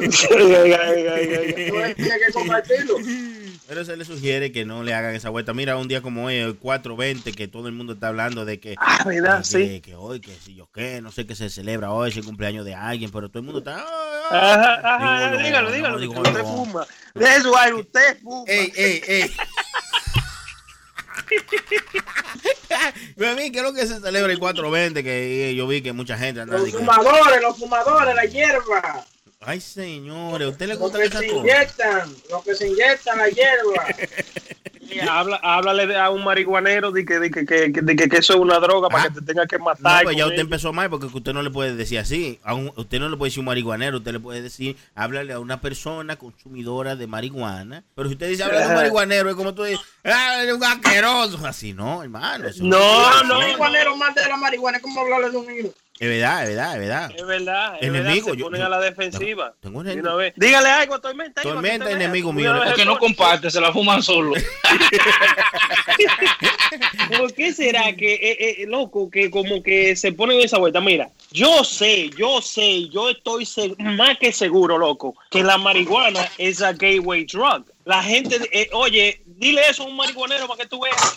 es 0.03 0.27
problema. 0.27 0.85
Que 1.95 2.33
compartirlo. 2.33 2.95
Pero 3.67 3.85
se 3.85 3.95
le 3.95 4.03
sugiere 4.03 4.51
que 4.51 4.65
no 4.65 4.83
le 4.83 4.93
hagan 4.93 5.15
esa 5.15 5.29
vuelta. 5.29 5.53
Mira, 5.53 5.77
un 5.77 5.87
día 5.87 6.01
como 6.01 6.25
hoy, 6.25 6.35
el 6.35 6.57
420, 6.57 7.31
que 7.31 7.47
todo 7.47 7.67
el 7.67 7.73
mundo 7.73 7.93
está 7.93 8.09
hablando 8.09 8.43
de 8.43 8.59
que, 8.59 8.75
Ah, 8.77 9.03
¿verdad? 9.05 9.37
que, 9.39 9.43
Sí. 9.45 9.81
que 9.81 9.95
hoy, 9.95 10.19
que 10.19 10.35
si 10.35 10.53
yo 10.53 10.69
qué, 10.73 11.01
no 11.01 11.11
sé 11.11 11.25
qué 11.25 11.33
se 11.33 11.49
celebra 11.49 11.91
hoy, 11.91 12.09
es 12.09 12.17
el 12.17 12.25
cumpleaños 12.25 12.65
de 12.65 12.75
alguien, 12.75 13.09
pero 13.09 13.29
todo 13.29 13.39
el 13.39 13.45
mundo 13.45 13.59
está... 13.59 13.77
Ajá, 14.29 14.79
ajá, 14.83 15.31
Digo, 15.31 15.37
no, 15.37 15.43
dígalo, 15.43 15.69
no, 15.69 15.75
dígalo, 15.75 15.99
digo, 15.99 16.13
usted 16.21 16.33
no. 16.39 16.43
fuma. 16.45 16.85
De 17.15 17.35
eso 17.35 17.57
hay, 17.57 17.71
usted 17.73 18.19
fuma. 18.21 18.43
¡Ey, 18.47 18.71
ey, 18.75 19.01
ey! 19.07 19.31
Pero 23.17 23.31
a 23.31 23.35
mí, 23.35 23.51
¿qué 23.51 23.59
es 23.59 23.63
lo 23.63 23.73
que 23.73 23.85
se 23.87 23.99
celebra 23.99 24.31
el 24.31 24.39
420? 24.39 25.03
Que 25.03 25.49
eh, 25.51 25.55
yo 25.55 25.67
vi 25.67 25.81
que 25.81 25.93
mucha 25.93 26.17
gente 26.17 26.41
anda 26.41 26.57
Los 26.57 26.71
fumadores, 26.71 27.41
los 27.41 27.57
fumadores, 27.57 28.15
la 28.15 28.25
hierba, 28.25 29.05
Ay, 29.45 29.59
señores, 29.61 30.47
¿a 30.47 30.51
usted 30.51 30.67
le 30.67 30.75
gusta 30.75 30.97
que 30.99 31.05
esa 31.05 31.19
se 31.19 31.27
cosa? 31.27 31.39
inyectan, 31.39 32.15
los 32.29 32.43
que 32.43 32.55
se 32.55 32.67
inyectan 32.67 33.17
la 33.17 33.29
hierba. 33.29 33.85
Habla, 35.09 35.39
háblale 35.41 35.87
de- 35.87 35.97
a 35.97 36.09
un 36.11 36.23
marihuanero 36.23 36.91
de 36.91 37.03
que, 37.05 37.17
de 37.17 37.31
que, 37.31 37.45
que, 37.45 37.69
de 37.69 37.95
que, 37.95 38.09
que 38.09 38.17
eso 38.17 38.33
es 38.33 38.39
una 38.39 38.59
droga 38.59 38.89
para 38.89 39.03
Ah. 39.05 39.07
que 39.07 39.21
te 39.21 39.25
tenga 39.25 39.47
que 39.47 39.57
No, 39.57 39.63
matar. 39.65 40.03
pues 40.03 40.15
ya 40.15 40.25
usted 40.25 40.35
ello. 40.35 40.43
empezó 40.43 40.71
mal 40.71 40.89
porque 40.89 41.07
usted 41.07 41.33
no 41.33 41.41
le 41.41 41.49
puede 41.49 41.75
decir 41.75 41.97
así. 41.99 42.39
A 42.43 42.53
un- 42.53 42.71
usted 42.75 42.99
no 42.99 43.09
le 43.09 43.17
puede 43.17 43.29
decir 43.29 43.39
un 43.39 43.45
marihuanero, 43.45 43.97
usted 43.97 44.11
le 44.11 44.19
puede 44.19 44.41
decir, 44.43 44.77
háblale 44.93 45.33
a 45.33 45.39
una 45.39 45.61
persona 45.61 46.17
consumidora 46.17 46.95
de 46.95 47.07
marihuana. 47.07 47.83
Pero 47.95 48.07
si 48.09 48.13
usted 48.13 48.29
dice, 48.29 48.43
háblale 48.43 48.65
a 48.65 48.67
un 48.67 48.75
marihuanero, 48.75 49.29
es 49.29 49.35
como 49.35 49.53
tú 49.55 49.63
dices, 49.63 49.83
ah, 50.03 50.43
eres 50.43 50.53
un 50.55 50.63
asqueroso. 50.63 51.39
Así 51.47 51.73
no, 51.73 52.03
hermano. 52.03 52.47
eso 52.49 52.63
No, 52.63 53.23
no, 53.23 53.37
ser. 53.39 53.47
marihuanero 53.47 53.95
más 53.95 54.13
de 54.13 54.27
la 54.27 54.37
marihuana, 54.37 54.77
es 54.77 54.83
como 54.83 55.01
hablarle 55.01 55.31
de 55.31 55.37
un 55.37 55.57
hijo. 55.59 55.73
Es 55.99 56.09
verdad, 56.09 56.43
es 56.43 56.49
verdad, 56.49 56.73
es 56.73 56.79
verdad. 56.79 57.11
Es 57.15 57.25
verdad, 57.25 57.75
es 57.75 57.83
Enemigo, 57.87 58.25
verdad, 58.25 58.31
se 58.33 58.37
yo- 58.37 58.45
ponen 58.45 58.61
yo- 58.61 58.65
a 58.65 58.69
la 58.69 58.79
defensiva. 58.79 59.53
Tengo 59.61 59.79
un 59.79 59.87
enemigo. 59.87 60.17
Dígale 60.35 60.69
algo 60.69 60.95
a 60.95 61.01
Tormenta. 61.01 61.41
Tormenta, 61.43 61.91
enemigo 61.91 62.33
mío. 62.33 62.63
Es 62.63 62.73
que 62.73 62.83
no 62.83 62.97
comparte, 62.97 63.51
se 63.51 63.61
la 63.61 63.71
fuman 63.71 64.01
solo. 64.01 64.33
¿Por 67.17 67.33
qué 67.33 67.53
será 67.53 67.95
que, 67.95 68.13
eh, 68.15 68.37
eh, 68.61 68.65
loco, 68.67 69.09
que 69.09 69.29
como 69.29 69.61
que 69.61 69.95
se 69.95 70.11
ponen 70.11 70.39
esa 70.39 70.57
vuelta? 70.57 70.81
Mira, 70.81 71.09
yo 71.31 71.63
sé, 71.63 72.09
yo 72.17 72.41
sé, 72.41 72.89
yo 72.89 73.09
estoy 73.11 73.47
más 73.79 74.17
que 74.17 74.33
seguro, 74.33 74.77
loco, 74.77 75.15
que 75.29 75.43
la 75.43 75.57
marihuana 75.57 76.27
es 76.37 76.61
a 76.61 76.73
gateway 76.73 77.25
drug. 77.25 77.65
La 77.85 78.01
gente, 78.01 78.39
eh, 78.51 78.69
oye, 78.73 79.21
dile 79.25 79.61
eso 79.69 79.83
a 79.83 79.87
un 79.87 79.95
marihuanero 79.95 80.47
para 80.47 80.63
que 80.63 80.69
tú 80.69 80.81
veas. 80.81 81.15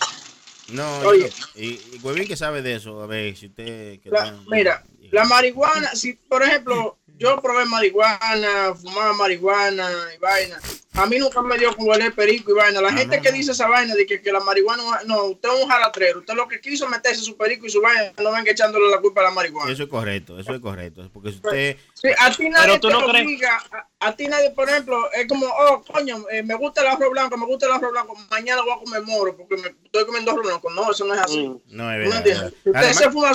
No, 0.68 0.98
Oye. 1.00 1.30
y, 1.54 1.66
y 1.66 2.00
Huevín 2.02 2.26
que 2.26 2.36
sabe 2.36 2.60
de 2.62 2.74
eso, 2.74 3.00
a 3.02 3.06
ver, 3.06 3.36
si 3.36 3.46
usted... 3.46 4.00
que 4.00 4.10
La- 4.10 4.24
tan- 4.24 4.44
mira, 4.48 4.84
la 5.12 5.24
marihuana, 5.24 5.94
si 5.94 6.14
por 6.14 6.42
ejemplo 6.42 6.95
yo 7.18 7.40
probé 7.40 7.64
marihuana, 7.64 8.74
fumaba 8.74 9.12
marihuana 9.14 9.88
y 10.14 10.18
vaina, 10.18 10.58
a 10.94 11.06
mí 11.06 11.18
nunca 11.18 11.40
me 11.42 11.58
dio 11.58 11.74
con 11.76 11.88
huele 11.88 12.10
perico 12.10 12.50
y 12.52 12.54
vaina. 12.54 12.80
La 12.80 12.90
No, 12.90 12.98
gente 12.98 13.16
no, 13.18 13.22
que 13.22 13.30
no. 13.30 13.36
dice 13.36 13.52
esa 13.52 13.68
vaina 13.68 13.94
de 13.94 14.06
que, 14.06 14.20
que 14.20 14.32
la 14.32 14.40
marihuana, 14.40 14.82
no, 15.06 15.24
usted 15.24 15.48
es 15.48 15.62
un 15.64 15.68
jalatrero, 15.70 16.20
usted 16.20 16.34
lo 16.34 16.46
que 16.48 16.60
quiso 16.60 16.88
meterse 16.88 17.22
su 17.22 17.36
perico 17.36 17.66
y 17.66 17.70
su 17.70 17.80
vaina, 17.80 18.12
no 18.22 18.32
venga 18.32 18.50
echándole 18.50 18.90
la 18.90 18.98
culpa 19.00 19.20
a 19.20 19.24
la 19.24 19.30
marihuana. 19.30 19.70
Eso 19.72 19.82
es 19.84 19.88
correcto, 19.88 20.38
eso 20.38 20.54
es 20.54 20.60
correcto. 20.60 21.08
Porque 21.12 21.30
si 21.30 21.36
usted... 21.36 21.76
Sí, 21.94 22.08
a 22.18 22.30
ti 22.30 22.48
nadie 22.48 22.66
Pero 22.66 22.80
tú 22.80 22.88
te 22.88 22.94
no 22.94 23.00
lo 23.00 23.08
crees- 23.08 23.24
obliga, 23.26 23.62
a, 24.00 24.06
a 24.08 24.16
ti 24.16 24.28
nadie, 24.28 24.50
por 24.50 24.68
ejemplo, 24.68 25.10
es 25.12 25.26
como, 25.26 25.46
oh, 25.46 25.82
coño, 25.84 26.24
eh, 26.30 26.42
me 26.42 26.54
gusta 26.54 26.80
el 26.82 26.88
arroz 26.88 27.10
blanco, 27.10 27.36
me 27.36 27.46
gusta 27.46 27.66
el 27.66 27.72
arroz 27.72 27.92
blanco, 27.92 28.14
mañana 28.30 28.62
voy 28.62 28.72
a 28.72 28.78
comer 28.84 29.02
moro 29.02 29.36
porque 29.36 29.56
me 29.56 29.68
estoy 29.84 30.04
comiendo 30.06 30.30
arroz 30.32 30.46
blanco. 30.46 30.70
No, 30.70 30.90
eso 30.90 31.04
no 31.04 31.14
es 31.14 31.20
así. 31.20 31.46
Mm. 31.48 31.60
No, 31.68 31.92
es 31.92 31.98
verdad. 32.24 32.52
usted 32.64 32.92
se 32.92 33.10
fuma 33.10 33.32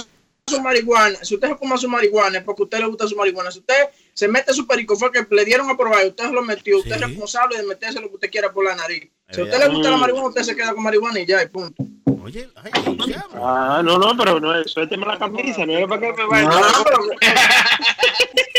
su 0.51 0.61
marihuana, 0.61 1.17
si 1.23 1.33
usted 1.35 1.47
se 1.49 1.55
fuma 1.55 1.77
su 1.77 1.89
marihuana 1.89 2.37
es 2.37 2.43
porque 2.43 2.61
a 2.61 2.65
usted 2.65 2.79
le 2.79 2.85
gusta 2.85 3.07
su 3.07 3.15
marihuana. 3.15 3.51
Si 3.51 3.59
usted 3.59 3.89
se 4.13 4.27
mete 4.27 4.53
su 4.53 4.67
perico, 4.67 4.95
fue 4.95 5.11
que 5.11 5.25
le 5.29 5.45
dieron 5.45 5.69
a 5.69 5.75
probar 5.77 6.05
y 6.05 6.09
usted 6.09 6.29
lo 6.31 6.41
metió, 6.43 6.77
usted 6.77 6.95
Sí. 6.95 7.01
es 7.01 7.07
responsable 7.09 7.57
de 7.57 7.63
meterse 7.63 7.99
lo 7.99 8.09
que 8.09 8.15
usted 8.15 8.29
quiera 8.29 8.51
por 8.53 8.65
la 8.65 8.75
nariz. 8.75 9.09
Si 9.31 9.41
a 9.41 9.43
usted 9.45 9.59
le 9.59 9.67
gusta 9.69 9.89
la 9.89 9.97
marihuana, 9.97 10.27
usted 10.27 10.43
se 10.43 10.55
queda 10.55 10.73
con 10.73 10.83
marihuana 10.83 11.19
y 11.19 11.25
ya, 11.25 11.41
y 11.41 11.47
punto. 11.47 11.83
Oye, 12.23 12.47
ay. 12.55 12.71
Ah, 13.33 13.81
no, 13.83 13.97
no, 13.97 14.15
pero 14.15 14.39
no, 14.39 14.63
suélteme 14.65 15.05
la 15.07 15.17
camisa, 15.17 15.65
no 15.65 15.75
es 15.77 15.87
para 15.87 16.01
que 16.01 16.13
me 16.13 16.27
vaya. 16.27 16.47
No, 16.49 16.61
Pero 16.83 16.97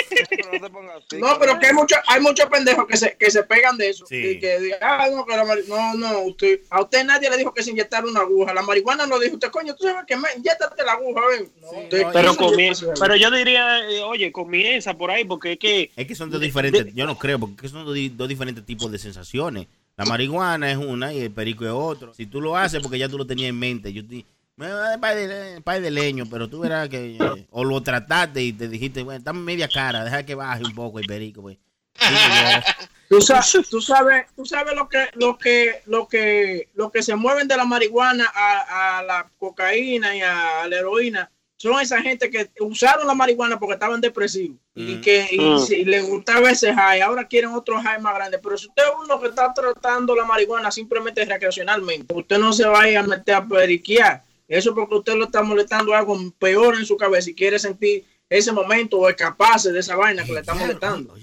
no 1.18 1.38
pero 1.38 1.58
que 1.58 1.66
hay 1.66 1.72
muchos 1.74 1.98
hay 2.06 2.20
muchos 2.20 2.46
pendejos 2.46 2.86
que 2.86 2.96
se, 2.96 3.16
que 3.16 3.30
se 3.30 3.42
pegan 3.42 3.76
de 3.76 3.90
eso. 3.90 4.06
Sí. 4.06 4.16
Y 4.16 4.38
que 4.40 4.60
digan, 4.60 4.78
ah, 4.82 5.08
no, 5.10 5.24
que 5.24 5.36
la 5.36 5.44
no, 5.68 5.94
no, 5.94 6.20
usted, 6.20 6.60
a 6.70 6.82
usted 6.82 7.04
nadie 7.04 7.30
le 7.30 7.36
dijo 7.36 7.52
que 7.52 7.62
se 7.62 7.70
inyectara 7.70 8.06
una 8.06 8.20
aguja. 8.20 8.54
La 8.54 8.62
marihuana 8.62 9.06
no 9.06 9.18
dijo, 9.18 9.34
usted, 9.34 9.50
coño, 9.50 9.74
tú 9.74 9.84
sabes 9.84 10.04
que 10.06 10.16
me, 10.16 10.28
inyectate 10.36 10.82
la 10.84 10.92
aguja, 10.92 11.20
ven. 11.30 11.48
No, 11.60 11.70
usted- 11.82 12.02
no, 12.02 12.12
Pero, 12.12 12.36
comienza, 12.36 12.86
yo- 12.86 12.92
pero 12.98 13.16
yo 13.16 13.30
diría, 13.30 13.88
eh, 13.88 14.02
oye, 14.02 14.32
comienza 14.32 14.94
por 14.94 15.10
ahí, 15.10 15.24
porque 15.24 15.52
es 15.52 15.58
que 15.58 15.90
Es 15.96 16.06
que 16.06 16.14
son 16.14 16.30
dos 16.30 16.40
diferentes, 16.40 16.94
yo 16.94 17.06
no 17.06 17.18
creo, 17.18 17.38
porque 17.38 17.68
son 17.68 17.84
dos 17.84 18.28
diferentes 18.28 18.64
tipos 18.64 18.90
de 18.90 18.98
sensaciones. 18.98 19.66
La 19.96 20.06
marihuana 20.06 20.70
es 20.70 20.78
una 20.78 21.12
y 21.12 21.20
el 21.20 21.30
perico 21.30 21.64
es 21.64 21.70
otro. 21.70 22.14
Si 22.14 22.26
tú 22.26 22.40
lo 22.40 22.56
haces 22.56 22.80
porque 22.80 22.98
ya 22.98 23.08
tú 23.08 23.18
lo 23.18 23.26
tenías 23.26 23.50
en 23.50 23.58
mente, 23.58 23.92
yo 23.92 24.06
te 24.06 24.24
me 24.62 24.72
va 24.72 24.86
a 24.86 24.96
dar 24.96 25.62
pay 25.62 25.80
de, 25.80 25.90
leño, 25.90 26.24
pero 26.30 26.48
tú 26.48 26.60
verás 26.60 26.88
que 26.88 27.16
eh, 27.16 27.46
o 27.50 27.64
lo 27.64 27.82
trataste 27.82 28.42
y 28.42 28.52
te 28.52 28.68
dijiste, 28.68 29.02
bueno, 29.02 29.22
dame 29.24 29.40
media 29.40 29.68
cara, 29.68 30.04
deja 30.04 30.24
que 30.24 30.34
baje 30.34 30.64
un 30.64 30.74
poco 30.74 30.98
el 30.98 31.06
perico, 31.06 31.42
pues. 31.42 31.58
Digo 31.98 32.10
yo, 32.10 32.60
Tú 33.08 33.20
sabes, 33.20 33.68
tú 33.68 33.80
sabes, 33.82 34.26
tú 34.34 34.46
sabes 34.46 34.74
lo 34.74 34.88
que, 34.88 35.08
lo 35.14 35.36
que, 35.36 35.82
lo 35.84 36.08
que, 36.08 36.68
lo 36.74 36.90
que 36.90 37.02
se 37.02 37.14
mueven 37.14 37.46
de 37.46 37.58
la 37.58 37.66
marihuana 37.66 38.30
a, 38.34 38.98
a 38.98 39.02
la 39.02 39.26
cocaína 39.38 40.16
y 40.16 40.22
a 40.22 40.66
la 40.66 40.76
heroína 40.76 41.30
son 41.58 41.78
esa 41.80 42.00
gente 42.02 42.30
que 42.30 42.50
usaron 42.60 43.06
la 43.06 43.14
marihuana 43.14 43.58
porque 43.58 43.74
estaban 43.74 44.00
depresivos 44.00 44.56
y 44.74 45.00
que 45.00 45.28
y 45.30 45.38
Mm. 45.38 45.58
si 45.58 45.84
les 45.84 46.08
gustaba 46.08 46.50
ese 46.50 46.74
high, 46.74 47.02
ahora 47.02 47.28
quieren 47.28 47.50
otro 47.50 47.80
high 47.80 48.00
más 48.00 48.14
grande. 48.14 48.38
Pero 48.38 48.56
si 48.56 48.66
usted 48.66 48.82
es 48.82 48.92
uno 49.04 49.20
que 49.20 49.28
está 49.28 49.52
tratando 49.52 50.16
la 50.16 50.24
marihuana 50.24 50.72
simplemente 50.72 51.24
recreacionalmente, 51.24 52.12
usted 52.14 52.38
no 52.38 52.52
se 52.52 52.66
vaya 52.66 53.00
a 53.00 53.02
meter 53.02 53.34
a 53.34 53.46
periquear. 53.46 54.24
Eso 54.48 54.74
porque 54.74 54.96
usted 54.96 55.14
lo 55.14 55.26
está 55.26 55.42
molestando 55.42 55.94
algo 55.94 56.18
peor 56.38 56.74
en 56.76 56.84
su 56.84 56.96
cabeza 56.96 57.30
y 57.30 57.34
quiere 57.34 57.58
sentir 57.58 58.04
ese 58.28 58.50
momento 58.50 58.98
o 58.98 59.08
escaparse 59.08 59.72
de 59.72 59.80
esa 59.80 59.94
vaina 59.94 60.24
que 60.24 60.32
le 60.32 60.40
está 60.40 60.54
molestando. 60.54 61.14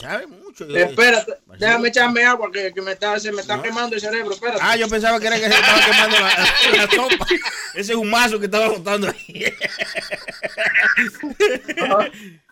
Sabe 0.00 0.26
mucho. 0.26 0.68
Eh, 0.68 0.82
Espérate, 0.82 1.32
déjame 1.58 1.88
echarme 1.88 2.24
agua 2.24 2.50
que, 2.52 2.72
que 2.74 2.82
me 2.82 2.92
está, 2.92 3.18
se 3.18 3.32
me 3.32 3.40
está 3.40 3.60
quemando 3.62 3.94
el 3.94 4.00
cerebro. 4.00 4.34
Espérate. 4.34 4.60
Ah, 4.62 4.76
yo 4.76 4.86
pensaba 4.88 5.18
que 5.18 5.28
era 5.28 5.36
que 5.36 5.48
se 5.48 5.54
estaba 5.54 5.80
quemando 5.80 6.20
la, 6.20 6.76
la 6.76 6.90
sopa. 6.90 7.26
Ese 7.74 7.94
humazo 7.94 8.38
que 8.38 8.46
estaba 8.46 8.68
botando 8.68 9.08
ahí. 9.08 9.44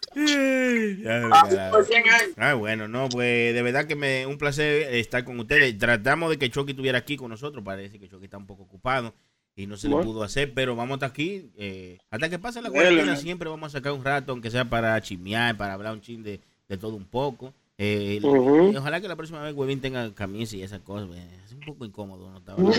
Ah, 1.07 1.71
pues. 1.73 1.89
Ah, 2.37 2.55
bueno, 2.55 2.89
no, 2.89 3.09
pues 3.09 3.55
de 3.55 3.63
verdad 3.63 3.87
que 3.87 3.95
me 3.97 4.27
un 4.27 4.39
placer 4.39 4.95
estar 4.95 5.25
con 5.25 5.39
ustedes. 5.41 5.77
Tratamos 5.79 6.31
de 6.31 6.39
que 6.39 6.51
Chucky 6.51 6.73
estuviera 6.73 6.99
aquí 6.99 7.17
con 7.17 7.31
nosotros. 7.31 7.65
Parece 7.65 7.99
que 7.99 8.09
Chucky 8.09 8.25
está 8.25 8.39
un 8.39 8.47
poco 8.47 8.63
ocupado 8.65 9.15
y 9.57 9.67
no 9.67 9.77
se 9.77 9.89
le 9.89 9.95
Bueno. 9.95 10.11
pudo 10.11 10.23
hacer, 10.23 10.53
pero 10.55 10.77
vamos 10.77 10.93
a 10.93 10.97
estar 10.97 11.11
aquí. 11.11 11.51
eh, 11.57 11.99
hasta 12.11 12.29
que 12.29 12.39
pase 12.39 12.63
la 12.63 12.71
cuarentena, 12.71 13.13
¿no? 13.15 13.19
siempre 13.21 13.49
vamos 13.49 13.75
a 13.75 13.79
sacar 13.79 13.93
un 13.93 14.05
rato, 14.05 14.33
aunque 14.33 14.51
sea 14.51 14.65
para 14.65 15.01
chismear, 15.01 15.57
para 15.57 15.75
hablar 15.75 15.93
un 15.93 16.01
chin 16.01 16.23
de, 16.23 16.41
de 16.69 16.77
todo 16.77 16.95
un 16.97 17.05
poco. 17.07 17.53
Eh, 17.79 18.21
Ujú. 18.23 18.73
y 18.73 18.77
Ojalá 18.77 19.01
que 19.01 19.09
la 19.09 19.17
próxima 19.17 19.43
vez 19.43 19.55
Webin 19.55 19.81
tenga 19.81 20.15
camisa 20.15 20.55
y 20.57 20.63
esas 20.63 20.81
cosas. 20.81 21.09
eh, 21.17 21.27
Es 21.47 21.53
un 21.53 21.61
poco 21.61 21.85
incómodo, 21.87 22.31
¿no? 22.31 22.41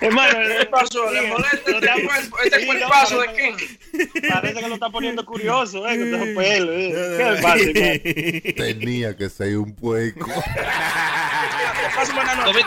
Está- 0.00 0.06
Hermano, 0.06 0.38
¿Qué 0.60 0.66
pasó? 0.66 1.10
¿Le 1.12 1.22
molesta 1.28 1.70
este 1.70 2.06
cuerpo- 2.06 2.38
este 2.44 2.66
cuerpazo 2.66 3.20
de 3.20 3.26
quién? 3.34 3.56
Parece 4.30 4.60
que 4.60 4.68
lo 4.68 4.74
está 4.74 4.88
poniendo 4.90 5.24
curioso, 5.26 5.86
eh, 5.88 5.98
con 5.98 6.14
esos 6.14 6.28
pelos. 6.36 6.74
eh. 6.74 7.14
¿Qué 7.18 7.24
le 7.30 7.42
pasa, 7.42 7.64
hermano? 7.64 8.54
Tenía 8.56 9.16
que 9.16 9.28
ser 9.28 9.56
un 9.58 9.74
pueco. 9.74 10.26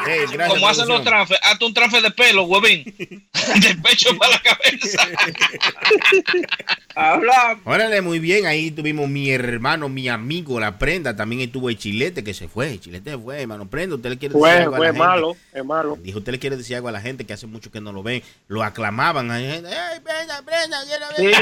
Hey, 0.06 0.26
gracias, 0.32 0.48
Como 0.50 0.68
hacen 0.68 0.88
los 0.88 1.02
producción. 1.02 1.04
transfer, 1.04 1.38
hazte 1.44 1.66
un 1.66 1.74
transfer 1.74 2.02
de 2.02 2.12
pelo, 2.12 2.44
huevín. 2.44 2.84
Del 3.62 3.82
pecho 3.82 4.18
para 4.18 4.32
la 4.34 4.42
cabeza. 4.42 5.08
Habla. 6.96 7.60
Órale, 7.64 8.02
muy 8.02 8.20
bien. 8.20 8.46
Ahí 8.46 8.70
tuvimos 8.72 9.10
mi 9.10 9.32
hermano, 9.32 9.90
mi 9.90 10.08
amigo, 10.10 10.60
la 10.60 10.78
prenda. 10.78 11.16
También 11.16 11.42
estuvo 11.42 11.70
el 11.70 11.78
chilete 11.78 12.24
que 12.24 12.34
se 12.34 12.48
fue. 12.48 12.72
El 12.74 12.80
chilete 12.80 13.12
se 13.12 13.18
fue, 13.18 13.42
hermano. 13.42 13.68
Prenda, 13.68 13.96
usted 13.96 14.10
le 14.12 14.18
quiere 14.18 14.34
decir 14.34 14.40
Fue, 14.42 14.52
algo 14.52 14.76
a 14.76 14.78
la 14.78 14.78
fue 14.78 14.86
gente? 14.88 15.00
malo, 15.00 15.38
es 15.54 15.66
malo. 15.66 15.98
Dijo, 16.02 16.20
usted 16.20 16.32
le 16.34 16.40
quiere 16.40 16.58
decir 16.58 16.76
algo 16.76 16.88
a 16.90 16.92
la 16.92 17.02
gente 17.02 17.26
que 17.26 17.34
hace 17.34 17.48
mucho 17.48 17.72
que 17.72 17.82
no 17.82 17.92
lo 17.92 18.04
ven. 18.04 18.22
Lo 18.48 18.64
aclamaban. 18.64 19.32
Ay, 19.32 19.46
ay, 19.46 20.00
prenda, 20.04 20.42
prenda, 20.44 20.78
quiero 20.86 21.08
ver". 21.18 21.36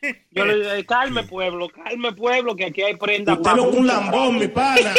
Sí, 0.00 0.12
yo 0.32 0.44
le 0.46 0.76
digo, 0.76 0.86
calme 0.88 1.24
pueblo, 1.24 1.68
calme 1.68 2.12
pueblo, 2.12 2.56
que 2.56 2.64
aquí 2.66 2.82
hay 2.82 2.96
prenda. 2.96 3.34
Usted 3.34 3.52
un 3.58 3.86
lambón, 3.86 4.38
mi 4.38 4.48
pana. 4.48 4.94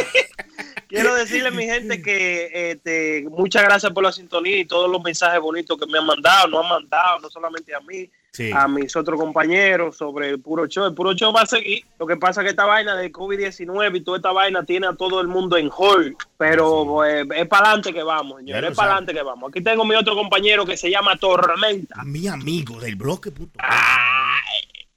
Quiero 0.96 1.16
decirle, 1.16 1.52
mi 1.52 1.66
gente, 1.66 2.02
que 2.02 2.72
este, 2.72 3.26
muchas 3.30 3.64
gracias 3.64 3.92
por 3.92 4.04
la 4.04 4.12
sintonía 4.12 4.58
y 4.60 4.66
todos 4.66 4.90
los 4.90 5.02
mensajes 5.04 5.40
bonitos 5.42 5.78
que 5.78 5.86
me 5.88 5.98
han 6.00 6.06
mandado, 6.06 6.48
no 6.48 6.62
han 6.62 6.70
mandado, 6.70 7.20
no 7.20 7.30
solamente 7.30 7.74
a 7.76 7.80
mí, 7.82 8.10
Sí. 8.32 8.52
a 8.54 8.68
mis 8.68 8.94
otros 8.98 9.18
compañeros 9.18 9.96
sobre 9.96 10.30
el 10.30 10.42
puro 10.42 10.68
show. 10.68 10.86
El 10.86 10.94
puro 10.94 11.14
show 11.14 11.32
va 11.32 11.44
a 11.44 11.46
seguir. 11.46 11.86
Lo 11.98 12.06
que 12.06 12.18
pasa 12.18 12.42
es 12.42 12.46
que 12.46 12.50
esta 12.50 12.66
vaina 12.66 12.94
de 12.98 13.10
COVID-19 13.10 13.96
y 13.96 14.02
toda 14.02 14.18
esta 14.18 14.34
vaina 14.34 14.66
tiene 14.66 14.88
a 14.88 14.94
todo 14.94 15.22
el 15.22 15.28
mundo 15.30 15.56
en 15.56 15.70
hold, 15.74 16.18
pero 16.38 16.84
pues, 16.86 17.26
es 17.34 17.48
para 17.48 17.68
adelante 17.68 17.94
que 17.94 18.04
vamos, 18.04 18.42
lo 18.44 18.58
es 18.58 18.76
para 18.76 18.92
adelante 18.92 19.14
que 19.14 19.22
vamos. 19.22 19.50
Aquí 19.50 19.62
tengo 19.62 19.86
mi 19.86 19.96
otro 19.96 20.16
compañero 20.16 20.66
que 20.66 20.76
se 20.76 20.90
llama 20.90 21.16
Tormenta. 21.16 22.04
Mi 22.04 22.28
amigo 22.28 22.78
del 22.82 22.98
bloque. 22.98 23.32
puto. 23.32 23.58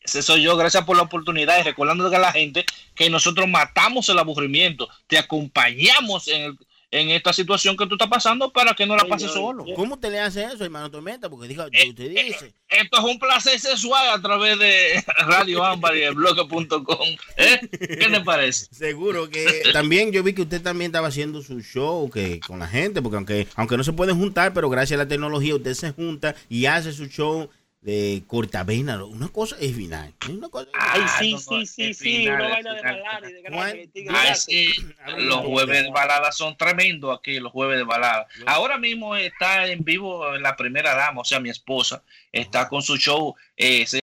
Ese 0.09 0.23
soy 0.23 0.43
yo, 0.43 0.57
gracias 0.57 0.85
por 0.85 0.97
la 0.97 1.03
oportunidad 1.03 1.59
y 1.61 1.63
recordando 1.63 2.07
a 2.09 2.19
la 2.19 2.33
gente 2.33 2.65
que 2.95 3.11
nosotros 3.11 3.47
matamos 3.49 4.09
el 4.09 4.19
aburrimiento, 4.19 4.89
te 5.07 5.19
acompañamos 5.19 6.29
en, 6.29 6.43
el- 6.43 6.59
en 6.91 7.11
esta 7.11 7.35
situación 7.35 7.77
que 7.77 7.87
tú 7.87 7.97
estás 7.97 8.09
pasando 8.09 8.51
para 8.51 8.73
que 8.73 8.87
no 8.87 8.97
la 8.97 9.05
pases 9.05 9.31
solo. 9.31 9.67
¿Cómo 9.77 9.97
usted 9.97 10.11
le 10.11 10.21
hace 10.21 10.43
eso, 10.45 10.65
hermano 10.65 10.91
Tormenta? 10.91 11.29
Porque 11.29 11.47
diga, 11.47 11.67
Eh, 11.71 11.91
usted 11.91 12.09
dice. 12.09 12.55
Esto 12.67 12.99
es 12.99 13.05
un 13.05 13.19
placer 13.19 13.61
sexual 13.61 14.09
a 14.09 14.23
través 14.23 14.59
de 14.59 15.05
Radio 15.27 15.63
Ámbar 15.63 15.95
y 15.99 16.01
el 16.05 16.15
bloque.com. 16.15 17.09
¿Eh? 17.37 17.61
¿Qué 17.71 18.09
te 18.11 18.21
parece? 18.23 18.69
Seguro 18.71 19.29
que 19.29 19.65
también 19.75 20.13
yo 20.13 20.23
vi 20.23 20.33
que 20.33 20.43
usted 20.43 20.63
también 20.63 20.89
estaba 20.91 21.09
haciendo 21.09 21.43
su 21.43 21.61
show 21.61 22.09
que 22.11 22.41
con 22.41 22.59
la 22.61 22.69
gente, 22.69 23.03
porque 23.03 23.17
aunque 23.17 23.47
aunque 23.57 23.77
no 23.77 23.85
se 23.85 23.93
pueden 23.93 24.17
juntar, 24.17 24.55
pero 24.55 24.71
gracias 24.71 24.99
a 24.99 25.03
la 25.03 25.09
tecnología 25.09 25.55
usted 25.57 25.75
se 25.75 25.93
junta 25.93 26.35
y 26.49 26.65
hace 26.65 26.93
su 26.95 27.07
show 27.09 27.51
de 27.89 28.23
cortavena. 28.27 29.03
Una 29.03 29.29
cosa 29.29 29.57
es 29.59 29.75
final. 29.75 30.13
Una 30.29 30.51
cosa 30.51 30.69
Ay, 30.79 31.01
sí, 31.19 31.33
no, 31.33 31.39
sí, 31.39 31.65
sí, 31.67 31.85
es 31.85 31.97
sí, 31.97 32.05
final, 32.05 32.35
una 32.35 32.45
es 32.45 32.51
vaina 32.51 32.73
de 32.75 32.79
final. 32.81 33.03
malaria, 33.03 33.75
de 33.77 33.87
tigre 33.89 34.15
Ay, 34.15 34.35
sí, 34.35 34.75
los 35.17 35.41
jueves 35.47 35.85
de 35.85 35.91
balada 35.91 36.31
son 36.31 36.55
tremendos 36.59 37.19
aquí, 37.19 37.41
los 37.41 37.51
jueves 37.51 37.79
de 37.79 37.85
balada. 37.85 38.27
Ahora 38.45 38.77
mismo 38.77 39.17
está 39.17 39.67
en 39.67 39.83
vivo 39.83 40.37
la 40.37 40.55
primera 40.55 40.95
dama, 40.95 41.23
o 41.23 41.25
sea, 41.25 41.41
mi 41.41 41.49
esposa, 41.49 42.03
está 42.31 42.69
con 42.69 42.83
su 42.83 42.99
show. 42.99 43.35
eh, 43.57 43.87
se- 43.87 44.01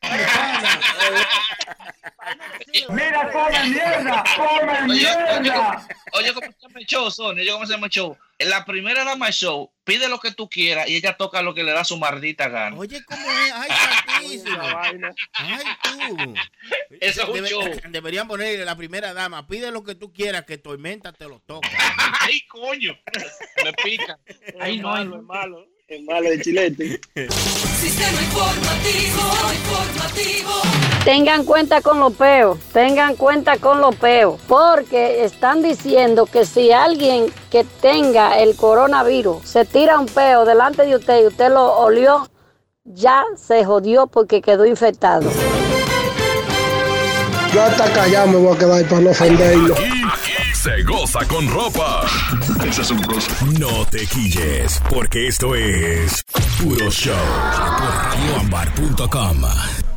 Mira, 2.90 3.30
come 3.32 3.68
mierda, 3.68 4.24
come 4.36 4.94
mierda. 4.94 5.86
Oye, 6.12 6.32
¿cómo 6.32 6.46
se 6.46 6.52
llama 6.66 6.80
el 6.80 6.86
show, 6.86 7.10
Sonia? 7.10 7.42
Oye, 7.42 7.52
¿cómo 7.52 7.66
se 7.66 7.72
llama 7.72 7.86
el 7.86 7.92
show? 7.92 8.16
La 8.40 8.64
primera 8.64 9.02
dama 9.04 9.26
del 9.26 9.34
show 9.34 9.72
pide 9.82 10.08
lo 10.08 10.20
que 10.20 10.30
tú 10.32 10.48
quieras 10.48 10.88
y 10.88 10.94
ella 10.94 11.16
toca 11.16 11.42
lo 11.42 11.54
que 11.54 11.64
le 11.64 11.72
da 11.72 11.82
su 11.84 11.96
maldita 11.98 12.48
gana. 12.48 12.76
Oye, 12.76 13.04
¿cómo 13.04 13.20
es? 13.30 13.52
Ay, 13.52 13.68
santísimo. 14.06 14.58
Ay, 15.32 15.64
tú. 15.82 16.34
Eso 17.00 17.22
es 17.22 17.28
un 17.28 17.34
Debe- 17.34 17.48
show. 17.48 17.62
Deberían 17.90 18.28
ponerle 18.28 18.64
la 18.64 18.76
primera 18.76 19.12
dama. 19.12 19.46
Pide 19.48 19.72
lo 19.72 19.82
que 19.82 19.96
tú 19.96 20.12
quieras, 20.12 20.44
que 20.44 20.56
Tormenta 20.58 21.12
te 21.12 21.24
lo 21.26 21.40
toca. 21.40 21.68
¡Ay, 22.20 22.40
coño! 22.46 22.96
Me 23.64 23.72
pica. 23.72 24.18
Ay, 24.60 24.76
Es 24.76 24.82
no, 24.82 24.88
malo, 24.90 25.16
es 25.16 25.22
malo, 25.22 25.66
es 25.88 26.04
malo 26.04 26.28
de 26.28 26.40
chilete. 26.42 27.00
Sistema 27.80 28.22
informativo, 28.22 29.22
informativo. 29.54 30.50
Tengan 31.02 31.44
cuenta 31.44 31.80
con 31.80 31.98
los 31.98 32.12
peos, 32.12 32.58
tengan 32.74 33.16
cuenta 33.16 33.56
con 33.56 33.80
los 33.80 33.96
peos, 33.96 34.38
porque 34.46 35.24
están 35.24 35.62
diciendo 35.62 36.26
que 36.26 36.44
si 36.44 36.72
alguien 36.72 37.32
que 37.50 37.64
tenga 37.80 38.38
el 38.38 38.54
coronavirus 38.54 39.48
se 39.48 39.64
tira 39.64 39.98
un 39.98 40.06
peo 40.06 40.44
delante 40.44 40.84
de 40.84 40.96
usted 40.96 41.22
y 41.22 41.26
usted 41.26 41.48
lo 41.48 41.78
olió, 41.78 42.28
ya 42.84 43.24
se 43.36 43.64
jodió 43.64 44.08
porque 44.08 44.42
quedó 44.42 44.66
infectado. 44.66 45.30
Yo 47.54 47.62
hasta 47.62 47.90
callado 47.94 48.28
me 48.28 48.36
voy 48.36 48.54
a 48.54 48.58
quedar 48.58 48.84
para 48.86 49.00
no 49.00 49.10
ofenderlo. 49.10 49.74
Se 50.62 50.82
goza 50.82 51.20
con 51.28 51.48
ropa. 51.48 52.04
No 53.60 53.86
te 53.86 54.04
quilles, 54.08 54.82
porque 54.90 55.28
esto 55.28 55.54
es 55.54 56.24
Puro 56.60 56.90
Show 56.90 57.14
por 57.78 57.94
radioambar.com. 57.94 59.87